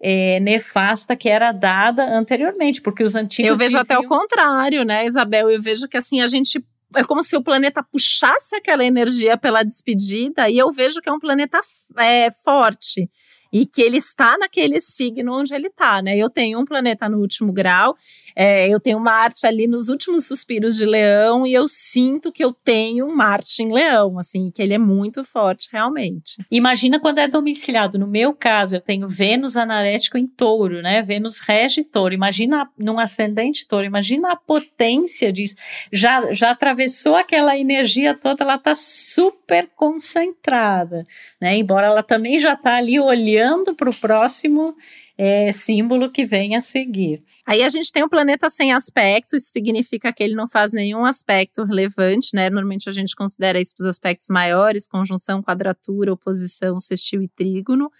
é, 0.00 0.38
nefasta 0.38 1.16
que 1.16 1.28
era 1.28 1.50
dada 1.50 2.04
anteriormente, 2.04 2.80
porque 2.80 3.02
os 3.02 3.16
antigos. 3.16 3.50
Eu 3.50 3.56
vejo 3.56 3.76
diziam... 3.76 3.82
até 3.82 3.98
o 3.98 4.08
contrário, 4.08 4.84
né, 4.84 5.04
Isabel? 5.04 5.50
Eu 5.50 5.60
vejo 5.60 5.88
que 5.88 5.96
assim 5.96 6.20
a 6.20 6.28
gente 6.28 6.64
é 6.94 7.02
como 7.02 7.24
se 7.24 7.36
o 7.36 7.42
planeta 7.42 7.82
puxasse 7.82 8.54
aquela 8.54 8.84
energia 8.84 9.36
pela 9.36 9.64
despedida, 9.64 10.48
e 10.48 10.56
eu 10.56 10.70
vejo 10.70 11.00
que 11.00 11.08
é 11.08 11.12
um 11.12 11.18
planeta 11.18 11.60
é, 11.98 12.30
forte 12.44 13.10
e 13.52 13.66
que 13.66 13.80
ele 13.80 13.96
está 13.96 14.36
naquele 14.38 14.80
signo 14.80 15.32
onde 15.32 15.54
ele 15.54 15.68
está, 15.68 16.02
né? 16.02 16.16
Eu 16.16 16.28
tenho 16.28 16.60
um 16.60 16.64
planeta 16.64 17.08
no 17.08 17.18
último 17.18 17.52
grau, 17.52 17.96
é, 18.36 18.68
eu 18.68 18.78
tenho 18.78 19.00
Marte 19.00 19.46
ali 19.46 19.66
nos 19.66 19.88
últimos 19.88 20.26
suspiros 20.26 20.76
de 20.76 20.84
Leão 20.84 21.46
e 21.46 21.54
eu 21.54 21.66
sinto 21.66 22.30
que 22.30 22.44
eu 22.44 22.52
tenho 22.52 23.08
Marte 23.08 23.62
em 23.62 23.72
Leão, 23.72 24.18
assim, 24.18 24.50
que 24.50 24.62
ele 24.62 24.74
é 24.74 24.78
muito 24.78 25.24
forte 25.24 25.68
realmente. 25.72 26.36
Imagina 26.50 27.00
quando 27.00 27.18
é 27.18 27.28
domiciliado. 27.28 27.98
No 27.98 28.06
meu 28.06 28.34
caso, 28.34 28.76
eu 28.76 28.80
tenho 28.80 29.08
Vênus 29.08 29.56
anarético 29.56 30.18
em 30.18 30.26
Touro, 30.26 30.82
né? 30.82 31.00
Vênus 31.02 31.40
rege 31.40 31.82
Touro. 31.82 32.14
Imagina 32.14 32.68
num 32.78 32.98
ascendente 32.98 33.66
Touro, 33.66 33.86
imagina 33.86 34.32
a 34.32 34.36
potência 34.36 35.32
disso. 35.32 35.56
Já 35.92 36.32
já 36.32 36.50
atravessou 36.50 37.16
aquela 37.16 37.56
energia 37.56 38.14
toda, 38.14 38.44
ela 38.44 38.56
está 38.56 38.74
super 38.76 39.68
concentrada, 39.74 41.06
né? 41.40 41.56
Embora 41.56 41.86
ela 41.86 42.02
também 42.02 42.38
já 42.38 42.52
está 42.52 42.76
ali 42.76 43.00
olhando 43.00 43.37
olhando 43.38 43.74
para 43.74 43.88
o 43.88 43.94
próximo 43.94 44.76
é, 45.16 45.52
símbolo 45.52 46.10
que 46.10 46.24
vem 46.24 46.56
a 46.56 46.60
seguir. 46.60 47.18
Aí 47.46 47.62
a 47.62 47.68
gente 47.68 47.92
tem 47.92 48.02
o 48.02 48.08
planeta 48.08 48.50
sem 48.50 48.72
aspecto, 48.72 49.36
isso 49.36 49.50
significa 49.50 50.12
que 50.12 50.22
ele 50.22 50.34
não 50.34 50.48
faz 50.48 50.72
nenhum 50.72 51.04
aspecto 51.04 51.64
relevante, 51.64 52.30
né? 52.34 52.50
Normalmente 52.50 52.88
a 52.88 52.92
gente 52.92 53.14
considera 53.14 53.58
isso 53.58 53.74
os 53.78 53.86
aspectos 53.86 54.28
maiores, 54.28 54.86
conjunção, 54.86 55.42
quadratura, 55.42 56.12
oposição, 56.12 56.78
sextil 56.78 57.22
e 57.22 57.28
trígono. 57.28 57.90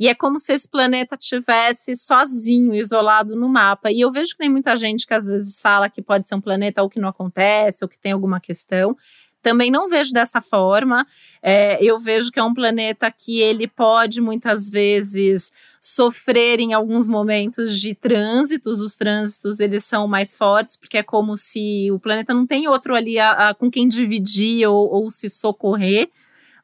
E 0.00 0.06
é 0.06 0.14
como 0.14 0.38
se 0.38 0.52
esse 0.52 0.68
planeta 0.68 1.16
tivesse 1.16 1.96
sozinho, 1.96 2.72
isolado 2.72 3.34
no 3.34 3.48
mapa. 3.48 3.90
E 3.90 4.00
eu 4.00 4.12
vejo 4.12 4.30
que 4.30 4.38
tem 4.38 4.48
muita 4.48 4.76
gente 4.76 5.04
que 5.04 5.12
às 5.12 5.26
vezes 5.26 5.60
fala 5.60 5.90
que 5.90 6.00
pode 6.00 6.28
ser 6.28 6.36
um 6.36 6.40
planeta 6.40 6.82
ou 6.82 6.88
que 6.88 7.00
não 7.00 7.08
acontece, 7.08 7.84
ou 7.84 7.88
que 7.88 7.98
tem 7.98 8.12
alguma 8.12 8.38
questão. 8.38 8.96
Também 9.42 9.70
não 9.70 9.88
vejo 9.88 10.12
dessa 10.12 10.40
forma. 10.40 11.06
É, 11.42 11.82
eu 11.82 11.98
vejo 11.98 12.30
que 12.30 12.40
é 12.40 12.42
um 12.42 12.54
planeta 12.54 13.10
que 13.10 13.40
ele 13.40 13.68
pode 13.68 14.20
muitas 14.20 14.68
vezes 14.68 15.50
sofrer 15.80 16.60
em 16.60 16.72
alguns 16.72 17.06
momentos 17.06 17.78
de 17.80 17.94
trânsitos. 17.94 18.80
Os 18.80 18.94
trânsitos 18.94 19.60
eles 19.60 19.84
são 19.84 20.08
mais 20.08 20.36
fortes 20.36 20.76
porque 20.76 20.98
é 20.98 21.02
como 21.02 21.36
se 21.36 21.90
o 21.90 21.98
planeta 21.98 22.34
não 22.34 22.46
tem 22.46 22.68
outro 22.68 22.94
ali 22.94 23.18
a, 23.18 23.48
a, 23.48 23.54
com 23.54 23.70
quem 23.70 23.86
dividir 23.86 24.66
ou, 24.66 24.88
ou 24.88 25.10
se 25.10 25.28
socorrer 25.28 26.08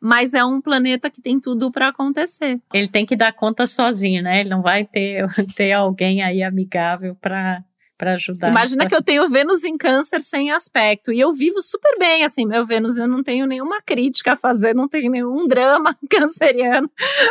mas 0.07 0.35
é 0.35 0.45
um 0.45 0.61
planeta 0.61 1.09
que 1.09 1.23
tem 1.23 1.41
tudo 1.41 1.71
para 1.71 1.89
acontecer. 1.89 2.61
Ele 2.75 2.89
tem 2.89 3.07
que 3.07 3.17
dar 3.17 3.33
conta 3.33 3.67
sozinho, 3.67 4.23
né? 4.23 4.41
Ele 4.41 4.51
não 4.51 4.61
vai 4.61 4.85
ter, 4.85 5.25
ter 5.57 5.73
alguém 5.73 6.23
aí 6.23 6.43
amigável 6.43 7.17
para 7.19 7.65
para 7.97 8.15
ajudar. 8.15 8.51
Imagina 8.51 8.87
que 8.87 8.95
eu 8.95 9.03
tenho 9.03 9.27
Vênus 9.29 9.63
em 9.65 9.77
câncer 9.77 10.21
sem 10.21 10.51
aspecto 10.51 11.13
e 11.13 11.21
eu 11.21 11.33
vivo 11.33 11.63
super 11.63 11.97
bem, 11.99 12.25
assim, 12.25 12.45
meu 12.45 12.65
Vênus, 12.65 12.97
eu 12.97 13.07
não 13.07 13.23
tenho 13.23 13.47
nenhuma 13.47 13.81
crítica 13.81 14.33
a 14.33 14.37
fazer, 14.37 14.75
não 14.75 14.89
tenho 14.89 15.11
nenhum 15.11 15.47
drama 15.49 15.97
canceriano 16.11 16.91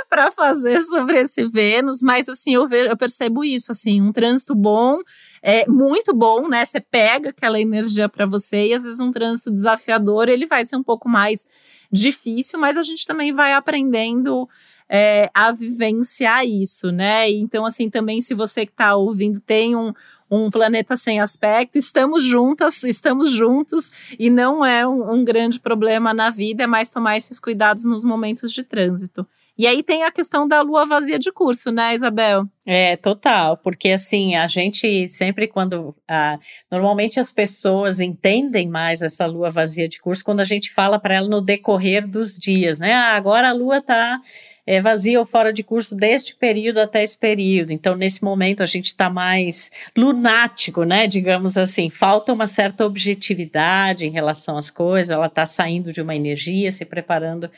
para 0.10 0.32
fazer 0.32 0.80
sobre 0.82 1.22
esse 1.22 1.46
Vênus, 1.48 2.02
mas 2.02 2.30
assim, 2.30 2.56
eu, 2.56 2.66
ve, 2.66 2.88
eu 2.88 2.98
percebo 2.98 3.44
isso, 3.44 3.72
assim, 3.72 4.02
um 4.02 4.12
trânsito 4.12 4.56
bom, 4.56 5.00
é 5.42 5.68
muito 5.68 6.14
bom, 6.14 6.48
né? 6.48 6.64
Você 6.64 6.80
pega 6.80 7.30
aquela 7.30 7.60
energia 7.60 8.08
para 8.08 8.26
você 8.26 8.68
e 8.68 8.74
às 8.74 8.84
vezes 8.84 9.00
um 9.00 9.12
trânsito 9.12 9.52
desafiador, 9.52 10.30
ele 10.30 10.46
vai 10.46 10.64
ser 10.64 10.78
um 10.78 10.84
pouco 10.84 11.10
mais 11.10 11.46
difícil, 11.92 12.58
mas 12.60 12.78
a 12.78 12.82
gente 12.82 13.06
também 13.06 13.32
vai 13.32 13.54
aprendendo 13.54 14.48
é, 14.90 15.30
a 15.34 15.52
vivenciar 15.52 16.46
isso, 16.46 16.92
né? 16.92 17.30
Então, 17.30 17.66
assim, 17.66 17.90
também 17.90 18.22
se 18.22 18.34
você 18.34 18.66
que 18.66 18.72
está 18.72 18.96
ouvindo 18.96 19.40
tem 19.40 19.76
um, 19.76 19.94
um 20.30 20.50
planeta 20.50 20.96
sem 20.96 21.20
aspecto, 21.20 21.78
estamos 21.78 22.24
juntas, 22.24 22.84
estamos 22.84 23.32
juntos 23.32 23.92
e 24.18 24.30
não 24.30 24.66
é 24.66 24.88
um, 24.88 25.14
um 25.14 25.24
grande 25.24 25.60
problema 25.60 26.14
na 26.14 26.30
vida, 26.30 26.64
é 26.64 26.68
mais 26.68 26.90
tomar 26.90 27.18
esses 27.18 27.40
cuidados 27.40 27.86
nos 27.86 28.04
momentos 28.04 28.52
de 28.52 28.64
trânsito. 28.64 29.28
E 29.56 29.68
aí 29.68 29.84
tem 29.84 30.04
a 30.04 30.12
questão 30.12 30.48
da 30.48 30.62
lua 30.62 30.84
vazia 30.84 31.20
de 31.20 31.32
curso, 31.32 31.72
né, 31.72 31.94
Isabel? 31.94 32.48
É, 32.66 32.96
total, 32.98 33.56
porque 33.58 33.90
assim, 33.90 34.36
a 34.36 34.48
gente 34.48 35.08
sempre 35.08 35.48
quando, 35.48 35.94
ah, 36.08 36.40
normalmente 36.72 37.20
as 37.20 37.32
pessoas 37.32 38.00
entendem 38.00 38.68
mais 38.68 39.04
essa 39.04 39.28
lua 39.28 39.52
vazia 39.52 39.88
de 39.88 40.02
curso 40.02 40.26
quando 40.26 40.40
a 40.40 40.46
gente 40.46 40.72
fala 40.72 40.98
para 40.98 41.14
ela 41.14 41.28
no 41.28 41.40
decorrer 41.40 42.08
dos 42.08 42.40
dias, 42.40 42.80
né, 42.80 42.94
ah, 42.94 43.16
agora 43.16 43.50
a 43.50 43.54
lua 43.54 43.80
tá 43.80 44.20
é, 44.66 44.80
vazia 44.80 45.20
ou 45.20 45.26
fora 45.26 45.52
de 45.52 45.64
curso 45.64 45.96
deste 45.96 46.36
período 46.36 46.80
até 46.80 47.04
esse 47.04 47.18
período. 47.18 47.72
Então, 47.72 47.96
nesse 47.96 48.24
momento, 48.24 48.64
a 48.64 48.66
gente 48.66 48.86
está 48.86 49.10
mais 49.10 49.72
lunático, 49.98 50.84
né? 50.84 51.06
Digamos 51.08 51.58
assim, 51.58 51.90
falta 51.90 52.32
uma 52.32 52.48
certa 52.48 52.86
objetividade 52.86 54.06
em 54.06 54.12
relação 54.12 54.58
às 54.58 54.70
coisas, 54.70 55.12
ela 55.12 55.28
está 55.28 55.46
saindo 55.46 55.92
de 55.92 56.02
uma 56.02 56.16
energia, 56.16 56.72
se 56.72 56.86
preparando 56.86 57.50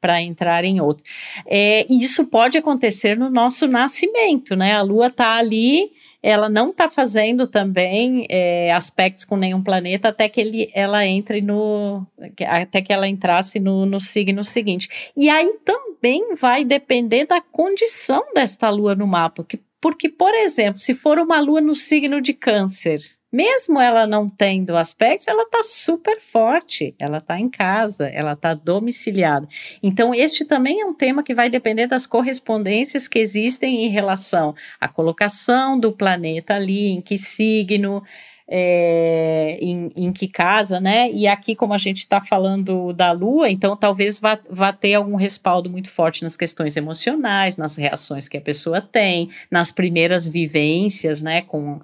para 0.00 0.22
entrar 0.22 0.64
em 0.64 0.80
outra. 0.80 1.04
É, 1.46 1.84
e 1.88 2.02
isso 2.02 2.24
pode 2.26 2.56
acontecer 2.56 3.16
no 3.16 3.30
nosso 3.30 3.66
nascimento, 3.66 4.54
né? 4.54 4.72
A 4.72 4.82
Lua 4.82 5.08
está 5.08 5.36
ali 5.36 5.90
ela 6.22 6.48
não 6.48 6.70
está 6.70 6.88
fazendo 6.88 7.46
também 7.46 8.26
é, 8.28 8.72
aspectos 8.72 9.24
com 9.24 9.36
nenhum 9.36 9.62
planeta 9.62 10.08
até 10.08 10.28
que 10.28 10.40
ele, 10.40 10.70
ela 10.74 11.06
entre 11.06 11.40
no. 11.40 12.06
até 12.46 12.82
que 12.82 12.92
ela 12.92 13.06
entrasse 13.06 13.60
no, 13.60 13.86
no 13.86 14.00
signo 14.00 14.42
seguinte. 14.42 15.10
E 15.16 15.28
aí 15.28 15.58
também 15.64 16.34
vai 16.34 16.64
depender 16.64 17.26
da 17.26 17.40
condição 17.40 18.24
desta 18.34 18.68
lua 18.68 18.94
no 18.94 19.06
mapa. 19.06 19.44
Que, 19.44 19.60
porque, 19.80 20.08
por 20.08 20.34
exemplo, 20.34 20.78
se 20.78 20.94
for 20.94 21.18
uma 21.18 21.40
lua 21.40 21.60
no 21.60 21.74
signo 21.74 22.20
de 22.20 22.32
câncer, 22.32 23.00
mesmo 23.32 23.80
ela 23.80 24.06
não 24.06 24.28
tendo 24.28 24.76
aspectos, 24.76 25.28
ela 25.28 25.42
está 25.42 25.62
super 25.62 26.20
forte, 26.20 26.94
ela 26.98 27.18
está 27.18 27.38
em 27.38 27.48
casa, 27.48 28.08
ela 28.08 28.32
está 28.32 28.54
domiciliada. 28.54 29.46
Então, 29.82 30.14
este 30.14 30.44
também 30.44 30.80
é 30.80 30.86
um 30.86 30.94
tema 30.94 31.22
que 31.22 31.34
vai 31.34 31.50
depender 31.50 31.86
das 31.86 32.06
correspondências 32.06 33.06
que 33.06 33.18
existem 33.18 33.84
em 33.84 33.88
relação 33.88 34.54
à 34.80 34.88
colocação 34.88 35.78
do 35.78 35.92
planeta 35.92 36.54
ali, 36.54 36.88
em 36.88 37.00
que 37.00 37.18
signo, 37.18 38.02
é, 38.50 39.58
em, 39.60 39.92
em, 39.94 40.10
que 40.10 40.26
casa, 40.26 40.80
né? 40.80 41.10
E 41.10 41.28
aqui, 41.28 41.54
como 41.54 41.74
a 41.74 41.78
gente 41.78 41.98
está 41.98 42.18
falando 42.18 42.94
da 42.94 43.12
Lua, 43.12 43.50
então 43.50 43.76
talvez 43.76 44.18
vá, 44.18 44.38
vá 44.48 44.72
ter 44.72 44.94
algum 44.94 45.16
respaldo 45.16 45.68
muito 45.68 45.90
forte 45.90 46.22
nas 46.22 46.34
questões 46.34 46.74
emocionais, 46.74 47.58
nas 47.58 47.76
reações 47.76 48.26
que 48.26 48.38
a 48.38 48.40
pessoa 48.40 48.80
tem, 48.80 49.28
nas 49.50 49.70
primeiras 49.70 50.26
vivências, 50.26 51.20
né? 51.20 51.42
Com 51.42 51.78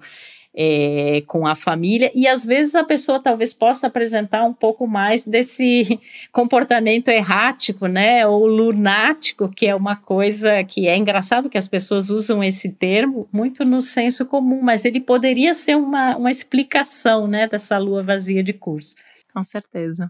é, 0.55 1.21
com 1.27 1.45
a 1.45 1.55
família, 1.55 2.09
e 2.15 2.27
às 2.27 2.45
vezes 2.45 2.75
a 2.75 2.83
pessoa 2.83 3.19
talvez 3.19 3.53
possa 3.53 3.87
apresentar 3.87 4.43
um 4.43 4.53
pouco 4.53 4.87
mais 4.87 5.25
desse 5.25 5.99
comportamento 6.31 7.09
errático, 7.09 7.87
né, 7.87 8.25
ou 8.25 8.45
lunático, 8.45 9.49
que 9.49 9.67
é 9.67 9.75
uma 9.75 9.95
coisa 9.95 10.63
que 10.63 10.87
é 10.87 10.95
engraçado 10.95 11.49
que 11.49 11.57
as 11.57 11.67
pessoas 11.67 12.09
usam 12.09 12.43
esse 12.43 12.69
termo 12.69 13.27
muito 13.31 13.65
no 13.65 13.81
senso 13.81 14.25
comum, 14.25 14.61
mas 14.61 14.85
ele 14.85 15.01
poderia 15.01 15.53
ser 15.53 15.75
uma, 15.75 16.15
uma 16.15 16.31
explicação, 16.31 17.27
né, 17.27 17.47
dessa 17.47 17.77
lua 17.77 18.03
vazia 18.03 18.43
de 18.43 18.53
curso. 18.53 18.95
Com 19.33 19.43
certeza. 19.43 20.09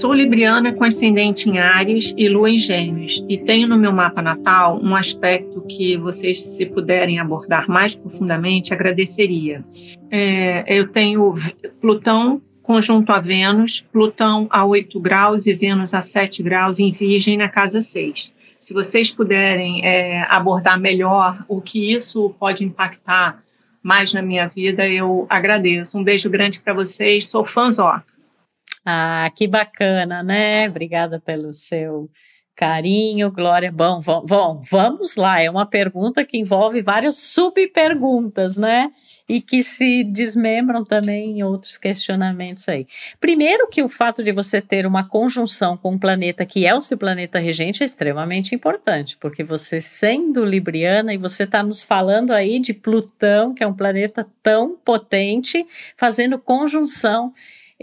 Sou 0.00 0.14
libriana 0.14 0.72
com 0.72 0.84
ascendente 0.84 1.50
em 1.50 1.58
Ares 1.58 2.14
e 2.16 2.26
lua 2.26 2.48
em 2.48 2.58
Gêmeos, 2.58 3.22
e 3.28 3.36
tenho 3.36 3.68
no 3.68 3.76
meu 3.76 3.92
mapa 3.92 4.22
natal 4.22 4.80
um 4.82 4.96
aspecto 4.96 5.60
que 5.68 5.98
vocês, 5.98 6.42
se 6.42 6.64
puderem 6.64 7.18
abordar 7.18 7.68
mais 7.68 7.94
profundamente, 7.94 8.72
agradeceria. 8.72 9.62
É, 10.10 10.64
eu 10.66 10.88
tenho 10.88 11.34
Plutão 11.78 12.40
conjunto 12.62 13.12
a 13.12 13.20
Vênus, 13.20 13.84
Plutão 13.92 14.46
a 14.50 14.64
8 14.64 14.98
graus 14.98 15.46
e 15.46 15.52
Vênus 15.52 15.92
a 15.92 16.00
7 16.00 16.42
graus 16.42 16.78
em 16.78 16.90
Virgem 16.90 17.36
na 17.36 17.50
casa 17.50 17.82
6. 17.82 18.32
Se 18.58 18.72
vocês 18.72 19.10
puderem 19.10 19.84
é, 19.84 20.22
abordar 20.30 20.80
melhor 20.80 21.44
o 21.46 21.60
que 21.60 21.92
isso 21.92 22.34
pode 22.40 22.64
impactar 22.64 23.42
mais 23.82 24.10
na 24.14 24.22
minha 24.22 24.48
vida, 24.48 24.88
eu 24.88 25.26
agradeço. 25.28 25.98
Um 25.98 26.04
beijo 26.04 26.30
grande 26.30 26.60
para 26.60 26.72
vocês, 26.72 27.28
sou 27.28 27.44
fãzó. 27.44 28.00
Ah, 28.84 29.30
que 29.34 29.46
bacana, 29.46 30.22
né? 30.22 30.68
Obrigada 30.68 31.20
pelo 31.20 31.52
seu 31.52 32.10
carinho, 32.54 33.30
Glória. 33.30 33.72
Bom, 33.72 33.98
bom, 34.26 34.60
vamos 34.70 35.16
lá. 35.16 35.40
É 35.40 35.48
uma 35.50 35.66
pergunta 35.66 36.24
que 36.24 36.36
envolve 36.36 36.82
várias 36.82 37.16
subperguntas, 37.16 38.56
né? 38.56 38.90
E 39.28 39.40
que 39.40 39.62
se 39.62 40.04
desmembram 40.04 40.84
também 40.84 41.38
em 41.38 41.42
outros 41.42 41.78
questionamentos 41.78 42.68
aí. 42.68 42.86
Primeiro 43.20 43.68
que 43.68 43.82
o 43.82 43.88
fato 43.88 44.22
de 44.22 44.32
você 44.32 44.60
ter 44.60 44.84
uma 44.84 45.08
conjunção 45.08 45.76
com 45.76 45.92
um 45.92 45.98
planeta 45.98 46.44
que 46.44 46.66
é 46.66 46.74
o 46.74 46.80
seu 46.80 46.98
planeta 46.98 47.38
regente 47.38 47.82
é 47.82 47.86
extremamente 47.86 48.54
importante, 48.54 49.16
porque 49.18 49.42
você 49.42 49.80
sendo 49.80 50.44
libriana 50.44 51.14
e 51.14 51.18
você 51.18 51.44
está 51.44 51.62
nos 51.62 51.84
falando 51.84 52.32
aí 52.32 52.58
de 52.58 52.74
Plutão, 52.74 53.54
que 53.54 53.62
é 53.62 53.66
um 53.66 53.74
planeta 53.74 54.26
tão 54.42 54.76
potente, 54.84 55.64
fazendo 55.96 56.38
conjunção 56.38 57.32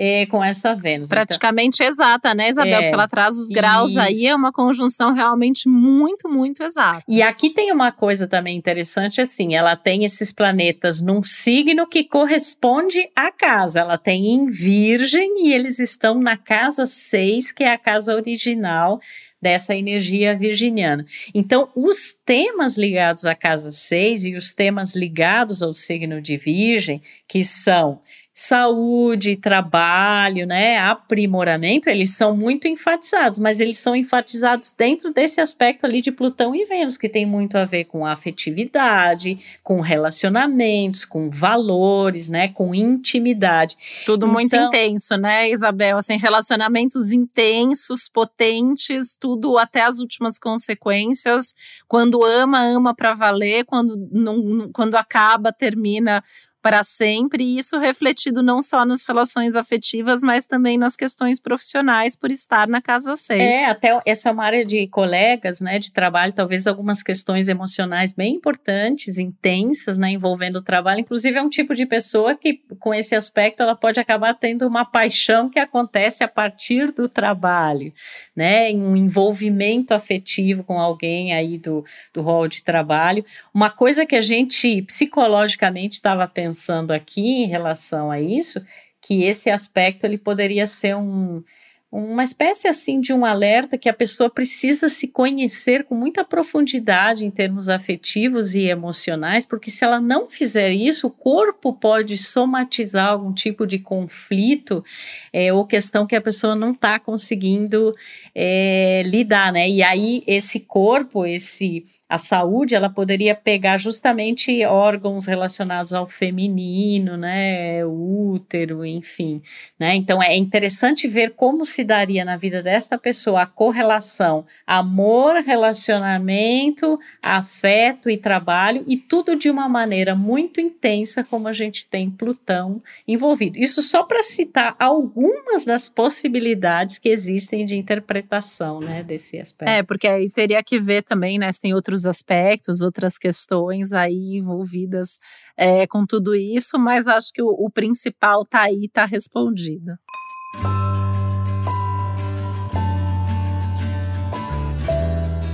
é, 0.02 0.26
com 0.28 0.42
essa 0.42 0.74
Vênus. 0.74 1.10
Então 1.10 1.18
Praticamente 1.18 1.84
então, 1.84 1.88
exata, 1.92 2.34
né, 2.34 2.48
Isabel? 2.48 2.74
É, 2.74 2.82
Porque 2.84 2.94
ela 2.94 3.08
traz 3.08 3.38
os 3.38 3.50
graus 3.50 3.92
isso. 3.92 4.00
aí, 4.00 4.28
é 4.28 4.34
uma 4.34 4.50
conjunção 4.50 5.14
realmente 5.14 5.68
muito, 5.68 6.30
muito 6.30 6.64
exata. 6.64 7.04
E 7.06 7.22
aqui 7.22 7.50
tem 7.50 7.70
uma 7.74 7.92
coisa 7.92 8.26
também 8.26 8.56
interessante, 8.56 9.20
assim, 9.20 9.56
ela 9.56 9.76
tem 9.76 10.06
esses 10.06 10.32
planetas 10.32 11.02
num 11.02 11.22
signo 11.22 11.86
que 11.86 12.06
corresponde 12.06 13.10
à 13.14 13.30
casa. 13.30 13.82
Ela 13.82 13.98
tem 13.98 14.28
em 14.28 14.50
Virgem 14.50 15.46
e 15.46 15.52
eles 15.52 15.80
estão 15.80 16.18
na 16.18 16.38
casa 16.38 16.86
6, 16.86 17.52
que 17.52 17.66
é 17.66 17.74
a 17.74 17.78
casa 17.78 18.16
original 18.16 19.02
dessa 19.42 19.76
energia 19.76 20.36
virginiana. 20.36 21.06
Então, 21.34 21.70
os 21.76 22.14
temas 22.26 22.78
ligados 22.78 23.26
à 23.26 23.36
casa 23.36 23.72
6 23.72 24.26
e 24.26 24.36
os 24.36 24.54
temas 24.54 24.96
ligados 24.96 25.62
ao 25.62 25.74
signo 25.74 26.22
de 26.22 26.38
Virgem, 26.38 27.02
que 27.28 27.44
são 27.44 28.00
saúde, 28.42 29.36
trabalho, 29.36 30.48
né, 30.48 30.80
aprimoramento, 30.80 31.90
eles 31.90 32.16
são 32.16 32.38
muito 32.38 32.70
enfatizados, 32.70 33.38
mas 33.38 33.60
eles 33.60 33.78
são 33.78 33.94
enfatizados 33.94 34.72
dentro 34.72 35.12
desse 35.12 35.42
aspecto 35.42 35.86
ali 35.86 36.00
de 36.00 36.10
Plutão 36.10 36.56
e 36.56 36.64
Vênus, 36.64 36.98
que 36.98 37.10
tem 37.10 37.26
muito 37.26 37.58
a 37.58 37.66
ver 37.66 37.84
com 37.84 38.06
afetividade, 38.06 39.60
com 39.62 39.82
relacionamentos, 39.82 41.04
com 41.04 41.30
valores, 41.30 42.30
né, 42.30 42.48
com 42.48 42.74
intimidade. 42.74 43.76
Tudo 44.06 44.26
então, 44.26 44.34
muito 44.34 44.56
intenso, 44.56 45.18
né, 45.18 45.52
Isabel? 45.52 45.98
Assim, 45.98 46.16
relacionamentos 46.16 47.12
intensos, 47.12 48.08
potentes, 48.08 49.18
tudo 49.20 49.58
até 49.58 49.82
as 49.82 50.00
últimas 50.00 50.40
consequências. 50.40 51.54
Quando 51.90 52.24
ama, 52.24 52.62
ama 52.62 52.96
para 52.96 53.14
valer, 53.14 53.66
quando 53.66 53.98
não, 54.10 54.70
quando 54.72 54.96
acaba, 54.96 55.52
termina 55.52 56.24
para 56.62 56.84
sempre, 56.84 57.44
e 57.44 57.58
isso 57.58 57.80
refletido 57.80 58.44
não 58.44 58.62
só 58.62 58.86
nas 58.86 59.06
relações 59.06 59.56
afetivas, 59.56 60.22
mas 60.22 60.46
também 60.46 60.78
nas 60.78 60.96
questões 60.96 61.40
profissionais 61.40 62.18
por 62.18 62.32
estar 62.32 62.68
na 62.68 62.82
casa 62.82 63.16
6. 63.16 63.42
É, 63.42 63.66
até 63.66 63.98
essa 64.06 64.30
é 64.30 64.32
uma 64.32 64.44
área 64.44 64.66
de 64.66 64.86
colegas, 64.88 65.62
né, 65.62 65.80
de 65.80 65.94
trabalho, 65.94 66.34
talvez 66.34 66.68
algumas 66.68 67.02
questões 67.02 67.48
emocionais 67.48 68.12
bem 68.12 68.36
importantes, 68.36 69.18
intensas, 69.18 69.98
né, 69.98 70.12
envolvendo 70.12 70.58
o 70.58 70.62
trabalho, 70.62 71.00
inclusive 71.00 71.38
é 71.38 71.42
um 71.42 71.50
tipo 71.50 71.74
de 71.74 71.86
pessoa 71.86 72.36
que 72.36 72.62
com 72.78 72.94
esse 72.94 73.16
aspecto 73.16 73.64
ela 73.64 73.76
pode 73.76 74.00
acabar 74.00 74.34
tendo 74.34 74.68
uma 74.68 74.84
paixão 74.84 75.50
que 75.50 75.60
acontece 75.60 76.26
a 76.26 76.28
partir 76.28 76.92
do 76.92 77.08
trabalho, 77.08 77.94
né, 78.36 78.70
um 78.74 78.98
envolvimento 78.98 79.94
afetivo 79.94 80.64
com 80.64 80.78
alguém 80.78 81.34
aí 81.34 81.58
do, 81.58 81.86
do 82.14 82.22
rol 82.22 82.50
de 82.50 82.62
trabalho. 82.64 83.24
Uma 83.54 83.70
coisa 83.70 84.06
que 84.06 84.16
a 84.16 84.22
gente 84.22 84.82
psicologicamente 84.82 85.96
estava 85.96 86.28
pensando 86.28 86.50
pensando 86.60 86.92
aqui 86.92 87.44
em 87.44 87.48
relação 87.48 88.12
a 88.12 88.20
isso, 88.20 88.62
que 89.02 89.24
esse 89.24 89.50
aspecto 89.50 90.04
ele 90.04 90.18
poderia 90.18 90.68
ser 90.68 90.94
um, 90.94 91.42
uma 91.90 92.22
espécie 92.22 92.68
assim 92.68 93.00
de 93.00 93.14
um 93.14 93.24
alerta 93.24 93.78
que 93.78 93.88
a 93.88 93.94
pessoa 93.94 94.30
precisa 94.30 94.90
se 94.90 95.08
conhecer 95.08 95.86
com 95.86 95.96
muita 95.96 96.22
profundidade 96.22 97.24
em 97.24 97.32
termos 97.32 97.70
afetivos 97.70 98.54
e 98.56 98.66
emocionais, 98.66 99.46
porque 99.46 99.72
se 99.72 99.86
ela 99.86 100.02
não 100.02 100.26
fizer 100.26 100.72
isso, 100.72 101.08
o 101.08 101.12
corpo 101.12 101.72
pode 101.72 102.18
somatizar 102.18 103.08
algum 103.08 103.34
tipo 103.34 103.66
de 103.66 103.80
conflito 103.80 104.84
é, 105.32 105.54
ou 105.54 105.66
questão 105.66 106.06
que 106.06 106.16
a 106.16 106.22
pessoa 106.22 106.56
não 106.56 106.72
está 106.72 107.00
conseguindo 107.00 107.96
é, 108.36 109.02
lidar, 109.06 109.54
né? 109.54 109.70
E 109.70 109.82
aí 109.82 110.24
esse 110.28 110.60
corpo, 110.60 111.26
esse 111.26 111.86
a 112.10 112.18
saúde, 112.18 112.74
ela 112.74 112.90
poderia 112.90 113.36
pegar 113.36 113.78
justamente 113.78 114.66
órgãos 114.66 115.28
relacionados 115.28 115.94
ao 115.94 116.10
feminino, 116.10 117.16
né, 117.16 117.86
útero, 117.86 118.84
enfim, 118.84 119.44
né? 119.80 119.94
Então 119.94 120.22
é 120.22 120.36
interessante 120.36 121.08
ver 121.08 121.36
como 121.36 121.64
se 121.64 121.84
daria 121.84 122.26
na 122.26 122.36
vida 122.36 122.64
desta 122.64 122.98
pessoa 122.98 123.44
a 123.44 123.46
correlação 123.46 124.44
amor, 124.66 125.36
relacionamento, 125.36 127.00
afeto 127.22 128.10
e 128.10 128.18
trabalho 128.18 128.84
e 128.88 128.98
tudo 128.98 129.36
de 129.36 129.50
uma 129.50 129.70
maneira 129.70 130.16
muito 130.16 130.60
intensa 130.60 131.24
como 131.24 131.48
a 131.48 131.54
gente 131.54 131.86
tem 131.86 132.10
Plutão 132.10 132.82
envolvido. 133.08 133.58
Isso 133.58 133.84
só 133.84 134.04
para 134.04 134.24
citar 134.24 134.76
algumas 134.80 135.64
das 135.64 135.88
possibilidades 135.88 136.98
que 136.98 137.10
existem 137.10 137.66
de 137.66 137.76
interpretação, 137.76 138.80
né, 138.80 139.04
desse 139.04 139.40
aspecto. 139.40 139.70
É, 139.70 139.84
porque 139.84 140.08
aí 140.08 140.30
teria 140.30 140.64
que 140.64 140.80
ver 140.80 141.04
também, 141.04 141.38
né, 141.38 141.52
se 141.52 141.62
tem 141.62 141.74
outros 141.74 141.99
outros 142.00 142.06
aspectos, 142.06 142.82
outras 142.82 143.18
questões 143.18 143.92
aí 143.92 144.38
envolvidas 144.38 145.20
é, 145.58 145.86
com 145.86 146.06
tudo 146.06 146.36
isso, 146.36 146.78
mas 146.78 147.08
acho 147.08 147.32
que 147.34 147.42
o, 147.42 147.50
o 147.50 147.70
principal 147.70 148.46
tá 148.46 148.62
aí, 148.64 148.90
tá 148.92 149.06
respondido. 149.06 149.98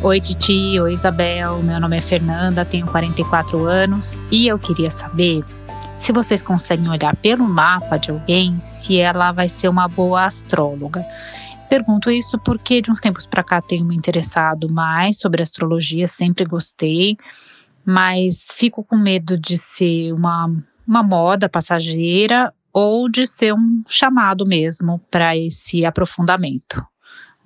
Oi, 0.04 0.22
Titi. 0.22 0.80
Oi, 0.80 0.94
Isabel. 0.94 1.64
Meu 1.64 1.80
nome 1.80 1.98
é 1.98 2.02
Fernanda, 2.02 2.64
tenho 2.64 2.86
44 2.86 3.66
anos 3.66 4.16
e 4.32 4.48
eu 4.48 4.60
queria 4.60 4.92
saber 4.92 5.44
se 5.98 6.12
vocês 6.12 6.42
conseguem 6.44 6.88
olhar 6.88 7.16
pelo 7.16 7.44
mapa 7.44 7.98
de 7.98 8.12
alguém 8.12 8.60
se 8.60 9.00
ela 9.00 9.32
vai 9.32 9.50
ser 9.50 9.68
uma 9.68 9.88
boa 9.88 10.26
astróloga. 10.26 11.04
Pergunto 11.70 12.12
isso 12.12 12.38
porque 12.40 12.82
de 12.82 12.92
uns 12.92 13.00
tempos 13.00 13.26
para 13.26 13.44
cá 13.44 13.62
tenho 13.62 13.86
me 13.86 13.96
interessado 13.96 14.70
mais 14.70 15.18
sobre 15.18 15.42
astrologia, 15.42 16.08
sempre 16.08 16.46
gostei, 16.46 17.18
mas 17.84 18.48
fico 18.54 18.84
com 18.84 18.96
medo 18.96 19.38
de 19.38 19.58
ser 19.58 20.14
uma, 20.14 20.50
uma 20.88 21.04
moda 21.04 21.50
passageira 21.50 22.54
ou 22.72 23.10
de 23.10 23.26
ser 23.26 23.54
um 23.54 23.84
chamado 23.88 24.46
mesmo 24.46 25.00
para 25.10 25.36
esse 25.36 25.86
aprofundamento. 25.86 26.86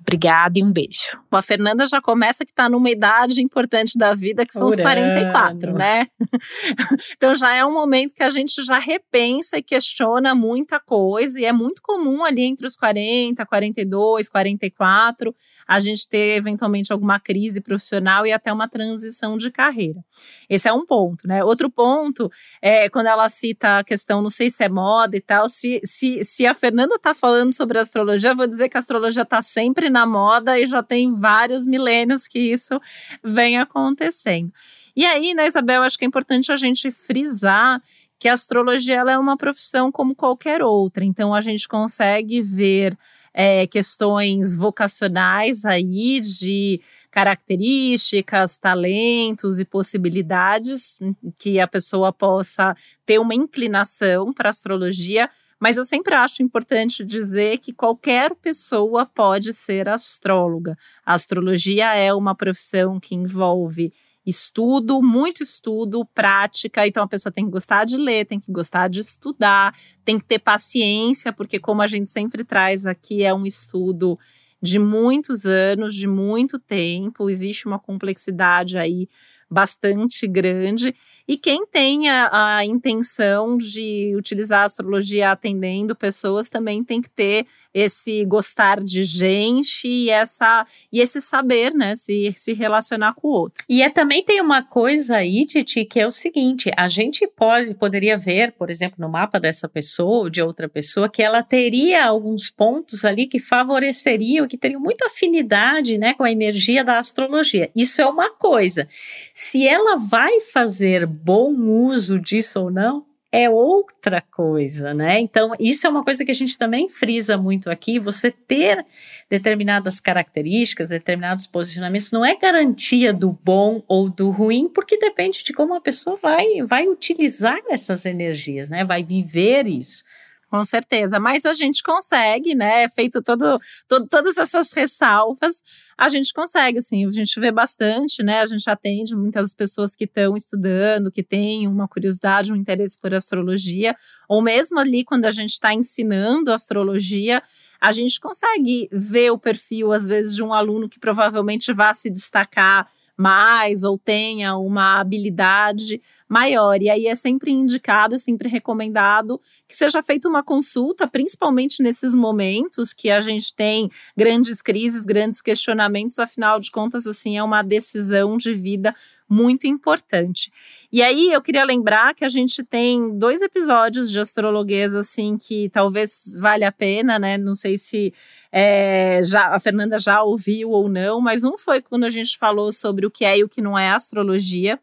Obrigada 0.00 0.58
e 0.58 0.64
um 0.64 0.72
beijo. 0.72 1.20
A 1.30 1.42
Fernanda 1.42 1.86
já 1.86 2.00
começa 2.00 2.44
que 2.44 2.50
está 2.50 2.68
numa 2.68 2.90
idade 2.90 3.42
importante 3.42 3.98
da 3.98 4.14
vida, 4.14 4.46
que 4.46 4.52
são 4.52 4.66
Urano. 4.66 4.78
os 4.78 4.82
44, 4.82 5.72
né? 5.74 6.06
então 7.16 7.34
já 7.34 7.54
é 7.54 7.64
um 7.64 7.72
momento 7.72 8.14
que 8.14 8.22
a 8.22 8.30
gente 8.30 8.62
já 8.64 8.78
repensa 8.78 9.58
e 9.58 9.62
questiona 9.62 10.34
muita 10.34 10.80
coisa, 10.80 11.40
e 11.40 11.44
é 11.44 11.52
muito 11.52 11.82
comum 11.82 12.24
ali 12.24 12.42
entre 12.42 12.66
os 12.66 12.76
40, 12.76 13.44
42, 13.44 14.28
44, 14.28 15.34
a 15.68 15.78
gente 15.78 16.08
ter 16.08 16.36
eventualmente 16.36 16.92
alguma 16.92 17.20
crise 17.20 17.60
profissional 17.60 18.26
e 18.26 18.32
até 18.32 18.52
uma 18.52 18.68
transição 18.68 19.36
de 19.36 19.50
carreira. 19.50 20.00
Esse 20.48 20.68
é 20.68 20.72
um 20.72 20.84
ponto, 20.84 21.28
né? 21.28 21.44
Outro 21.44 21.70
ponto 21.70 22.30
é 22.60 22.88
quando 22.88 23.06
ela 23.06 23.28
cita 23.28 23.78
a 23.78 23.84
questão, 23.84 24.22
não 24.22 24.30
sei 24.30 24.50
se 24.50 24.64
é 24.64 24.68
moda 24.68 25.16
e 25.16 25.20
tal, 25.20 25.48
se, 25.48 25.80
se, 25.84 26.24
se 26.24 26.46
a 26.46 26.54
Fernanda 26.54 26.96
está 26.96 27.14
falando 27.14 27.52
sobre 27.52 27.78
astrologia, 27.78 28.30
eu 28.30 28.36
vou 28.36 28.46
dizer 28.46 28.68
que 28.68 28.76
a 28.76 28.80
astrologia 28.80 29.22
está 29.22 29.42
sempre 29.42 29.90
na 29.90 29.99
moda 30.06 30.58
e 30.58 30.66
já 30.66 30.82
tem 30.82 31.12
vários 31.12 31.66
milênios 31.66 32.26
que 32.26 32.38
isso 32.38 32.80
vem 33.22 33.58
acontecendo. 33.58 34.52
E 34.94 35.04
aí, 35.04 35.34
né, 35.34 35.46
Isabel, 35.46 35.82
acho 35.82 35.98
que 35.98 36.04
é 36.04 36.08
importante 36.08 36.52
a 36.52 36.56
gente 36.56 36.90
frisar 36.90 37.80
que 38.18 38.28
a 38.28 38.34
astrologia 38.34 38.96
ela 38.96 39.12
é 39.12 39.18
uma 39.18 39.36
profissão 39.36 39.90
como 39.90 40.14
qualquer 40.14 40.62
outra. 40.62 41.04
Então 41.04 41.32
a 41.34 41.40
gente 41.40 41.66
consegue 41.66 42.42
ver 42.42 42.96
é, 43.32 43.66
questões 43.66 44.56
vocacionais 44.56 45.64
aí 45.64 46.20
de 46.20 46.80
características, 47.10 48.58
talentos 48.58 49.58
e 49.58 49.64
possibilidades 49.64 50.98
que 51.38 51.58
a 51.58 51.66
pessoa 51.66 52.12
possa 52.12 52.76
ter 53.06 53.18
uma 53.18 53.34
inclinação 53.34 54.32
para 54.32 54.50
astrologia, 54.50 55.30
mas 55.60 55.76
eu 55.76 55.84
sempre 55.84 56.14
acho 56.14 56.42
importante 56.42 57.04
dizer 57.04 57.58
que 57.58 57.72
qualquer 57.72 58.34
pessoa 58.34 59.04
pode 59.04 59.52
ser 59.52 59.88
astróloga. 59.90 60.76
A 61.04 61.12
astrologia 61.12 61.94
é 61.94 62.12
uma 62.14 62.34
profissão 62.34 62.98
que 62.98 63.14
envolve 63.14 63.92
estudo, 64.24 65.02
muito 65.02 65.42
estudo, 65.42 66.04
prática. 66.14 66.86
Então 66.86 67.02
a 67.02 67.08
pessoa 67.08 67.32
tem 67.32 67.44
que 67.44 67.50
gostar 67.50 67.84
de 67.84 67.98
ler, 67.98 68.24
tem 68.24 68.40
que 68.40 68.50
gostar 68.50 68.88
de 68.88 69.00
estudar, 69.00 69.74
tem 70.04 70.18
que 70.18 70.24
ter 70.24 70.38
paciência, 70.38 71.32
porque 71.32 71.58
como 71.58 71.82
a 71.82 71.86
gente 71.86 72.10
sempre 72.10 72.42
traz 72.42 72.86
aqui, 72.86 73.22
é 73.22 73.34
um 73.34 73.44
estudo 73.44 74.18
de 74.62 74.78
muitos 74.78 75.46
anos, 75.46 75.94
de 75.94 76.06
muito 76.06 76.58
tempo, 76.58 77.30
existe 77.30 77.66
uma 77.66 77.78
complexidade 77.78 78.76
aí 78.76 79.08
bastante 79.50 80.26
grande. 80.28 80.94
E 81.26 81.36
quem 81.36 81.66
tem 81.66 82.08
a, 82.08 82.56
a, 82.56 82.64
intenção 82.64 83.56
de 83.56 84.14
utilizar 84.16 84.60
a 84.60 84.64
astrologia 84.64 85.30
atendendo 85.30 85.94
pessoas 85.94 86.48
também 86.48 86.82
tem 86.84 87.00
que 87.00 87.10
ter 87.10 87.46
esse 87.72 88.24
gostar 88.24 88.80
de 88.80 89.04
gente 89.04 89.86
e, 89.86 90.10
essa, 90.10 90.66
e 90.92 91.00
esse 91.00 91.20
saber, 91.20 91.72
né? 91.74 91.94
Se, 91.94 92.32
se 92.36 92.52
relacionar 92.52 93.14
com 93.14 93.28
o 93.28 93.32
outro. 93.32 93.64
E 93.68 93.82
é, 93.82 93.88
também 93.88 94.24
tem 94.24 94.40
uma 94.40 94.62
coisa 94.62 95.16
aí, 95.16 95.44
Titi, 95.46 95.84
que 95.84 96.00
é 96.00 96.06
o 96.06 96.10
seguinte: 96.10 96.70
a 96.76 96.88
gente 96.88 97.26
pode, 97.26 97.74
poderia 97.74 98.16
ver, 98.16 98.52
por 98.52 98.70
exemplo, 98.70 98.96
no 98.98 99.08
mapa 99.08 99.38
dessa 99.38 99.68
pessoa 99.68 100.24
ou 100.24 100.30
de 100.30 100.42
outra 100.42 100.68
pessoa, 100.68 101.08
que 101.08 101.22
ela 101.22 101.42
teria 101.42 102.04
alguns 102.04 102.50
pontos 102.50 103.04
ali 103.04 103.26
que 103.26 103.38
favoreceriam, 103.38 104.46
que 104.46 104.58
teriam 104.58 104.80
muita 104.80 105.06
afinidade 105.06 105.98
né, 105.98 106.14
com 106.14 106.24
a 106.24 106.30
energia 106.30 106.84
da 106.84 106.98
astrologia. 106.98 107.70
Isso 107.74 108.00
é 108.00 108.06
uma 108.06 108.30
coisa. 108.30 108.88
Se 109.34 109.66
ela 109.66 109.96
vai 109.96 110.40
fazer 110.40 111.06
bom 111.06 111.52
uso 111.52 112.18
disso 112.18 112.60
ou 112.60 112.70
não, 112.70 113.09
é 113.32 113.48
outra 113.48 114.20
coisa, 114.20 114.92
né? 114.92 115.20
Então, 115.20 115.52
isso 115.60 115.86
é 115.86 115.90
uma 115.90 116.02
coisa 116.02 116.24
que 116.24 116.30
a 116.30 116.34
gente 116.34 116.58
também 116.58 116.88
frisa 116.88 117.36
muito 117.36 117.70
aqui. 117.70 117.98
Você 117.98 118.30
ter 118.30 118.84
determinadas 119.28 120.00
características, 120.00 120.88
determinados 120.88 121.46
posicionamentos, 121.46 122.10
não 122.10 122.24
é 122.24 122.34
garantia 122.36 123.12
do 123.12 123.30
bom 123.30 123.82
ou 123.86 124.08
do 124.08 124.30
ruim, 124.30 124.68
porque 124.68 124.98
depende 124.98 125.44
de 125.44 125.52
como 125.52 125.74
a 125.74 125.80
pessoa 125.80 126.18
vai, 126.20 126.46
vai 126.66 126.88
utilizar 126.88 127.58
essas 127.68 128.04
energias, 128.04 128.68
né? 128.68 128.84
Vai 128.84 129.04
viver 129.04 129.66
isso. 129.68 130.04
Com 130.50 130.64
certeza, 130.64 131.20
mas 131.20 131.46
a 131.46 131.52
gente 131.52 131.80
consegue, 131.80 132.56
né? 132.56 132.88
Feito 132.88 133.22
todo, 133.22 133.56
todo, 133.86 134.08
todas 134.08 134.36
essas 134.36 134.72
ressalvas, 134.72 135.62
a 135.96 136.08
gente 136.08 136.32
consegue, 136.32 136.78
assim, 136.78 137.06
a 137.06 137.10
gente 137.12 137.38
vê 137.38 137.52
bastante, 137.52 138.20
né? 138.20 138.40
A 138.40 138.46
gente 138.46 138.68
atende 138.68 139.14
muitas 139.14 139.54
pessoas 139.54 139.94
que 139.94 140.06
estão 140.06 140.34
estudando, 140.34 141.08
que 141.08 141.22
têm 141.22 141.68
uma 141.68 141.86
curiosidade, 141.86 142.52
um 142.52 142.56
interesse 142.56 142.98
por 143.00 143.14
astrologia, 143.14 143.94
ou 144.28 144.42
mesmo 144.42 144.80
ali 144.80 145.04
quando 145.04 145.26
a 145.26 145.30
gente 145.30 145.50
está 145.50 145.72
ensinando 145.72 146.52
astrologia, 146.52 147.40
a 147.80 147.92
gente 147.92 148.18
consegue 148.18 148.88
ver 148.90 149.30
o 149.30 149.38
perfil, 149.38 149.92
às 149.92 150.08
vezes, 150.08 150.34
de 150.34 150.42
um 150.42 150.52
aluno 150.52 150.88
que 150.88 150.98
provavelmente 150.98 151.72
vá 151.72 151.94
se 151.94 152.10
destacar 152.10 152.90
mais 153.16 153.84
ou 153.84 153.98
tenha 153.98 154.56
uma 154.56 154.98
habilidade 154.98 156.00
maior. 156.30 156.80
E 156.80 156.88
aí 156.88 157.08
é 157.08 157.14
sempre 157.16 157.50
indicado, 157.50 158.14
é 158.14 158.18
sempre 158.18 158.48
recomendado 158.48 159.40
que 159.66 159.74
seja 159.74 160.00
feita 160.00 160.28
uma 160.28 160.44
consulta, 160.44 161.08
principalmente 161.08 161.82
nesses 161.82 162.14
momentos 162.14 162.92
que 162.92 163.10
a 163.10 163.20
gente 163.20 163.52
tem 163.52 163.90
grandes 164.16 164.62
crises, 164.62 165.04
grandes 165.04 165.42
questionamentos, 165.42 166.20
afinal 166.20 166.60
de 166.60 166.70
contas, 166.70 167.04
assim, 167.04 167.36
é 167.36 167.42
uma 167.42 167.62
decisão 167.62 168.36
de 168.36 168.54
vida 168.54 168.94
muito 169.28 169.66
importante. 169.66 170.52
E 170.92 171.02
aí 171.02 171.32
eu 171.32 171.42
queria 171.42 171.64
lembrar 171.64 172.14
que 172.14 172.24
a 172.24 172.28
gente 172.28 172.62
tem 172.64 173.16
dois 173.16 173.42
episódios 173.42 174.10
de 174.10 174.18
astrologuês 174.18 174.94
assim 174.94 175.36
que 175.36 175.68
talvez 175.68 176.36
valha 176.40 176.68
a 176.68 176.72
pena, 176.72 177.18
né? 177.18 177.38
Não 177.38 177.54
sei 177.54 177.78
se 177.78 178.12
é, 178.52 179.20
já 179.24 179.54
a 179.54 179.60
Fernanda 179.60 179.98
já 179.98 180.22
ouviu 180.22 180.70
ou 180.70 180.88
não, 180.88 181.20
mas 181.20 181.44
um 181.44 181.56
foi 181.56 181.80
quando 181.80 182.04
a 182.04 182.10
gente 182.10 182.36
falou 182.38 182.72
sobre 182.72 183.06
o 183.06 183.10
que 183.10 183.24
é 183.24 183.38
e 183.38 183.44
o 183.44 183.48
que 183.48 183.62
não 183.62 183.78
é 183.78 183.90
astrologia. 183.90 184.78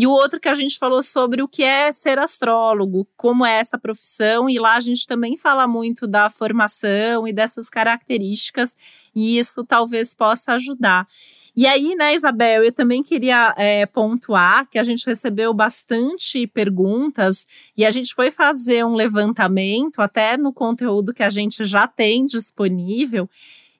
E 0.00 0.06
o 0.06 0.12
outro 0.12 0.40
que 0.40 0.48
a 0.48 0.54
gente 0.54 0.78
falou 0.78 1.02
sobre 1.02 1.42
o 1.42 1.46
que 1.46 1.62
é 1.62 1.92
ser 1.92 2.18
astrólogo, 2.18 3.06
como 3.18 3.44
é 3.44 3.58
essa 3.58 3.76
profissão, 3.76 4.48
e 4.48 4.58
lá 4.58 4.76
a 4.76 4.80
gente 4.80 5.06
também 5.06 5.36
fala 5.36 5.68
muito 5.68 6.06
da 6.06 6.30
formação 6.30 7.28
e 7.28 7.34
dessas 7.34 7.68
características, 7.68 8.74
e 9.14 9.38
isso 9.38 9.62
talvez 9.62 10.14
possa 10.14 10.54
ajudar. 10.54 11.06
E 11.54 11.66
aí, 11.66 11.94
né, 11.96 12.14
Isabel, 12.14 12.64
eu 12.64 12.72
também 12.72 13.02
queria 13.02 13.54
é, 13.58 13.84
pontuar 13.84 14.66
que 14.70 14.78
a 14.78 14.82
gente 14.82 15.04
recebeu 15.04 15.52
bastante 15.52 16.46
perguntas 16.46 17.46
e 17.76 17.84
a 17.84 17.90
gente 17.90 18.14
foi 18.14 18.30
fazer 18.30 18.82
um 18.86 18.94
levantamento 18.94 20.00
até 20.00 20.34
no 20.38 20.50
conteúdo 20.50 21.12
que 21.12 21.22
a 21.22 21.28
gente 21.28 21.66
já 21.66 21.86
tem 21.86 22.24
disponível. 22.24 23.28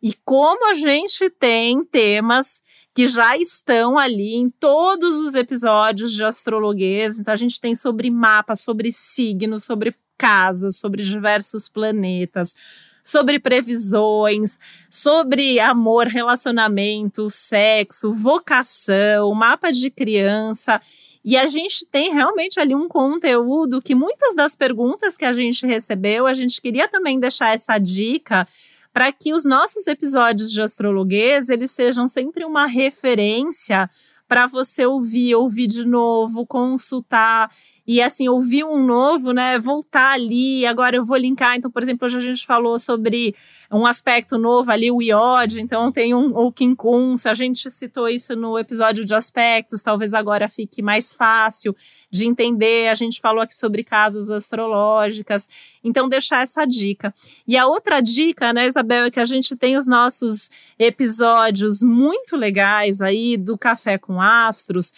E 0.02 0.12
como 0.22 0.68
a 0.68 0.74
gente 0.74 1.30
tem 1.30 1.82
temas 1.82 2.60
que 2.94 3.06
já 3.06 3.36
estão 3.36 3.98
ali 3.98 4.34
em 4.34 4.50
todos 4.50 5.16
os 5.16 5.34
episódios 5.34 6.12
de 6.12 6.24
astrologuês. 6.24 7.18
Então, 7.18 7.32
a 7.32 7.36
gente 7.36 7.60
tem 7.60 7.74
sobre 7.74 8.10
mapa, 8.10 8.56
sobre 8.56 8.90
signos, 8.90 9.64
sobre 9.64 9.94
casas, 10.18 10.76
sobre 10.76 11.02
diversos 11.02 11.68
planetas, 11.68 12.54
sobre 13.02 13.38
previsões, 13.38 14.58
sobre 14.90 15.58
amor, 15.58 16.06
relacionamento, 16.06 17.30
sexo, 17.30 18.12
vocação, 18.12 19.32
mapa 19.34 19.70
de 19.70 19.90
criança. 19.90 20.80
E 21.24 21.36
a 21.36 21.46
gente 21.46 21.86
tem 21.86 22.12
realmente 22.12 22.58
ali 22.58 22.74
um 22.74 22.88
conteúdo 22.88 23.80
que 23.80 23.94
muitas 23.94 24.34
das 24.34 24.56
perguntas 24.56 25.16
que 25.16 25.24
a 25.24 25.32
gente 25.32 25.66
recebeu, 25.66 26.26
a 26.26 26.34
gente 26.34 26.60
queria 26.60 26.88
também 26.88 27.18
deixar 27.18 27.54
essa 27.54 27.78
dica 27.78 28.46
para 28.92 29.12
que 29.12 29.32
os 29.32 29.44
nossos 29.44 29.86
episódios 29.86 30.50
de 30.50 30.60
astrologuês 30.60 31.48
eles 31.48 31.70
sejam 31.70 32.08
sempre 32.08 32.44
uma 32.44 32.66
referência 32.66 33.88
para 34.30 34.46
você 34.46 34.86
ouvir, 34.86 35.34
ouvir 35.34 35.66
de 35.66 35.84
novo, 35.84 36.46
consultar 36.46 37.50
e 37.92 38.00
assim, 38.00 38.28
ouvir 38.28 38.62
um 38.62 38.86
novo, 38.86 39.32
né? 39.32 39.58
Voltar 39.58 40.12
ali, 40.12 40.64
agora 40.64 40.94
eu 40.94 41.04
vou 41.04 41.16
linkar. 41.16 41.56
Então, 41.56 41.68
por 41.68 41.82
exemplo, 41.82 42.06
hoje 42.06 42.18
a 42.18 42.20
gente 42.20 42.46
falou 42.46 42.78
sobre 42.78 43.34
um 43.68 43.84
aspecto 43.84 44.38
novo 44.38 44.70
ali, 44.70 44.92
o 44.92 45.02
iode, 45.02 45.60
então 45.60 45.90
tem 45.90 46.14
um, 46.14 46.28
o 46.36 46.52
quincunço, 46.52 47.28
a 47.28 47.34
gente 47.34 47.68
citou 47.68 48.08
isso 48.08 48.36
no 48.36 48.56
episódio 48.56 49.04
de 49.04 49.12
aspectos, 49.12 49.82
talvez 49.82 50.14
agora 50.14 50.48
fique 50.48 50.80
mais 50.80 51.12
fácil 51.12 51.74
de 52.08 52.28
entender. 52.28 52.86
A 52.86 52.94
gente 52.94 53.20
falou 53.20 53.42
aqui 53.42 53.56
sobre 53.56 53.82
casas 53.82 54.30
astrológicas, 54.30 55.48
então 55.82 56.08
deixar 56.08 56.44
essa 56.44 56.64
dica. 56.64 57.12
E 57.44 57.56
a 57.56 57.66
outra 57.66 58.00
dica, 58.00 58.52
né, 58.52 58.68
Isabel, 58.68 59.06
é 59.06 59.10
que 59.10 59.18
a 59.18 59.24
gente 59.24 59.56
tem 59.56 59.76
os 59.76 59.88
nossos 59.88 60.48
episódios 60.78 61.82
muito 61.82 62.36
legais 62.36 63.02
aí 63.02 63.36
do 63.36 63.58
Café 63.58 63.98
com 63.98 64.22
Astros 64.22 64.92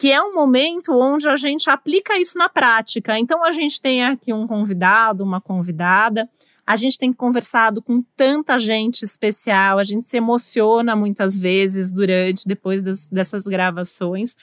que 0.00 0.10
é 0.10 0.22
um 0.22 0.32
momento 0.32 0.94
onde 0.94 1.28
a 1.28 1.36
gente 1.36 1.68
aplica 1.68 2.18
isso 2.18 2.38
na 2.38 2.48
prática. 2.48 3.18
Então, 3.18 3.44
a 3.44 3.50
gente 3.50 3.78
tem 3.78 4.02
aqui 4.02 4.32
um 4.32 4.46
convidado, 4.46 5.22
uma 5.22 5.42
convidada, 5.42 6.26
a 6.66 6.74
gente 6.74 6.96
tem 6.96 7.12
conversado 7.12 7.82
com 7.82 8.02
tanta 8.16 8.58
gente 8.58 9.04
especial, 9.04 9.78
a 9.78 9.82
gente 9.82 10.06
se 10.06 10.16
emociona 10.16 10.96
muitas 10.96 11.38
vezes 11.38 11.92
durante, 11.92 12.48
depois 12.48 12.82
das, 12.82 13.08
dessas 13.08 13.44
gravações. 13.44 14.38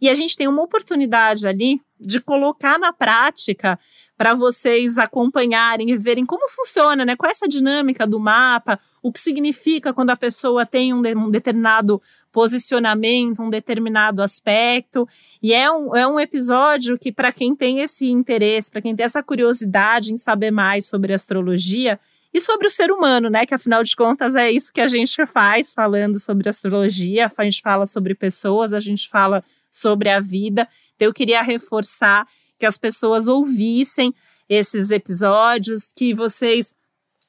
E 0.00 0.08
a 0.08 0.14
gente 0.14 0.36
tem 0.36 0.46
uma 0.46 0.62
oportunidade 0.62 1.48
ali 1.48 1.82
de 1.98 2.20
colocar 2.20 2.78
na 2.78 2.92
prática 2.92 3.80
para 4.16 4.32
vocês 4.34 4.96
acompanharem 4.96 5.90
e 5.90 5.96
verem 5.96 6.24
como 6.24 6.48
funciona, 6.48 7.04
né? 7.04 7.16
Qual 7.16 7.28
é 7.28 7.32
essa 7.32 7.48
dinâmica 7.48 8.06
do 8.06 8.20
mapa, 8.20 8.78
o 9.02 9.10
que 9.10 9.18
significa 9.18 9.92
quando 9.92 10.10
a 10.10 10.16
pessoa 10.16 10.64
tem 10.64 10.94
um, 10.94 11.02
um 11.16 11.30
determinado 11.30 12.00
posicionamento, 12.32 13.42
um 13.42 13.50
determinado 13.50 14.22
aspecto. 14.22 15.06
E 15.42 15.52
é 15.52 15.70
um, 15.70 15.96
é 15.96 16.06
um 16.06 16.18
episódio 16.18 16.98
que, 16.98 17.10
para 17.10 17.32
quem 17.32 17.54
tem 17.54 17.80
esse 17.80 18.06
interesse, 18.06 18.70
para 18.70 18.82
quem 18.82 18.94
tem 18.94 19.04
essa 19.04 19.22
curiosidade 19.22 20.12
em 20.12 20.16
saber 20.16 20.50
mais 20.50 20.86
sobre 20.86 21.12
astrologia, 21.12 21.98
e 22.32 22.40
sobre 22.40 22.66
o 22.66 22.70
ser 22.70 22.90
humano, 22.90 23.28
né? 23.28 23.44
Que 23.44 23.54
afinal 23.54 23.82
de 23.82 23.94
contas 23.96 24.34
é 24.34 24.50
isso 24.50 24.72
que 24.72 24.80
a 24.80 24.86
gente 24.86 25.26
faz 25.26 25.72
falando 25.72 26.18
sobre 26.18 26.48
astrologia. 26.48 27.28
A 27.36 27.44
gente 27.44 27.60
fala 27.60 27.86
sobre 27.86 28.14
pessoas, 28.14 28.72
a 28.72 28.78
gente 28.78 29.08
fala 29.08 29.42
sobre 29.70 30.08
a 30.08 30.20
vida. 30.20 30.66
Então, 30.94 31.08
eu 31.08 31.12
queria 31.12 31.42
reforçar 31.42 32.26
que 32.58 32.66
as 32.66 32.78
pessoas 32.78 33.26
ouvissem 33.26 34.14
esses 34.48 34.90
episódios, 34.90 35.92
que 35.94 36.14
vocês 36.14 36.74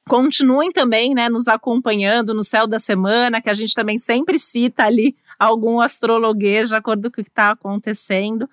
continuem 0.08 0.70
também, 0.72 1.14
né, 1.14 1.28
nos 1.28 1.48
acompanhando 1.48 2.34
no 2.34 2.42
céu 2.42 2.66
da 2.66 2.78
semana, 2.78 3.40
que 3.40 3.50
a 3.50 3.54
gente 3.54 3.74
também 3.74 3.98
sempre 3.98 4.38
cita 4.38 4.84
ali 4.84 5.14
algum 5.38 5.80
astrologuês 5.80 6.68
de 6.68 6.76
acordo 6.76 7.10
com 7.10 7.20
o 7.20 7.24
que 7.24 7.30
está 7.30 7.50
acontecendo. 7.50 8.48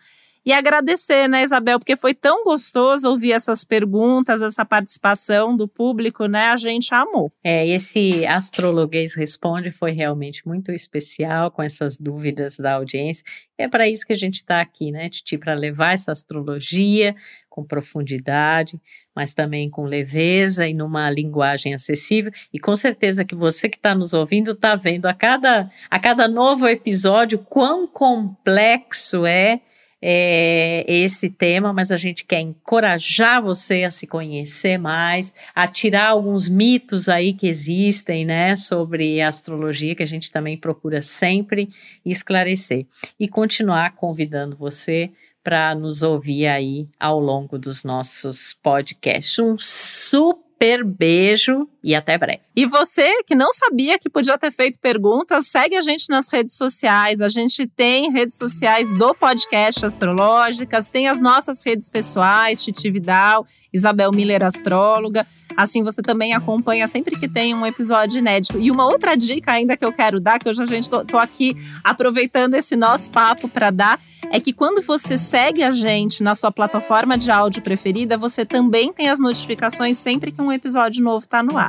E 0.49 0.51
agradecer, 0.51 1.29
né, 1.29 1.43
Isabel, 1.43 1.77
porque 1.77 1.95
foi 1.95 2.11
tão 2.11 2.43
gostoso 2.43 3.07
ouvir 3.07 3.33
essas 3.33 3.63
perguntas, 3.63 4.41
essa 4.41 4.65
participação 4.65 5.55
do 5.55 5.67
público, 5.67 6.25
né? 6.25 6.47
A 6.47 6.57
gente 6.57 6.91
amou. 6.91 7.31
É, 7.43 7.67
esse 7.67 8.25
Astrologuês 8.25 9.13
Responde 9.13 9.71
foi 9.71 9.91
realmente 9.91 10.41
muito 10.47 10.71
especial 10.71 11.51
com 11.51 11.61
essas 11.61 11.99
dúvidas 11.99 12.57
da 12.57 12.73
audiência. 12.73 13.23
É 13.59 13.67
para 13.67 13.87
isso 13.87 14.07
que 14.07 14.13
a 14.13 14.15
gente 14.15 14.37
está 14.37 14.59
aqui, 14.59 14.91
né, 14.91 15.07
Titi, 15.07 15.37
para 15.37 15.53
levar 15.53 15.93
essa 15.93 16.11
astrologia 16.11 17.13
com 17.47 17.63
profundidade, 17.63 18.81
mas 19.15 19.35
também 19.35 19.69
com 19.69 19.83
leveza 19.83 20.67
e 20.67 20.73
numa 20.73 21.11
linguagem 21.11 21.75
acessível. 21.75 22.31
E 22.51 22.59
com 22.59 22.75
certeza 22.75 23.23
que 23.23 23.35
você 23.35 23.69
que 23.69 23.77
está 23.77 23.93
nos 23.93 24.15
ouvindo 24.15 24.53
está 24.53 24.73
vendo 24.73 25.05
a 25.05 25.13
cada, 25.13 25.69
a 25.91 25.99
cada 25.99 26.27
novo 26.27 26.67
episódio 26.67 27.37
quão 27.37 27.85
complexo 27.85 29.27
é 29.27 29.61
é, 30.01 30.85
esse 30.87 31.29
tema, 31.29 31.73
mas 31.73 31.91
a 31.91 31.97
gente 31.97 32.25
quer 32.25 32.39
encorajar 32.39 33.41
você 33.41 33.83
a 33.83 33.91
se 33.91 34.07
conhecer 34.07 34.77
mais, 34.77 35.33
a 35.53 35.67
tirar 35.67 36.07
alguns 36.07 36.47
mitos 36.47 37.09
aí 37.09 37.33
que 37.33 37.47
existem, 37.47 38.25
né, 38.25 38.55
sobre 38.55 39.21
astrologia, 39.21 39.95
que 39.95 40.03
a 40.03 40.07
gente 40.07 40.31
também 40.31 40.57
procura 40.57 41.01
sempre 41.01 41.67
esclarecer. 42.05 42.85
E 43.19 43.27
continuar 43.27 43.95
convidando 43.95 44.55
você 44.55 45.11
para 45.43 45.73
nos 45.73 46.03
ouvir 46.03 46.47
aí 46.47 46.85
ao 46.99 47.19
longo 47.19 47.57
dos 47.57 47.83
nossos 47.83 48.53
podcasts. 48.61 49.39
Um 49.39 49.57
super 49.57 50.83
beijo 50.83 51.67
e 51.83 51.95
até 51.95 52.17
breve. 52.17 52.41
E 52.55 52.65
você 52.65 53.23
que 53.23 53.35
não 53.35 53.51
sabia 53.53 53.97
que 53.97 54.09
podia 54.09 54.37
ter 54.37 54.51
feito 54.51 54.79
perguntas, 54.79 55.47
segue 55.47 55.75
a 55.75 55.81
gente 55.81 56.05
nas 56.09 56.27
redes 56.27 56.55
sociais. 56.55 57.21
A 57.21 57.29
gente 57.29 57.65
tem 57.67 58.11
redes 58.11 58.37
sociais 58.37 58.91
do 58.93 59.13
podcast 59.13 59.85
Astrológicas, 59.85 60.89
tem 60.89 61.07
as 61.07 61.21
nossas 61.21 61.61
redes 61.61 61.89
pessoais, 61.89 62.63
Titi 62.63 62.89
Vidal, 62.91 63.45
Isabel 63.73 64.11
Miller 64.11 64.43
Astróloga. 64.43 65.25
Assim 65.55 65.83
você 65.83 66.01
também 66.01 66.33
acompanha 66.33 66.87
sempre 66.87 67.17
que 67.17 67.27
tem 67.27 67.53
um 67.53 67.65
episódio 67.65 68.19
inédito. 68.19 68.59
E 68.59 68.69
uma 68.71 68.85
outra 68.85 69.15
dica 69.15 69.51
ainda 69.51 69.77
que 69.77 69.85
eu 69.85 69.93
quero 69.93 70.19
dar, 70.19 70.39
que 70.39 70.49
hoje 70.49 70.61
a 70.61 70.65
gente 70.65 70.89
tô, 70.89 71.05
tô 71.05 71.17
aqui 71.17 71.55
aproveitando 71.83 72.55
esse 72.55 72.75
nosso 72.75 73.09
papo 73.11 73.47
para 73.47 73.71
dar, 73.71 73.99
é 74.31 74.39
que 74.39 74.53
quando 74.53 74.81
você 74.81 75.17
segue 75.17 75.63
a 75.63 75.71
gente 75.71 76.21
na 76.21 76.35
sua 76.35 76.51
plataforma 76.51 77.17
de 77.17 77.31
áudio 77.31 77.61
preferida, 77.61 78.17
você 78.17 78.45
também 78.45 78.93
tem 78.93 79.09
as 79.09 79.19
notificações 79.19 79.97
sempre 79.97 80.31
que 80.31 80.41
um 80.41 80.51
episódio 80.51 81.03
novo 81.03 81.25
está 81.25 81.41
no 81.41 81.57
ar. 81.57 81.68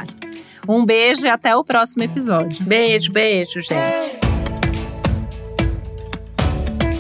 Um 0.69 0.85
beijo 0.85 1.27
e 1.27 1.29
até 1.29 1.57
o 1.57 1.65
próximo 1.65 2.03
episódio. 2.03 2.63
Beijo, 2.65 3.13
beijo, 3.13 3.61
gente. 3.61 4.21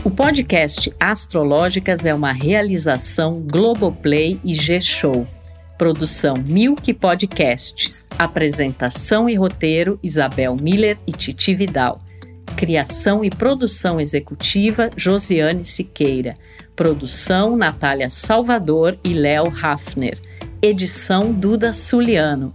O 0.02 0.10
podcast 0.10 0.92
Astrológicas 0.98 2.06
é 2.06 2.14
uma 2.14 2.32
realização 2.32 3.34
Globoplay 3.40 4.40
e 4.42 4.54
G-Show. 4.54 5.26
Produção 5.76 6.34
Milk 6.46 6.92
Podcasts. 6.94 8.06
Apresentação 8.18 9.28
e 9.28 9.34
roteiro 9.34 9.98
Isabel 10.02 10.56
Miller 10.56 10.98
e 11.06 11.12
Titi 11.12 11.54
Vidal. 11.54 12.00
Criação 12.56 13.24
e 13.24 13.30
produção 13.30 14.00
executiva 14.00 14.90
Josiane 14.96 15.64
Siqueira. 15.64 16.34
Produção 16.74 17.56
Natália 17.56 18.08
Salvador 18.08 18.98
e 19.04 19.12
Léo 19.12 19.52
Hafner. 19.62 20.18
Edição 20.62 21.32
Duda 21.32 21.72
Suliano. 21.72 22.54